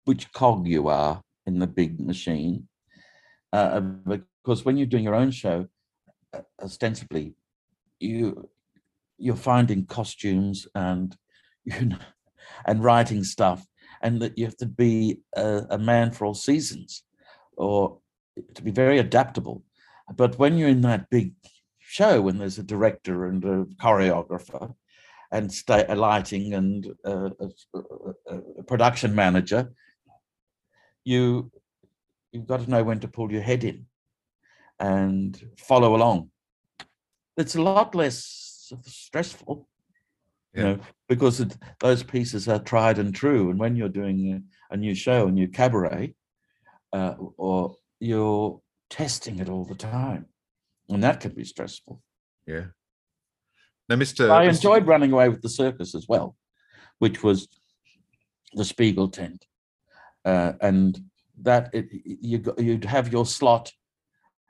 which 0.07 0.33
cog 0.33 0.67
you 0.67 0.89
are 0.89 1.23
in 1.47 1.59
the 1.59 1.67
big 1.67 2.01
machine 2.01 2.67
uh, 3.57 3.81
because 4.43 4.65
when 4.65 4.77
you're 4.77 4.87
doing 4.95 5.05
your 5.05 5.15
own 5.23 5.31
show 5.31 5.67
uh, 6.35 6.41
ostensibly 6.63 7.35
you 8.01 8.49
you're 9.19 9.37
finding 9.53 9.87
costumes 9.87 10.67
and 10.75 11.17
you 11.65 11.87
know, 11.87 11.99
and 12.67 12.85
writing 12.85 13.25
stuff 13.25 13.67
and 14.03 14.21
that 14.23 14.37
you 14.39 14.45
have 14.45 14.57
to 14.57 14.67
be 14.67 15.21
a, 15.37 15.63
a 15.71 15.79
man 15.79 16.13
for 16.13 16.27
all 16.27 16.35
seasons 16.35 17.03
or 17.57 17.99
to 18.55 18.63
be 18.63 18.71
very 18.71 18.99
adaptable. 18.99 19.65
But 20.15 20.39
when 20.39 20.57
you're 20.57 20.69
in 20.69 20.83
that 20.83 21.11
big 21.11 21.33
show, 21.79 22.21
when 22.23 22.39
there's 22.39 22.59
a 22.59 22.63
director 22.63 23.27
and 23.27 23.45
a 23.45 23.65
choreographer 23.83 24.75
and 25.33 25.53
sta- 25.53 25.87
a 25.89 25.97
lighting 25.97 26.55
and 26.55 26.87
a- 27.05 27.33
a- 28.31 28.41
a 28.59 28.63
production 28.63 29.15
manager, 29.15 29.73
you 31.05 31.51
you've 32.37 32.47
got 32.47 32.61
to 32.61 32.71
know 32.71 32.85
when 32.85 33.01
to 33.01 33.09
pull 33.09 33.33
your 33.33 33.41
head 33.41 33.65
in 33.65 33.87
and 34.79 35.43
follow 35.59 35.97
along. 35.97 36.31
It's 37.39 37.57
a 37.57 37.63
lot 37.63 37.95
less 37.95 38.73
stressful, 38.83 39.67
you 40.53 40.63
know, 40.63 40.79
because 41.09 41.41
it, 41.41 41.57
those 41.81 42.03
pieces 42.03 42.47
are 42.47 42.59
tried 42.59 42.99
and 42.99 43.15
true. 43.15 43.49
And 43.51 43.59
when 43.59 43.75
you're 43.75 43.89
doing 43.89 44.19
a, 44.71 44.75
a 44.75 44.77
new 44.77 44.95
show, 44.95 45.29
a 45.29 45.33
new 45.33 45.49
cabaret, 45.49 46.15
uh, 46.93 47.15
or 47.39 47.77
you're 48.01 48.61
testing 48.91 49.39
it 49.39 49.49
all 49.49 49.65
the 49.65 49.75
time, 49.75 50.27
and 50.91 51.03
that 51.03 51.21
can 51.21 51.33
be 51.33 51.45
stressful. 51.45 52.03
Yeah. 52.47 52.67
Now, 53.89 53.97
Mr. 53.97 54.31
I 54.31 54.47
Mr. 54.47 54.57
enjoyed 54.57 54.87
running 54.87 55.13
away 55.13 55.31
with 55.31 55.41
the 55.41 55.49
circus 55.49 55.95
as 55.95 56.07
well, 56.07 56.37
which 56.99 57.23
was 57.23 57.49
the 58.53 58.65
Spiegel 58.65 59.09
tent, 59.09 59.47
uh, 60.25 60.53
and 60.61 61.01
that 61.43 61.71
it, 61.73 61.89
you 61.93 62.43
you'd 62.59 62.85
have 62.85 63.13
your 63.13 63.27
slot, 63.27 63.73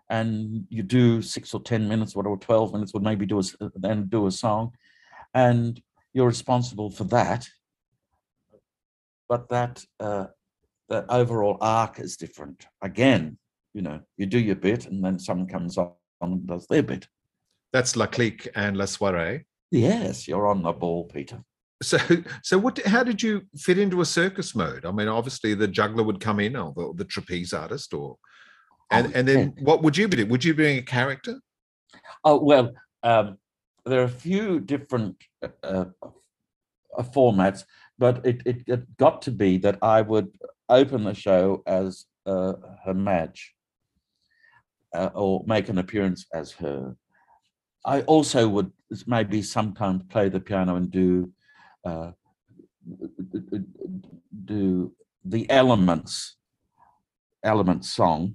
and 0.09 0.67
you 0.69 0.83
do 0.83 1.23
six 1.23 1.55
or 1.55 1.63
ten 1.63 1.89
minutes, 1.89 2.15
whatever, 2.15 2.37
twelve 2.37 2.73
minutes, 2.73 2.93
would 2.95 3.03
maybe 3.03 3.27
do 3.27 3.41
a 3.41 3.43
then 3.75 4.07
do 4.09 4.27
a 4.27 4.31
song, 4.31 4.73
and 5.35 5.83
you're 6.13 6.27
responsible 6.27 6.91
for 6.91 7.05
that. 7.05 7.49
But 9.29 9.49
that 9.49 9.85
uh, 9.99 10.27
the 10.89 11.05
overall 11.13 11.59
arc 11.61 11.99
is 11.99 12.17
different. 12.17 12.67
Again, 12.81 13.39
you 13.75 13.83
know, 13.83 14.01
you 14.17 14.27
do 14.27 14.39
your 14.39 14.57
bit, 14.57 14.87
and 14.87 15.05
then 15.05 15.19
someone 15.19 15.49
comes 15.49 15.77
on 15.77 15.93
and 16.21 16.47
does 16.47 16.67
their 16.69 16.83
bit. 16.83 17.09
That's 17.73 17.97
La 17.97 18.07
Clique 18.07 18.49
and 18.55 18.77
La 18.77 18.85
Soiree. 18.85 19.45
Yes, 19.71 20.29
you're 20.29 20.47
on 20.47 20.63
the 20.63 20.73
ball, 20.73 21.05
Peter. 21.05 21.43
So, 21.83 21.99
so 22.43 22.59
what? 22.59 22.79
How 22.87 23.03
did 23.03 23.23
you 23.23 23.43
fit 23.57 23.79
into 23.79 24.01
a 24.01 24.07
circus 24.07 24.55
mode? 24.55 24.87
I 24.87 24.93
mean, 24.93 25.09
obviously 25.09 25.55
the 25.55 25.69
juggler 25.69 26.03
would 26.03 26.21
come 26.21 26.41
in, 26.41 26.57
or 26.57 26.73
the, 26.75 26.93
the 26.97 27.05
trapeze 27.05 27.53
artist, 27.53 27.93
or 27.93 28.17
and 28.91 29.15
and 29.15 29.29
then 29.29 29.55
what 29.61 29.83
would 29.83 29.97
you 29.97 30.09
be 30.09 30.17
doing? 30.17 30.31
Would 30.31 30.45
you 30.45 30.55
be 30.55 30.63
doing 30.63 30.79
a 30.79 30.83
character? 30.83 31.39
Oh 32.25 32.43
well, 32.43 32.73
um, 33.03 33.37
there 33.85 34.01
are 34.01 34.05
a 34.05 34.09
few 34.09 34.61
different 34.61 35.17
uh, 35.43 35.85
uh, 36.03 37.03
formats, 37.15 37.65
but 37.99 38.25
it, 38.25 38.41
it 38.47 38.63
it 38.67 38.97
got 38.97 39.21
to 39.23 39.31
be 39.31 39.59
that 39.59 39.79
I 39.83 40.01
would 40.01 40.29
open 40.71 41.05
the 41.05 41.15
show 41.15 41.63
as 41.67 42.07
uh, 42.25 42.55
her 42.87 42.95
Madge, 42.95 43.55
uh, 44.95 45.11
or 45.15 45.45
make 45.47 45.69
an 45.69 45.77
appearance 45.77 46.27
as 46.33 46.53
her. 46.53 46.97
I 47.85 48.01
also 48.03 48.49
would 48.49 48.73
maybe 49.07 49.43
sometimes 49.43 50.03
play 50.09 50.29
the 50.29 50.41
piano 50.41 50.77
and 50.77 50.91
do 50.91 51.33
uh, 51.87 52.11
do 54.45 54.93
the 55.25 55.49
elements 55.51 56.37
element 57.43 57.85
song 57.85 58.35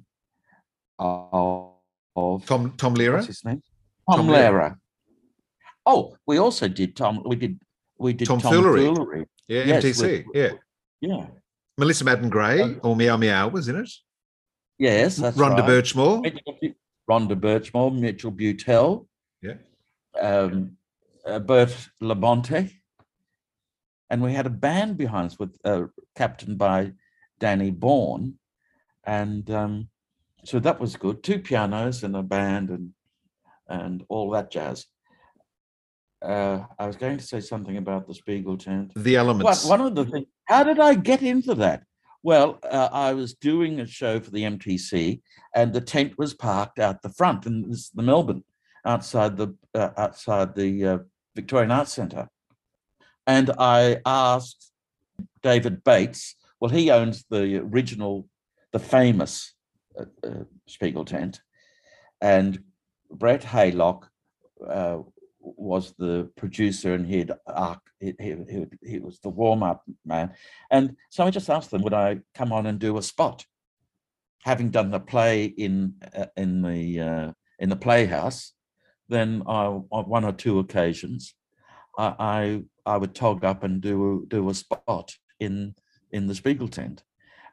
of, 0.99 1.73
of 2.15 2.45
Tom 2.45 2.73
Tom 2.77 2.95
Lehrer. 2.95 3.15
What's 3.15 3.27
his 3.27 3.45
name? 3.45 3.61
Tom, 4.09 4.17
Tom 4.19 4.27
Lehrer. 4.27 4.51
Lehrer. 4.51 4.75
Oh, 5.85 6.15
we 6.27 6.37
also 6.37 6.67
did 6.67 6.95
Tom. 6.95 7.23
We 7.25 7.35
did 7.35 7.59
we 7.97 8.13
did 8.13 8.27
Tom 8.27 8.39
Tom, 8.39 8.53
Foolery. 8.53 8.85
Foolery. 8.85 9.25
Yeah, 9.47 9.63
Yes, 9.65 9.83
MTC. 9.83 10.25
yeah, 10.33 10.51
yeah. 11.01 11.25
Melissa 11.77 12.05
Madden 12.05 12.29
Gray 12.29 12.77
or 12.83 12.95
Meow 12.95 13.17
Meow 13.17 13.47
was 13.49 13.67
in 13.67 13.75
it. 13.77 13.89
Yes, 14.77 15.17
that's 15.17 15.37
Rhonda 15.37 15.59
right. 15.59 15.69
Birchmore. 15.69 16.73
Rhonda 17.09 17.35
Birchmore, 17.39 17.93
Mitchell 17.99 18.31
Butel, 18.31 19.07
Yeah. 19.41 19.55
um, 20.21 20.77
uh, 21.25 21.39
Bert 21.39 21.75
Labonte, 22.01 22.71
and 24.11 24.21
we 24.21 24.33
had 24.33 24.45
a 24.45 24.51
band 24.51 24.97
behind 24.97 25.27
us 25.27 25.39
with 25.39 25.57
uh, 25.63 25.83
captained 26.15 26.57
by 26.57 26.91
Danny 27.39 27.71
Bourne, 27.71 28.35
and 29.05 29.49
um, 29.49 29.87
so 30.43 30.59
that 30.59 30.81
was 30.81 30.97
good. 30.97 31.23
Two 31.23 31.39
pianos 31.39 32.03
and 32.03 32.15
a 32.15 32.21
band 32.21 32.69
and 32.69 32.91
and 33.69 34.03
all 34.09 34.29
that 34.31 34.51
jazz. 34.51 34.85
Uh, 36.21 36.65
I 36.77 36.85
was 36.85 36.97
going 36.97 37.17
to 37.17 37.25
say 37.25 37.39
something 37.39 37.77
about 37.77 38.05
the 38.05 38.13
Spiegel 38.13 38.57
tent. 38.57 38.91
The 38.95 39.15
elements. 39.15 39.65
One, 39.65 39.79
one 39.79 39.87
of 39.87 39.95
the 39.95 40.05
things. 40.05 40.27
How 40.45 40.63
did 40.63 40.79
I 40.79 40.93
get 40.93 41.23
into 41.23 41.55
that? 41.55 41.83
Well, 42.21 42.59
uh, 42.69 42.89
I 42.91 43.13
was 43.13 43.33
doing 43.33 43.79
a 43.79 43.87
show 43.87 44.19
for 44.19 44.29
the 44.29 44.43
MTC, 44.43 45.21
and 45.55 45.73
the 45.73 45.81
tent 45.81 46.17
was 46.17 46.33
parked 46.33 46.79
out 46.79 47.01
the 47.01 47.09
front 47.09 47.45
in 47.45 47.69
this, 47.69 47.89
the 47.89 48.03
Melbourne, 48.03 48.43
outside 48.85 49.37
the 49.37 49.55
uh, 49.73 49.91
outside 49.95 50.53
the 50.53 50.85
uh, 50.85 50.97
Victorian 51.33 51.71
Arts 51.71 51.93
Centre, 51.93 52.27
and 53.27 53.51
I 53.57 53.99
asked 54.05 54.71
David 55.41 55.83
Bates. 55.83 56.35
Well, 56.59 56.71
he 56.71 56.91
owns 56.91 57.25
the 57.29 57.57
original, 57.57 58.27
the 58.71 58.79
famous 58.79 59.53
uh, 59.99 60.05
uh, 60.23 60.43
Spiegel 60.67 61.05
tent, 61.05 61.41
and 62.21 62.63
Brett 63.09 63.41
Haylock 63.41 64.07
uh, 64.67 64.99
was 65.39 65.93
the 65.97 66.29
producer 66.35 66.93
and 66.93 67.05
he'd 67.05 67.31
arc, 67.47 67.79
he, 67.99 68.13
he, 68.19 68.65
he, 68.83 68.99
was 68.99 69.19
the 69.19 69.29
warm-up 69.29 69.83
man. 70.05 70.33
And 70.69 70.95
so 71.09 71.23
I 71.23 71.31
just 71.31 71.49
asked 71.49 71.71
them, 71.71 71.81
would 71.81 71.93
I 71.93 72.19
come 72.35 72.53
on 72.53 72.67
and 72.67 72.79
do 72.79 72.97
a 72.97 73.01
spot? 73.01 73.45
Having 74.43 74.69
done 74.71 74.91
the 74.91 74.99
play 74.99 75.45
in 75.45 75.95
uh, 76.15 76.25
in 76.35 76.61
the 76.61 76.99
uh, 76.99 77.31
in 77.59 77.69
the 77.69 77.75
playhouse, 77.75 78.53
then 79.07 79.43
I, 79.45 79.65
on 79.65 80.09
one 80.09 80.25
or 80.25 80.31
two 80.31 80.57
occasions, 80.57 81.35
I, 81.95 82.63
I 82.85 82.97
would 82.97 83.15
tog 83.15 83.43
up 83.43 83.63
and 83.63 83.81
do 83.81 84.25
do 84.27 84.49
a 84.49 84.53
spot 84.53 85.15
in 85.39 85.75
in 86.11 86.27
the 86.27 86.35
Spiegel 86.35 86.67
tent. 86.67 87.03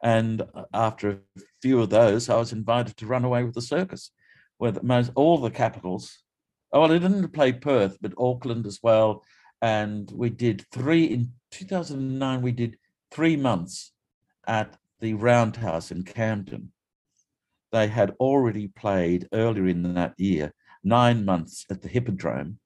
And 0.03 0.43
uh, 0.55 0.65
after 0.73 1.11
a 1.11 1.41
few 1.61 1.81
of 1.81 1.91
those, 1.91 2.29
I 2.29 2.37
was 2.37 2.53
invited 2.53 2.97
to 2.97 3.07
run 3.07 3.25
away 3.25 3.45
with 3.45 3.55
the 3.55 3.63
circus, 3.63 4.11
where 4.59 4.73
the 4.73 4.83
most 4.83 5.11
all 5.15 5.39
the 5.39 5.51
capitals. 5.51 6.23
Oh, 6.73 6.81
well, 6.83 6.93
I 6.93 6.99
didn't 6.99 7.29
play 7.29 7.53
Perth, 7.53 7.97
but 8.01 8.13
Auckland 8.19 8.67
as 8.67 8.81
well. 8.83 9.25
And 9.63 10.11
we 10.15 10.31
did 10.31 10.67
three 10.71 11.05
in 11.05 11.33
2009. 11.51 12.43
We 12.43 12.53
did 12.53 12.77
three 13.11 13.37
months 13.37 13.93
at 14.47 14.77
the 15.01 15.15
Roundhouse 15.15 15.91
in 15.91 16.03
Camden. 16.05 16.73
They 17.73 17.89
had 17.89 18.15
already 18.21 18.69
played 18.69 19.29
earlier 19.33 19.67
in 19.67 19.95
that 19.95 20.15
year 20.19 20.53
nine 20.85 21.25
months 21.25 21.67
at 21.71 21.83
the 21.83 21.89
Hippodrome 21.89 22.59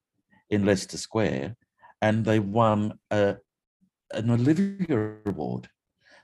in 0.51 0.65
Leicester 0.65 0.99
Square, 0.99 1.57
and 2.03 2.25
they 2.25 2.41
won 2.41 2.99
a, 3.11 3.37
an 4.13 4.31
Olivia 4.31 5.15
Award. 5.25 5.69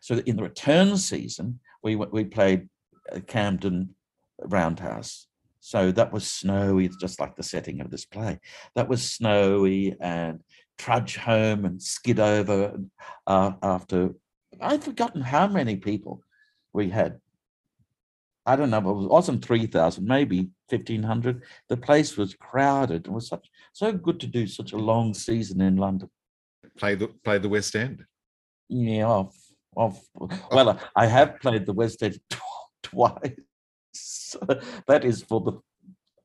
So 0.01 0.17
in 0.27 0.37
the 0.37 0.43
return 0.43 0.97
season, 0.99 1.61
we 1.83 1.97
we 1.97 2.25
played 2.25 2.69
Camden 3.27 3.95
Roundhouse. 4.41 5.27
So 5.61 5.93
that 5.93 6.13
was 6.13 6.27
snowy, 6.27 6.91
just 7.01 7.21
like 7.21 7.37
the 7.37 7.43
setting 7.43 7.81
of 7.81 7.91
this 7.91 8.05
play. 8.05 8.39
That 8.75 8.89
was 8.89 9.11
snowy 9.11 9.97
and 10.01 10.41
trudge 10.79 11.17
home 11.17 11.65
and 11.65 11.83
skid 11.83 12.21
over 12.21 12.79
uh, 13.27 13.53
after. 13.63 14.15
I've 14.61 14.85
forgotten 14.85 15.21
how 15.21 15.47
many 15.47 15.77
people 15.77 16.23
we 16.73 16.91
had. 16.91 17.21
I 18.47 18.57
don't 18.57 18.71
know, 18.71 18.79
it 18.79 19.11
wasn't 19.11 19.45
3,000, 19.45 20.07
maybe 20.07 20.49
1,500. 20.71 21.43
The 21.69 21.77
place 21.77 22.17
was 22.17 22.35
crowded. 22.35 23.07
It 23.07 23.13
was 23.13 23.29
such 23.29 23.49
so 23.73 23.93
good 23.93 24.21
to 24.21 24.27
do 24.27 24.47
such 24.47 24.73
a 24.73 24.77
long 24.77 25.15
season 25.15 25.61
in 25.61 25.77
London. 25.77 26.11
Play 26.77 26.95
the 26.95 27.09
play 27.09 27.39
the 27.39 27.49
West 27.49 27.75
End. 27.75 28.05
Yeah, 28.69 29.07
of, 29.07 29.35
of 29.77 29.99
oh. 30.21 30.29
well, 30.51 30.79
I 30.95 31.07
have 31.07 31.41
played 31.41 31.67
the 31.67 31.73
West 31.73 32.03
End 32.03 32.19
twice. 32.83 34.37
that 34.87 35.05
is 35.05 35.23
for 35.23 35.41
the 35.41 35.53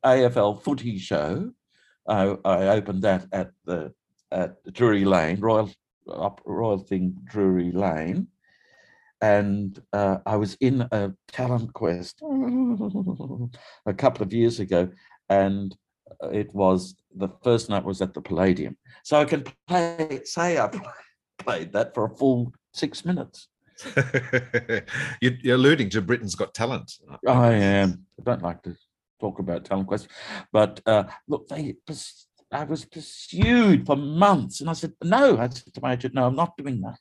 AFL 0.06 0.62
Footy 0.62 0.98
Show. 0.98 1.52
I, 2.08 2.36
I 2.44 2.68
opened 2.70 3.04
that 3.04 3.26
at 3.32 3.52
the 3.66 3.94
at 4.32 4.56
Drury 4.74 5.06
Lane, 5.06 5.40
Royal 5.40 5.72
up 6.12 6.42
Royal 6.46 6.80
Thing 6.80 7.16
Drury 7.24 7.72
Lane, 7.72 8.28
and 9.24 9.82
uh, 9.94 10.18
I 10.26 10.36
was 10.36 10.56
in 10.60 10.82
a 10.92 11.14
talent 11.30 11.72
quest 11.72 12.22
a 13.86 13.94
couple 13.94 14.22
of 14.22 14.34
years 14.34 14.60
ago, 14.60 14.90
and 15.30 15.74
it 16.34 16.54
was 16.54 16.96
the 17.16 17.30
first 17.42 17.70
night 17.70 17.86
was 17.86 18.02
at 18.02 18.14
the 18.14 18.22
Palladium. 18.22 18.78
So 19.06 19.18
I 19.18 19.24
can 19.24 19.46
play, 19.66 20.20
say 20.26 20.58
I 20.60 20.70
played 21.40 21.72
that 21.72 21.94
for 21.94 22.04
a 22.06 22.10
full 22.10 22.54
six 22.74 23.06
minutes. 23.06 23.48
You're 25.22 25.56
alluding 25.56 25.90
to 25.92 26.02
Britain's 26.02 26.36
Got 26.36 26.54
Talent. 26.54 26.92
I 27.26 27.54
am. 27.54 28.06
I 28.20 28.24
don't 28.24 28.44
like 28.44 28.62
to 28.64 28.76
talk 29.22 29.40
about 29.40 29.64
talent 29.64 29.88
quest, 29.88 30.10
but 30.52 30.82
uh, 30.86 31.06
look, 31.30 31.48
they. 31.48 31.76
I 32.52 32.66
was 32.66 32.86
pursued 32.86 33.86
for 33.86 33.96
months, 33.96 34.60
and 34.60 34.70
I 34.70 34.74
said, 34.74 34.94
"No." 35.02 35.38
I 35.38 35.48
said 35.48 35.74
to 35.74 35.82
my 35.82 35.94
agent, 35.94 36.14
"No, 36.14 36.28
I'm 36.28 36.36
not 36.36 36.56
doing 36.58 36.82
that. 36.82 37.00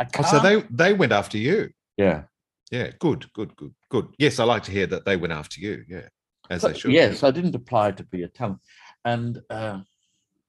I 0.00 0.04
can't." 0.04 0.26
Oh, 0.26 0.30
so 0.30 0.40
they 0.40 0.62
they 0.70 0.92
went 0.94 1.12
after 1.12 1.38
you. 1.38 1.70
Yeah. 1.96 2.22
Yeah. 2.70 2.90
Good. 2.98 3.32
Good. 3.32 3.54
Good. 3.56 3.74
Good. 3.90 4.08
Yes, 4.18 4.38
I 4.38 4.44
like 4.44 4.62
to 4.64 4.72
hear 4.72 4.86
that 4.86 5.04
they 5.04 5.16
went 5.16 5.32
after 5.32 5.60
you. 5.60 5.84
Yeah, 5.88 6.08
as 6.48 6.62
but, 6.62 6.72
they 6.72 6.78
should. 6.78 6.92
Yes, 6.92 7.22
I 7.22 7.30
didn't 7.30 7.54
apply 7.54 7.92
to 7.92 8.04
be 8.04 8.22
a 8.22 8.28
talent, 8.28 8.60
and 9.04 9.40
uh, 9.50 9.80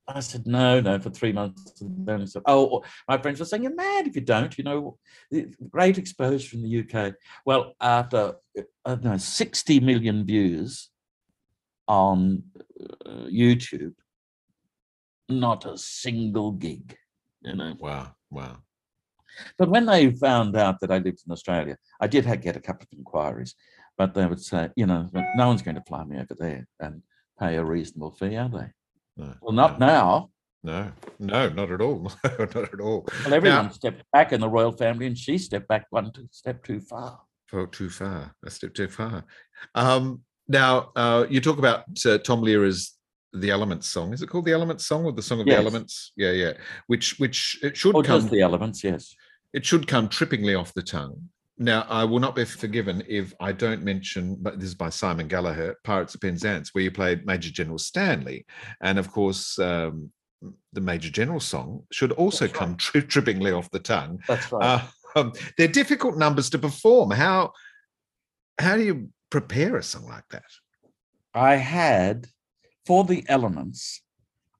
I 0.07 0.19
said 0.19 0.47
no, 0.47 0.79
no 0.79 0.99
for 0.99 1.09
three 1.09 1.31
months. 1.31 1.81
And 1.81 2.05
then 2.05 2.21
I 2.21 2.25
said, 2.25 2.43
oh, 2.45 2.83
my 3.07 3.17
friends 3.17 3.39
were 3.39 3.45
saying 3.45 3.63
you're 3.63 3.75
mad 3.75 4.07
if 4.07 4.15
you 4.15 4.21
don't. 4.21 4.55
You 4.57 4.63
know, 4.63 4.97
great 5.69 5.97
exposure 5.97 6.57
in 6.57 6.63
the 6.63 6.79
UK. 6.81 7.15
Well, 7.45 7.73
after 7.79 8.35
I 8.57 8.95
don't 8.95 9.03
know, 9.03 9.17
60 9.17 9.79
million 9.79 10.25
views 10.25 10.89
on 11.87 12.43
uh, 13.05 13.27
YouTube, 13.27 13.95
not 15.29 15.65
a 15.65 15.77
single 15.77 16.51
gig. 16.51 16.97
You 17.41 17.55
know. 17.55 17.75
Wow. 17.79 18.15
Wow. 18.29 18.57
But 19.57 19.69
when 19.69 19.85
they 19.85 20.11
found 20.11 20.55
out 20.55 20.79
that 20.81 20.91
I 20.91 20.97
lived 20.97 21.23
in 21.25 21.31
Australia, 21.31 21.77
I 21.99 22.07
did 22.07 22.25
get 22.41 22.55
a 22.55 22.61
couple 22.61 22.87
of 22.91 22.97
inquiries, 22.97 23.55
but 23.97 24.13
they 24.13 24.25
would 24.25 24.41
say, 24.41 24.69
you 24.75 24.85
know, 24.85 25.09
no 25.35 25.47
one's 25.47 25.61
going 25.61 25.75
to 25.75 25.83
fly 25.87 26.03
me 26.03 26.17
over 26.17 26.35
there 26.37 26.67
and 26.79 27.01
pay 27.39 27.55
a 27.57 27.63
reasonable 27.63 28.11
fee, 28.11 28.35
are 28.35 28.49
they? 28.49 28.67
No, 29.17 29.33
well, 29.41 29.51
not 29.53 29.79
no. 29.79 29.85
now. 29.85 30.29
No, 30.63 30.91
no, 31.19 31.49
not 31.49 31.71
at 31.71 31.81
all. 31.81 32.11
not 32.23 32.55
at 32.55 32.79
all. 32.79 33.07
Well, 33.25 33.33
everyone 33.33 33.65
now, 33.65 33.71
stepped 33.71 34.03
back 34.13 34.31
in 34.31 34.41
the 34.41 34.49
royal 34.49 34.71
family, 34.71 35.07
and 35.07 35.17
she 35.17 35.37
stepped 35.39 35.67
back 35.67 35.87
one 35.89 36.11
step 36.29 36.63
too 36.63 36.79
far. 36.79 37.19
Oh, 37.53 37.65
too 37.65 37.89
far. 37.89 38.35
A 38.45 38.49
step 38.49 38.73
too 38.73 38.87
far. 38.87 39.25
Um, 39.75 40.21
now, 40.47 40.91
uh, 40.95 41.25
you 41.29 41.41
talk 41.41 41.57
about 41.57 41.85
uh, 42.05 42.19
Tom 42.19 42.41
Leara's 42.41 42.97
the 43.33 43.49
Elements 43.49 43.87
song. 43.87 44.13
Is 44.13 44.21
it 44.21 44.27
called 44.27 44.45
the 44.45 44.53
Elements 44.53 44.85
song 44.85 45.05
or 45.05 45.11
the 45.11 45.21
Song 45.21 45.39
of 45.39 45.47
yes. 45.47 45.55
the 45.55 45.61
Elements? 45.61 46.11
Yeah, 46.15 46.31
yeah. 46.31 46.53
Which, 46.87 47.19
which 47.19 47.59
it 47.63 47.77
should 47.77 47.95
or 47.95 48.03
come. 48.03 48.27
the 48.27 48.41
Elements, 48.41 48.83
yes. 48.83 49.15
It 49.53 49.65
should 49.65 49.87
come 49.87 50.09
trippingly 50.09 50.59
off 50.59 50.73
the 50.73 50.81
tongue. 50.81 51.29
Now, 51.57 51.85
I 51.89 52.03
will 52.05 52.19
not 52.19 52.35
be 52.35 52.45
forgiven 52.45 53.03
if 53.07 53.33
I 53.39 53.51
don't 53.51 53.83
mention, 53.83 54.37
but 54.41 54.59
this 54.59 54.69
is 54.69 54.75
by 54.75 54.89
Simon 54.89 55.27
Gallagher, 55.27 55.75
Pirates 55.83 56.15
of 56.15 56.21
Penzance, 56.21 56.73
where 56.73 56.83
you 56.83 56.89
played 56.89 57.25
Major 57.25 57.51
General 57.51 57.77
Stanley. 57.77 58.45
And 58.81 58.97
of 58.97 59.11
course, 59.11 59.59
um, 59.59 60.11
the 60.73 60.81
Major 60.81 61.11
General 61.11 61.39
song 61.39 61.83
should 61.91 62.13
also 62.13 62.47
That's 62.47 62.57
come 62.57 62.69
right. 62.71 62.79
tri- 62.79 63.01
trippingly 63.01 63.55
off 63.55 63.69
the 63.69 63.79
tongue. 63.79 64.23
That's 64.27 64.51
right. 64.51 64.63
Uh, 64.63 64.81
um, 65.19 65.33
they're 65.57 65.67
difficult 65.67 66.17
numbers 66.17 66.49
to 66.51 66.57
perform. 66.57 67.11
How, 67.11 67.51
how 68.57 68.75
do 68.75 68.83
you 68.83 69.09
prepare 69.29 69.75
a 69.77 69.83
song 69.83 70.07
like 70.07 70.27
that? 70.31 70.43
I 71.33 71.57
had, 71.57 72.25
for 72.85 73.03
the 73.03 73.23
elements, 73.27 74.01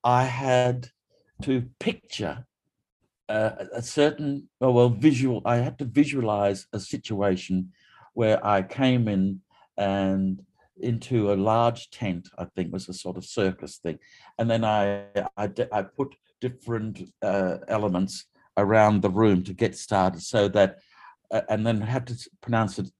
I 0.04 0.24
had 0.24 0.88
to 1.42 1.68
picture 1.78 2.44
uh, 3.28 3.64
a 3.72 3.82
certain 3.82 4.48
well 4.60 4.88
visual 4.88 5.40
i 5.44 5.56
had 5.56 5.78
to 5.78 5.84
visualize 5.84 6.66
a 6.72 6.80
situation 6.80 7.70
where 8.14 8.44
i 8.44 8.60
came 8.62 9.08
in 9.08 9.40
and 9.76 10.42
into 10.80 11.32
a 11.32 11.42
large 11.50 11.90
tent 11.90 12.28
i 12.38 12.44
think 12.54 12.72
was 12.72 12.88
a 12.88 12.92
sort 12.92 13.16
of 13.16 13.24
circus 13.24 13.78
thing. 13.78 13.98
And 14.38 14.50
then 14.50 14.64
i 14.64 15.04
i, 15.36 15.48
I 15.72 15.82
put 15.82 16.14
different 16.40 17.00
uh, 17.22 17.58
elements 17.68 18.26
around 18.56 19.00
the 19.00 19.10
room 19.10 19.42
to 19.44 19.54
get 19.54 19.76
started 19.76 20.22
so 20.22 20.48
that 20.48 20.78
uh, 21.30 21.42
and 21.48 21.66
then 21.66 21.80
had 21.80 22.06
to 22.08 22.16
pronounce 22.40 22.78
it 22.78 22.90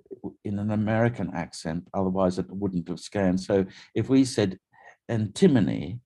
in 0.45 0.59
an 0.59 0.71
american 0.71 1.31
accent 1.35 1.89
otherwise 1.93 2.39
it 2.39 2.47
wouldn't 2.49 2.89
have 2.89 3.01
scanned. 3.01 3.41
So 3.41 3.67
if 3.95 4.09
we 4.09 4.25
said 4.25 4.59
antimony 5.09 6.01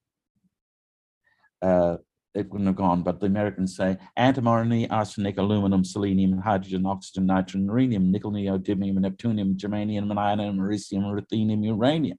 uh, 1.62 1.97
it 2.36 2.51
wouldn't 2.51 2.66
have 2.66 2.76
gone, 2.76 3.03
but 3.03 3.18
the 3.18 3.26
Americans 3.26 3.76
say 3.76 3.97
antimony, 4.16 4.88
arsenic, 4.90 5.38
aluminum, 5.38 5.82
selenium, 5.82 6.38
hydrogen, 6.38 6.84
oxygen, 6.84 7.24
nitrogen, 7.26 7.66
rhenium, 7.66 8.11
nickel, 8.11 8.30
neodymium, 8.30 8.99
neptunium, 8.99 9.57
germanium, 9.57 10.12
ionium, 10.12 10.57
americium, 10.57 11.05
ruthenium, 11.05 11.64
uranium. 11.64 12.18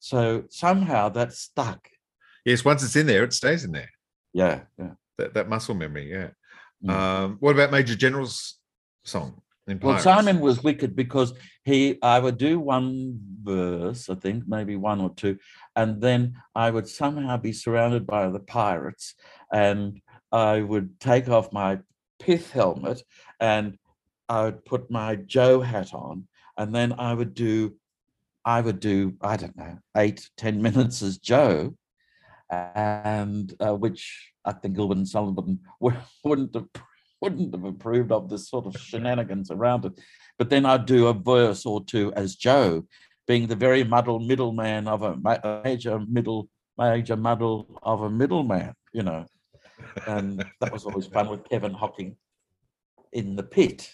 So 0.00 0.44
somehow 0.50 1.10
that 1.10 1.32
stuck. 1.32 1.88
Yes, 2.44 2.64
once 2.64 2.82
it's 2.82 2.96
in 2.96 3.06
there, 3.06 3.22
it 3.22 3.32
stays 3.32 3.64
in 3.64 3.70
there. 3.72 3.90
Yeah, 4.32 4.62
yeah. 4.78 4.92
That, 5.16 5.34
that 5.34 5.48
muscle 5.48 5.74
memory, 5.74 6.10
yeah. 6.10 6.30
Mm. 6.84 6.90
Um, 6.90 7.36
what 7.40 7.54
about 7.54 7.70
Major 7.70 7.94
General's 7.94 8.58
song? 9.04 9.40
Well, 9.82 9.98
Simon 9.98 10.40
was 10.40 10.62
wicked 10.62 10.96
because 10.96 11.34
he, 11.64 11.98
I 12.02 12.18
would 12.18 12.38
do 12.38 12.58
one 12.58 13.20
verse, 13.42 14.08
I 14.08 14.14
think, 14.14 14.44
maybe 14.46 14.76
one 14.76 15.00
or 15.00 15.14
two, 15.14 15.38
and 15.76 16.00
then 16.00 16.36
I 16.54 16.70
would 16.70 16.88
somehow 16.88 17.36
be 17.36 17.52
surrounded 17.52 18.06
by 18.06 18.28
the 18.30 18.40
pirates, 18.40 19.14
and 19.52 20.00
I 20.32 20.62
would 20.62 20.98
take 21.00 21.28
off 21.28 21.52
my 21.52 21.80
pith 22.18 22.50
helmet, 22.52 23.02
and 23.40 23.76
I 24.28 24.44
would 24.44 24.64
put 24.64 24.90
my 24.90 25.16
Joe 25.16 25.60
hat 25.60 25.92
on, 25.92 26.26
and 26.56 26.74
then 26.74 26.94
I 26.98 27.12
would 27.12 27.34
do, 27.34 27.74
I 28.44 28.62
would 28.62 28.80
do, 28.80 29.14
I 29.20 29.36
don't 29.36 29.56
know, 29.56 29.78
eight, 29.96 30.30
ten 30.36 30.62
minutes 30.66 31.02
as 31.02 31.18
Joe, 31.18 31.74
and 32.50 33.54
uh, 33.60 33.74
which 33.74 34.32
I 34.44 34.52
think 34.52 34.76
Gilbert 34.76 34.96
and 34.96 35.08
Sullivan 35.08 35.60
wouldn't 36.24 36.54
have 36.54 36.68
wouldn't 37.20 37.54
have 37.54 37.64
approved 37.64 38.12
of 38.12 38.28
this 38.28 38.48
sort 38.48 38.66
of 38.66 38.80
shenanigans 38.80 39.50
around 39.50 39.84
it. 39.84 40.00
But 40.38 40.50
then 40.50 40.66
I'd 40.66 40.86
do 40.86 41.08
a 41.08 41.12
verse 41.12 41.66
or 41.66 41.84
two 41.84 42.12
as 42.14 42.36
Joe, 42.36 42.84
being 43.26 43.46
the 43.46 43.56
very 43.56 43.84
muddled 43.84 44.26
middleman 44.26 44.88
of 44.88 45.02
a 45.02 45.16
major 45.64 46.00
middle 46.00 46.48
major 46.78 47.16
muddle 47.16 47.78
of 47.82 48.02
a 48.02 48.10
middleman, 48.10 48.72
you 48.92 49.02
know. 49.02 49.26
And 50.06 50.44
that 50.60 50.72
was 50.72 50.84
always 50.84 51.06
fun 51.06 51.28
with 51.28 51.48
Kevin 51.48 51.74
Hocking 51.74 52.16
in 53.12 53.36
the 53.36 53.42
pit. 53.42 53.90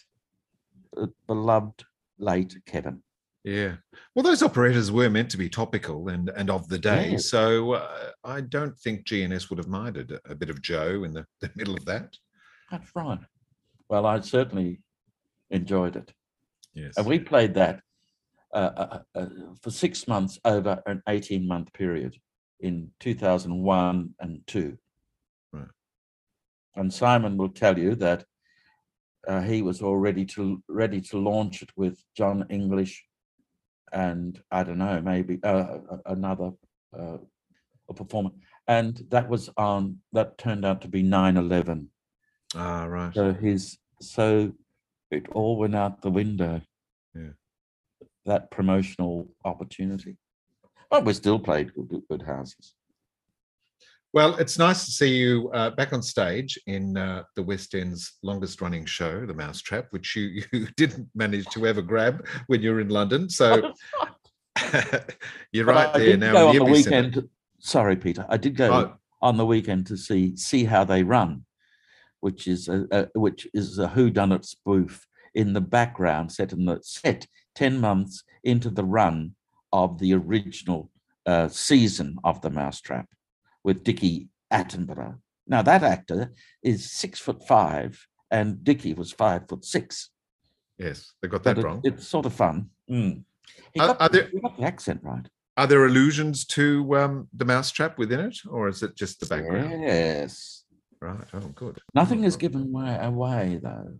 Beloved 1.27 1.85
late 2.19 2.57
Kevin. 2.67 3.03
Yeah. 3.43 3.77
Well, 4.15 4.23
those 4.23 4.43
operators 4.43 4.91
were 4.91 5.11
meant 5.11 5.31
to 5.33 5.37
be 5.37 5.51
topical 5.51 6.09
and, 6.09 6.31
and 6.31 6.51
of 6.51 6.67
the 6.69 6.79
day. 6.79 7.11
Yeah. 7.13 7.19
So 7.19 7.73
uh, 7.73 8.11
I 8.25 8.41
don't 8.41 8.77
think 8.79 9.05
GNS 9.05 9.51
would 9.51 9.59
have 9.59 9.69
minded 9.69 10.13
a, 10.13 10.33
a 10.33 10.35
bit 10.35 10.49
of 10.49 10.63
Joe 10.63 11.05
in 11.05 11.13
the, 11.13 11.27
the 11.41 11.51
middle 11.55 11.75
of 11.75 11.85
that. 11.85 12.17
That's 12.71 12.95
right. 12.95 13.19
Well, 13.89 14.07
I 14.07 14.21
certainly 14.21 14.81
enjoyed 15.51 15.97
it. 15.97 16.13
Yes. 16.75 16.95
And 16.97 17.07
we 17.07 17.19
played 17.19 17.55
that 17.55 17.81
uh, 18.53 18.57
uh, 18.57 18.99
uh, 19.15 19.27
for 19.61 19.71
six 19.71 20.09
months 20.09 20.39
over 20.45 20.83
an 20.87 21.03
18 21.09 21.47
month 21.47 21.73
period 21.73 22.17
in 22.61 22.91
2001 23.01 24.15
and 24.21 24.41
2. 24.47 24.79
Right. 25.53 25.69
And 26.77 26.93
Simon 26.93 27.37
will 27.37 27.51
tell 27.51 27.79
you 27.79 27.95
that 27.97 28.25
uh, 29.27 29.41
he 29.41 29.63
was 29.63 29.83
already 29.83 30.25
to 30.27 30.63
ready 30.69 31.01
to 31.01 31.19
launch 31.19 31.63
it 31.63 31.71
with 31.77 32.03
John 32.17 32.47
English 32.51 33.05
and 33.95 34.43
I 34.51 34.65
don't 34.65 34.79
know, 34.79 35.01
maybe 35.01 35.39
uh, 35.43 35.79
another 36.07 36.51
uh, 36.99 37.19
a 37.89 37.95
performer. 37.95 38.31
And 38.67 39.07
that 39.11 39.29
was 39.29 39.51
on 39.57 39.99
that 40.13 40.37
turned 40.37 40.65
out 40.65 40.83
to 40.83 40.89
be 40.89 41.03
9 41.03 41.37
11. 41.37 41.89
Ah, 42.55 42.85
right. 42.85 43.15
So 43.15 43.33
his 43.33 43.79
so 44.01 44.53
it 45.11 45.29
all 45.33 45.57
went 45.57 45.75
out 45.75 46.03
the 46.03 46.11
window. 46.11 46.61
Yeah. 47.15 47.31
That 48.27 48.51
promotional 48.51 49.29
opportunity. 49.45 50.17
But 50.91 51.05
we 51.05 51.13
still 51.15 51.39
played 51.39 51.75
good, 51.75 51.89
good, 51.89 52.03
good 52.09 52.23
houses. 52.23 52.75
Well, 54.13 54.37
it's 54.37 54.59
nice 54.59 54.85
to 54.85 54.93
see 54.93 55.17
you 55.17 55.51
uh, 55.53 55.71
back 55.71 55.93
on 55.93 56.01
stage 56.01 56.57
in 56.69 56.97
uh, 56.97 57.25
the 57.35 57.43
West 57.43 57.75
End's 57.75 58.13
longest 58.23 58.61
running 58.61 58.85
show, 58.87 59.27
The 59.27 59.35
Mousetrap, 59.35 59.87
which 59.91 60.15
you, 60.15 60.43
you 60.53 60.69
didn't 60.77 61.09
manage 61.17 61.47
to 61.47 61.67
ever 61.67 61.83
grab 61.83 62.25
when 62.47 62.63
you 62.63 62.73
were 62.73 62.81
in 62.81 62.91
London. 62.91 63.29
So 63.29 63.73
you're 65.53 65.67
But 65.67 65.75
right 65.75 65.91
I 65.95 65.99
there 65.99 66.17
now. 66.17 66.47
on 66.49 66.57
the 66.57 66.65
weekend. 66.65 67.29
Sorry, 67.59 67.97
Peter. 67.97 68.25
I 68.29 68.37
did 68.37 68.57
go 68.57 68.73
Oh. 68.73 68.95
on 69.21 69.37
the 69.37 69.47
weekend 69.47 69.87
to 69.89 69.97
see 69.97 70.37
see 70.37 70.65
how 70.65 70.85
they 70.85 71.03
run, 71.03 71.45
which 72.25 72.49
is 72.49 72.69
a, 72.69 72.87
a 72.91 73.19
which 73.19 73.47
is 73.53 73.79
a 73.79 73.87
whodunit 73.89 74.45
spoof 74.47 75.07
in 75.35 75.53
the 75.53 75.61
background, 75.61 76.33
set 76.33 76.53
in 76.55 76.65
the 76.65 76.79
set 76.83 77.27
ten 77.55 77.79
months 77.79 78.25
into 78.43 78.71
the 78.71 78.85
run 79.01 79.35
of 79.73 79.99
the 79.99 80.15
original 80.15 80.91
uh, 81.27 81.49
season 81.49 82.17
of 82.25 82.41
the 82.41 82.49
Mousetrap 82.51 83.07
with 83.63 83.85
Dickie 83.85 84.29
Attenborough. 84.51 85.19
Now 85.47 85.61
that 85.63 85.83
actor 85.83 86.33
is 86.63 86.91
six 86.91 87.21
foot 87.21 87.47
five, 87.47 87.91
and 88.31 88.65
Dickie 88.65 88.95
was 88.95 89.13
five 89.13 89.43
foot 89.49 89.63
six. 89.65 90.09
Yes, 90.79 91.13
they 91.21 91.29
got 91.29 91.43
that 91.45 91.59
it- 91.59 91.65
wrong. 91.65 91.81
It's 91.85 92.07
sort 92.09 92.25
of 92.27 92.33
fun. 92.33 92.71
Mm. 92.91 93.25
He, 93.75 93.81
Are- 93.81 93.89
got, 93.89 94.01
are 94.01 94.09
the- 94.09 94.19
there- 94.19 94.31
he 94.33 94.41
got 94.41 94.57
the 94.57 94.65
accent 94.65 95.01
right. 95.03 95.29
Are 95.57 95.69
there 95.69 95.85
allusions 95.87 96.45
to 96.47 96.65
um, 96.97 97.29
the 97.33 97.45
Mousetrap 97.45 97.97
within 97.97 98.19
it, 98.19 98.37
or 98.51 98.67
is 98.69 98.83
it 98.83 98.97
just 98.97 99.21
the 99.21 99.27
background? 99.27 99.71
Yes. 99.83 100.64
Right. 101.05 101.27
Oh, 101.35 101.41
good. 101.55 101.79
Nothing 101.95 102.25
is 102.25 102.37
given 102.37 102.73
way, 102.73 102.99
away 103.01 103.61
though. 103.63 103.99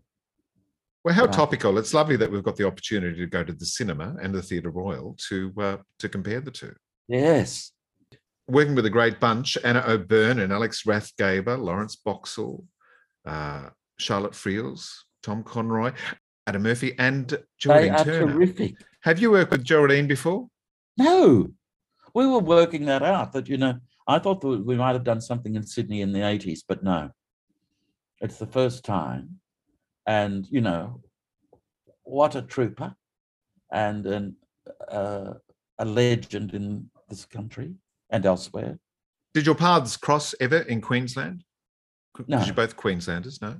Well, 1.05 1.15
how 1.15 1.25
Right. 1.25 1.33
topical! 1.35 1.77
It's 1.77 1.93
lovely 1.93 2.17
that 2.17 2.31
we've 2.31 2.43
got 2.43 2.57
the 2.57 2.67
opportunity 2.67 3.19
to 3.19 3.27
go 3.27 3.45
to 3.45 3.53
the 3.53 3.67
cinema 3.67 4.17
and 4.23 4.35
the 4.35 4.41
Theatre 4.41 4.71
Royal 4.71 5.15
to 5.29 5.53
uh, 5.61 5.77
to 5.99 6.09
compare 6.09 6.41
the 6.41 6.51
two. 6.51 6.75
Yes. 7.09 7.73
Working 8.49 8.75
with 8.75 8.87
a 8.87 8.91
great 8.91 9.21
bunch: 9.21 9.59
Anna 9.63 9.85
O'Byrne 9.87 10.39
and 10.39 10.51
Alex 10.51 10.85
Rathgaber, 10.85 11.59
Lawrence 11.59 11.97
Boxall, 11.97 12.65
uh, 13.27 13.69
Charlotte 13.99 14.33
Friels, 14.33 14.89
Tom 15.23 15.43
Conroy, 15.43 15.93
Adam 16.47 16.63
Murphy, 16.63 16.95
and 16.99 17.29
They 17.29 17.39
Geraldine 17.59 17.93
are 17.97 18.05
Turner. 18.05 18.33
terrific. 18.33 18.75
Have 19.03 19.19
you 19.19 19.31
worked 19.33 19.51
with 19.51 19.63
Geraldine 19.65 20.07
before? 20.09 20.49
No, 20.97 21.49
we 22.15 22.27
were 22.27 22.39
working 22.39 22.87
that 22.87 23.03
out. 23.03 23.33
That 23.33 23.47
you 23.51 23.59
know, 23.59 23.75
I 24.07 24.19
thought 24.19 24.41
that 24.43 24.67
we 24.67 24.77
might 24.77 24.93
have 24.93 25.05
done 25.05 25.21
something 25.21 25.55
in 25.55 25.63
Sydney 25.67 26.01
in 26.03 26.13
the 26.13 26.27
eighties, 26.27 26.63
but 26.67 26.83
no, 26.83 27.11
it's 28.21 28.37
the 28.39 28.47
first 28.47 28.85
time, 28.85 29.41
and 30.07 30.47
you 30.51 30.61
know, 30.61 31.01
what 32.03 32.35
a 32.35 32.43
trooper, 32.43 32.95
and 33.73 34.07
an 34.07 34.37
uh, 34.91 35.35
a 35.79 35.85
legend 35.85 36.55
in 36.55 36.91
this 37.09 37.25
country 37.25 37.75
and 38.11 38.27
elsewhere. 38.27 38.79
Did 39.33 39.47
your 39.47 39.55
paths 39.55 39.97
cross 39.97 40.35
ever 40.41 40.59
in 40.59 40.81
Queensland? 40.81 41.43
Because 42.15 42.29
No. 42.29 42.45
you're 42.45 42.55
both 42.55 42.77
Queenslanders, 42.77 43.41
no? 43.43 43.57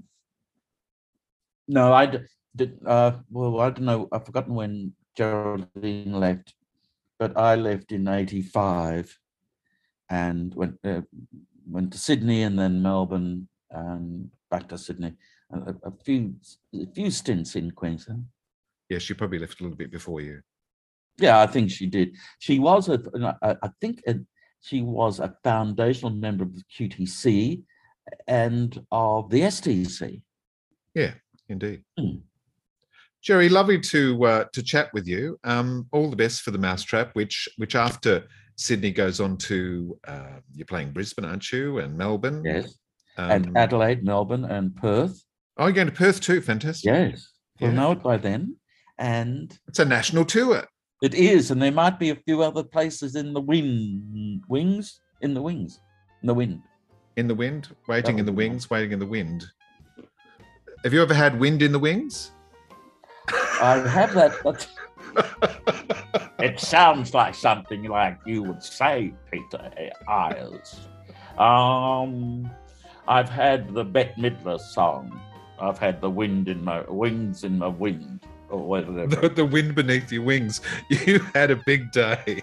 No, 1.67 1.93
I 1.93 2.07
did. 2.55 2.79
Uh, 2.87 3.19
well, 3.31 3.61
I 3.61 3.71
don't 3.71 3.85
know. 3.87 4.09
I've 4.13 4.27
forgotten 4.27 4.55
when 4.55 4.93
Geraldine 5.17 6.13
left, 6.13 6.55
but 7.19 7.37
I 7.37 7.57
left 7.57 7.91
in 7.91 8.07
'85 8.07 9.19
and 10.15 10.55
went 10.55 10.79
uh, 10.85 11.03
went 11.67 11.93
to 11.93 11.99
Sydney 11.99 12.43
and 12.43 12.57
then 12.59 12.83
Melbourne 12.83 13.49
and 13.71 14.31
back 14.51 14.69
to 14.69 14.79
Sydney. 14.79 15.13
A, 15.53 15.75
a 15.91 15.93
few 16.05 16.35
a 16.75 16.87
few 16.95 17.11
stints 17.11 17.57
in 17.57 17.71
Queensland. 17.73 18.25
Yes, 18.89 19.03
she 19.03 19.15
probably 19.15 19.41
left 19.41 19.61
a 19.61 19.63
little 19.65 19.77
bit 19.77 19.91
before 19.91 20.21
you. 20.21 20.41
Yeah, 21.19 21.41
I 21.41 21.47
think 21.47 21.71
she 21.71 21.87
did. 21.87 22.09
She 22.39 22.59
was 22.59 22.89
a, 22.89 22.99
I 23.43 23.69
think 23.81 24.03
a, 24.07 24.15
she 24.61 24.83
was 24.83 25.21
a 25.21 25.35
foundational 25.43 26.11
member 26.11 26.45
of 26.45 26.55
the 26.55 26.65
QTC 26.75 27.63
and 28.27 28.85
of 28.91 29.31
the 29.31 29.43
STC. 29.43 30.23
Yeah, 30.95 31.15
indeed. 31.49 31.83
Hmm. 31.99 32.19
Jerry, 33.23 33.49
lovely 33.49 33.81
to 33.81 34.25
uh, 34.27 34.45
to 34.53 34.63
chat 34.63 34.91
with 34.93 35.07
you. 35.09 35.39
Um, 35.45 35.89
all 35.93 36.11
the 36.11 36.23
best 36.25 36.43
for 36.43 36.51
the 36.51 36.59
Mousetrap, 36.59 37.15
which 37.15 37.49
which 37.57 37.75
after 37.75 38.25
Sydney 38.57 38.91
goes 38.93 39.21
on 39.21 39.37
to 39.39 39.99
uh, 40.07 40.39
you're 40.55 40.67
playing 40.67 40.93
Brisbane, 40.93 41.25
aren't 41.25 41.51
you, 41.53 41.79
and 41.79 41.97
Melbourne? 41.97 42.43
Yes. 42.45 42.79
Um, 43.17 43.31
and 43.31 43.57
Adelaide, 43.59 44.05
Melbourne, 44.05 44.45
and 44.45 44.75
Perth. 44.77 45.23
oh, 45.57 45.65
you're 45.67 45.73
going 45.73 45.87
to 45.89 45.93
Perth 45.93 46.21
too. 46.21 46.41
Fantastic. 46.41 46.85
Yes, 46.87 47.29
we'll 47.61 47.71
Yeah. 47.71 47.77
know 47.77 47.93
it 47.93 48.03
by 48.03 48.17
then. 48.17 48.57
And 48.99 49.57
It's 49.69 49.79
a 49.81 49.85
national 49.85 50.25
tour. 50.25 50.65
it 51.03 51.15
is, 51.15 51.51
and 51.51 51.61
there 51.61 51.73
might 51.73 51.99
be 51.99 52.11
a 52.11 52.17
few 52.17 52.43
other 52.43 52.63
places 52.63 53.17
in 53.17 53.33
the 53.35 53.41
wind, 53.41 54.43
wings, 54.49 55.01
in 55.21 55.35
the 55.35 55.43
wings, 55.43 55.81
in 56.23 56.27
the 56.29 56.35
wind. 56.35 56.63
In 57.17 57.29
the 57.29 57.35
wind, 57.35 57.69
waiting 57.89 58.19
in 58.19 58.27
the 58.27 58.33
wings, 58.33 58.71
waiting 58.71 58.93
in 58.93 58.99
the 58.99 59.07
wind. 59.07 59.45
Have 60.85 60.93
you 60.93 61.01
ever 61.03 61.15
had 61.15 61.39
wind 61.39 61.63
in 61.63 61.71
the 61.73 61.79
wings? 61.79 62.33
I 63.61 63.77
have 63.89 64.13
that. 64.15 64.33
But 64.43 64.69
it 66.45 66.61
sounds 66.61 67.15
like 67.15 67.35
something 67.35 67.85
like 67.85 68.19
you 68.27 68.43
would 68.43 68.63
say, 68.63 69.15
Peter 69.31 69.71
Isles. 70.07 70.89
Um, 71.39 72.51
I've 73.09 73.31
had 73.31 73.73
the 73.73 73.83
Bette 73.83 74.21
Midler 74.21 74.61
song. 74.61 75.19
I've 75.59 75.79
had 75.79 76.03
the 76.03 76.11
wind 76.11 76.49
in 76.49 76.63
my 76.63 76.83
wings 76.83 77.45
in 77.45 77.59
my 77.59 77.69
wind, 77.69 78.21
or 78.51 78.59
whatever. 78.59 79.07
The, 79.07 79.31
the 79.31 79.45
wind 79.45 79.75
beneath 79.75 80.13
your 80.13 80.23
wings. 80.23 80.61
You 80.91 81.21
had 81.35 81.51
a 81.51 81.57
big 81.57 81.91
day. 81.93 82.43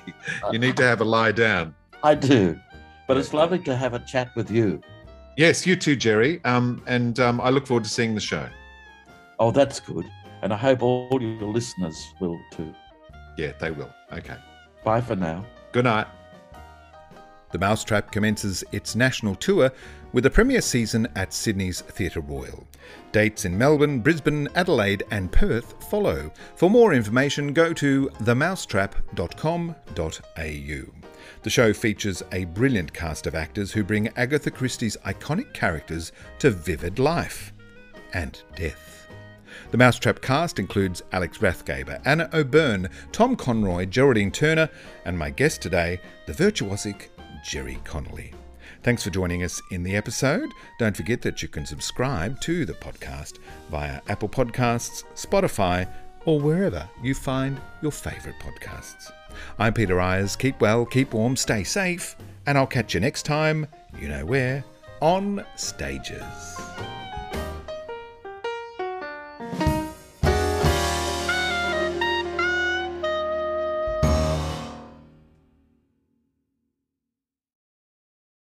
You 0.52 0.58
need 0.58 0.78
to 0.78 0.84
have 0.84 1.02
a 1.02 1.06
lie 1.06 1.32
down. 1.32 1.76
I 2.04 2.16
do, 2.16 2.60
but 3.08 3.18
it's 3.18 3.36
lovely 3.36 3.60
to 3.60 3.76
have 3.76 3.93
a 3.93 3.99
chat 3.99 4.36
with 4.36 4.49
you. 4.49 4.82
Yes, 5.38 5.68
you 5.68 5.76
too, 5.76 5.95
Jerry. 5.95 6.43
Um, 6.43 6.82
and 6.88 7.20
um, 7.20 7.39
I 7.39 7.52
look 7.52 7.68
forward 7.68 7.84
to 7.84 7.89
seeing 7.89 8.16
the 8.16 8.22
show. 8.22 8.49
Oh, 9.39 9.52
that's 9.52 9.80
good, 9.80 10.10
and 10.41 10.52
I 10.52 10.58
hope 10.58 10.82
all 10.82 11.22
your 11.22 11.54
listeners 11.54 12.16
will 12.20 12.39
too. 12.52 12.74
Yeah, 13.42 13.54
they 13.58 13.72
will. 13.72 13.92
Okay. 14.14 14.38
Bye 14.84 15.02
for 15.02 15.16
now. 15.16 15.44
Good 15.72 15.86
night. 15.86 16.06
The 17.52 17.58
Mousetrap 17.58 18.12
commences 18.12 18.64
its 18.72 18.96
national 18.96 19.34
tour 19.34 19.72
with 20.14 20.28
a 20.28 20.30
premiere 20.30 20.62
season 20.62 21.08
at 21.16 21.34
Sydney's 21.34 21.82
Theatre 21.82 22.20
Royal. 22.20 22.68
Dates 23.12 23.46
in 23.46 23.58
Melbourne, 23.58 24.00
Brisbane, 24.00 24.48
Adelaide, 24.54 25.02
and 25.10 25.32
Perth 25.32 25.84
follow. 25.89 26.32
For 26.56 26.70
more 26.70 26.94
information, 26.94 27.52
go 27.52 27.74
to 27.74 28.12
themousetrap.com.au. 28.20 30.94
The 31.44 31.50
show 31.50 31.74
features 31.74 32.22
a 32.32 32.46
brilliant 32.46 32.94
cast 32.94 33.26
of 33.26 33.34
actors 33.34 33.72
who 33.72 33.84
bring 33.84 34.10
Agatha 34.18 34.52
Christie's 34.52 34.98
iconic 34.98 35.52
characters 35.54 36.12
to 36.38 36.52
vivid 36.52 37.00
life 37.00 37.54
and 38.14 38.39
death. 38.56 39.01
The 39.72 39.78
Mousetrap 39.78 40.22
cast 40.22 40.60
includes 40.60 41.02
Alex 41.14 41.38
Rathgaber, 41.38 42.02
Anna 42.04 42.30
O'Byrne, 42.34 42.90
Tom 43.14 43.38
Conroy, 43.38 43.86
Geraldine 43.86 44.30
Turner, 44.30 44.70
and 45.06 45.18
my 45.18 45.30
guest 45.30 45.62
today, 45.62 46.02
the 46.26 46.34
virtuosic 46.34 47.08
Jerry 47.46 47.80
Connolly. 47.86 48.34
Thanks 48.84 49.02
for 49.04 49.12
joining 49.12 49.44
us 49.44 49.62
in 49.72 49.84
the 49.84 49.96
episode. 49.96 50.50
Don't 50.78 50.98
forget 50.98 51.22
that 51.22 51.42
you 51.42 51.48
can 51.48 51.66
subscribe 51.66 52.42
to 52.42 52.66
the 52.66 52.74
podcast 52.74 53.40
via 53.70 54.02
Apple 54.10 54.28
Podcasts, 54.28 55.06
Spotify, 55.16 55.88
or 56.26 56.42
wherever 56.42 56.90
you 57.02 57.16
find 57.16 57.62
your 57.82 57.94
favourite 57.94 58.40
podcasts. 58.42 59.10
I'm 59.58 59.74
Peter 59.74 60.02
Ayres. 60.02 60.36
Keep 60.36 60.60
well, 60.60 60.86
keep 60.86 61.14
warm, 61.14 61.38
stay 61.38 61.64
safe, 61.64 62.18
and 62.46 62.58
I'll 62.58 62.68
catch 62.68 62.94
you 62.94 63.00
next 63.00 63.24
time, 63.24 63.68
you 63.98 64.10
know 64.10 64.26
where, 64.26 64.66
on 65.00 65.46
Stages. 65.56 66.60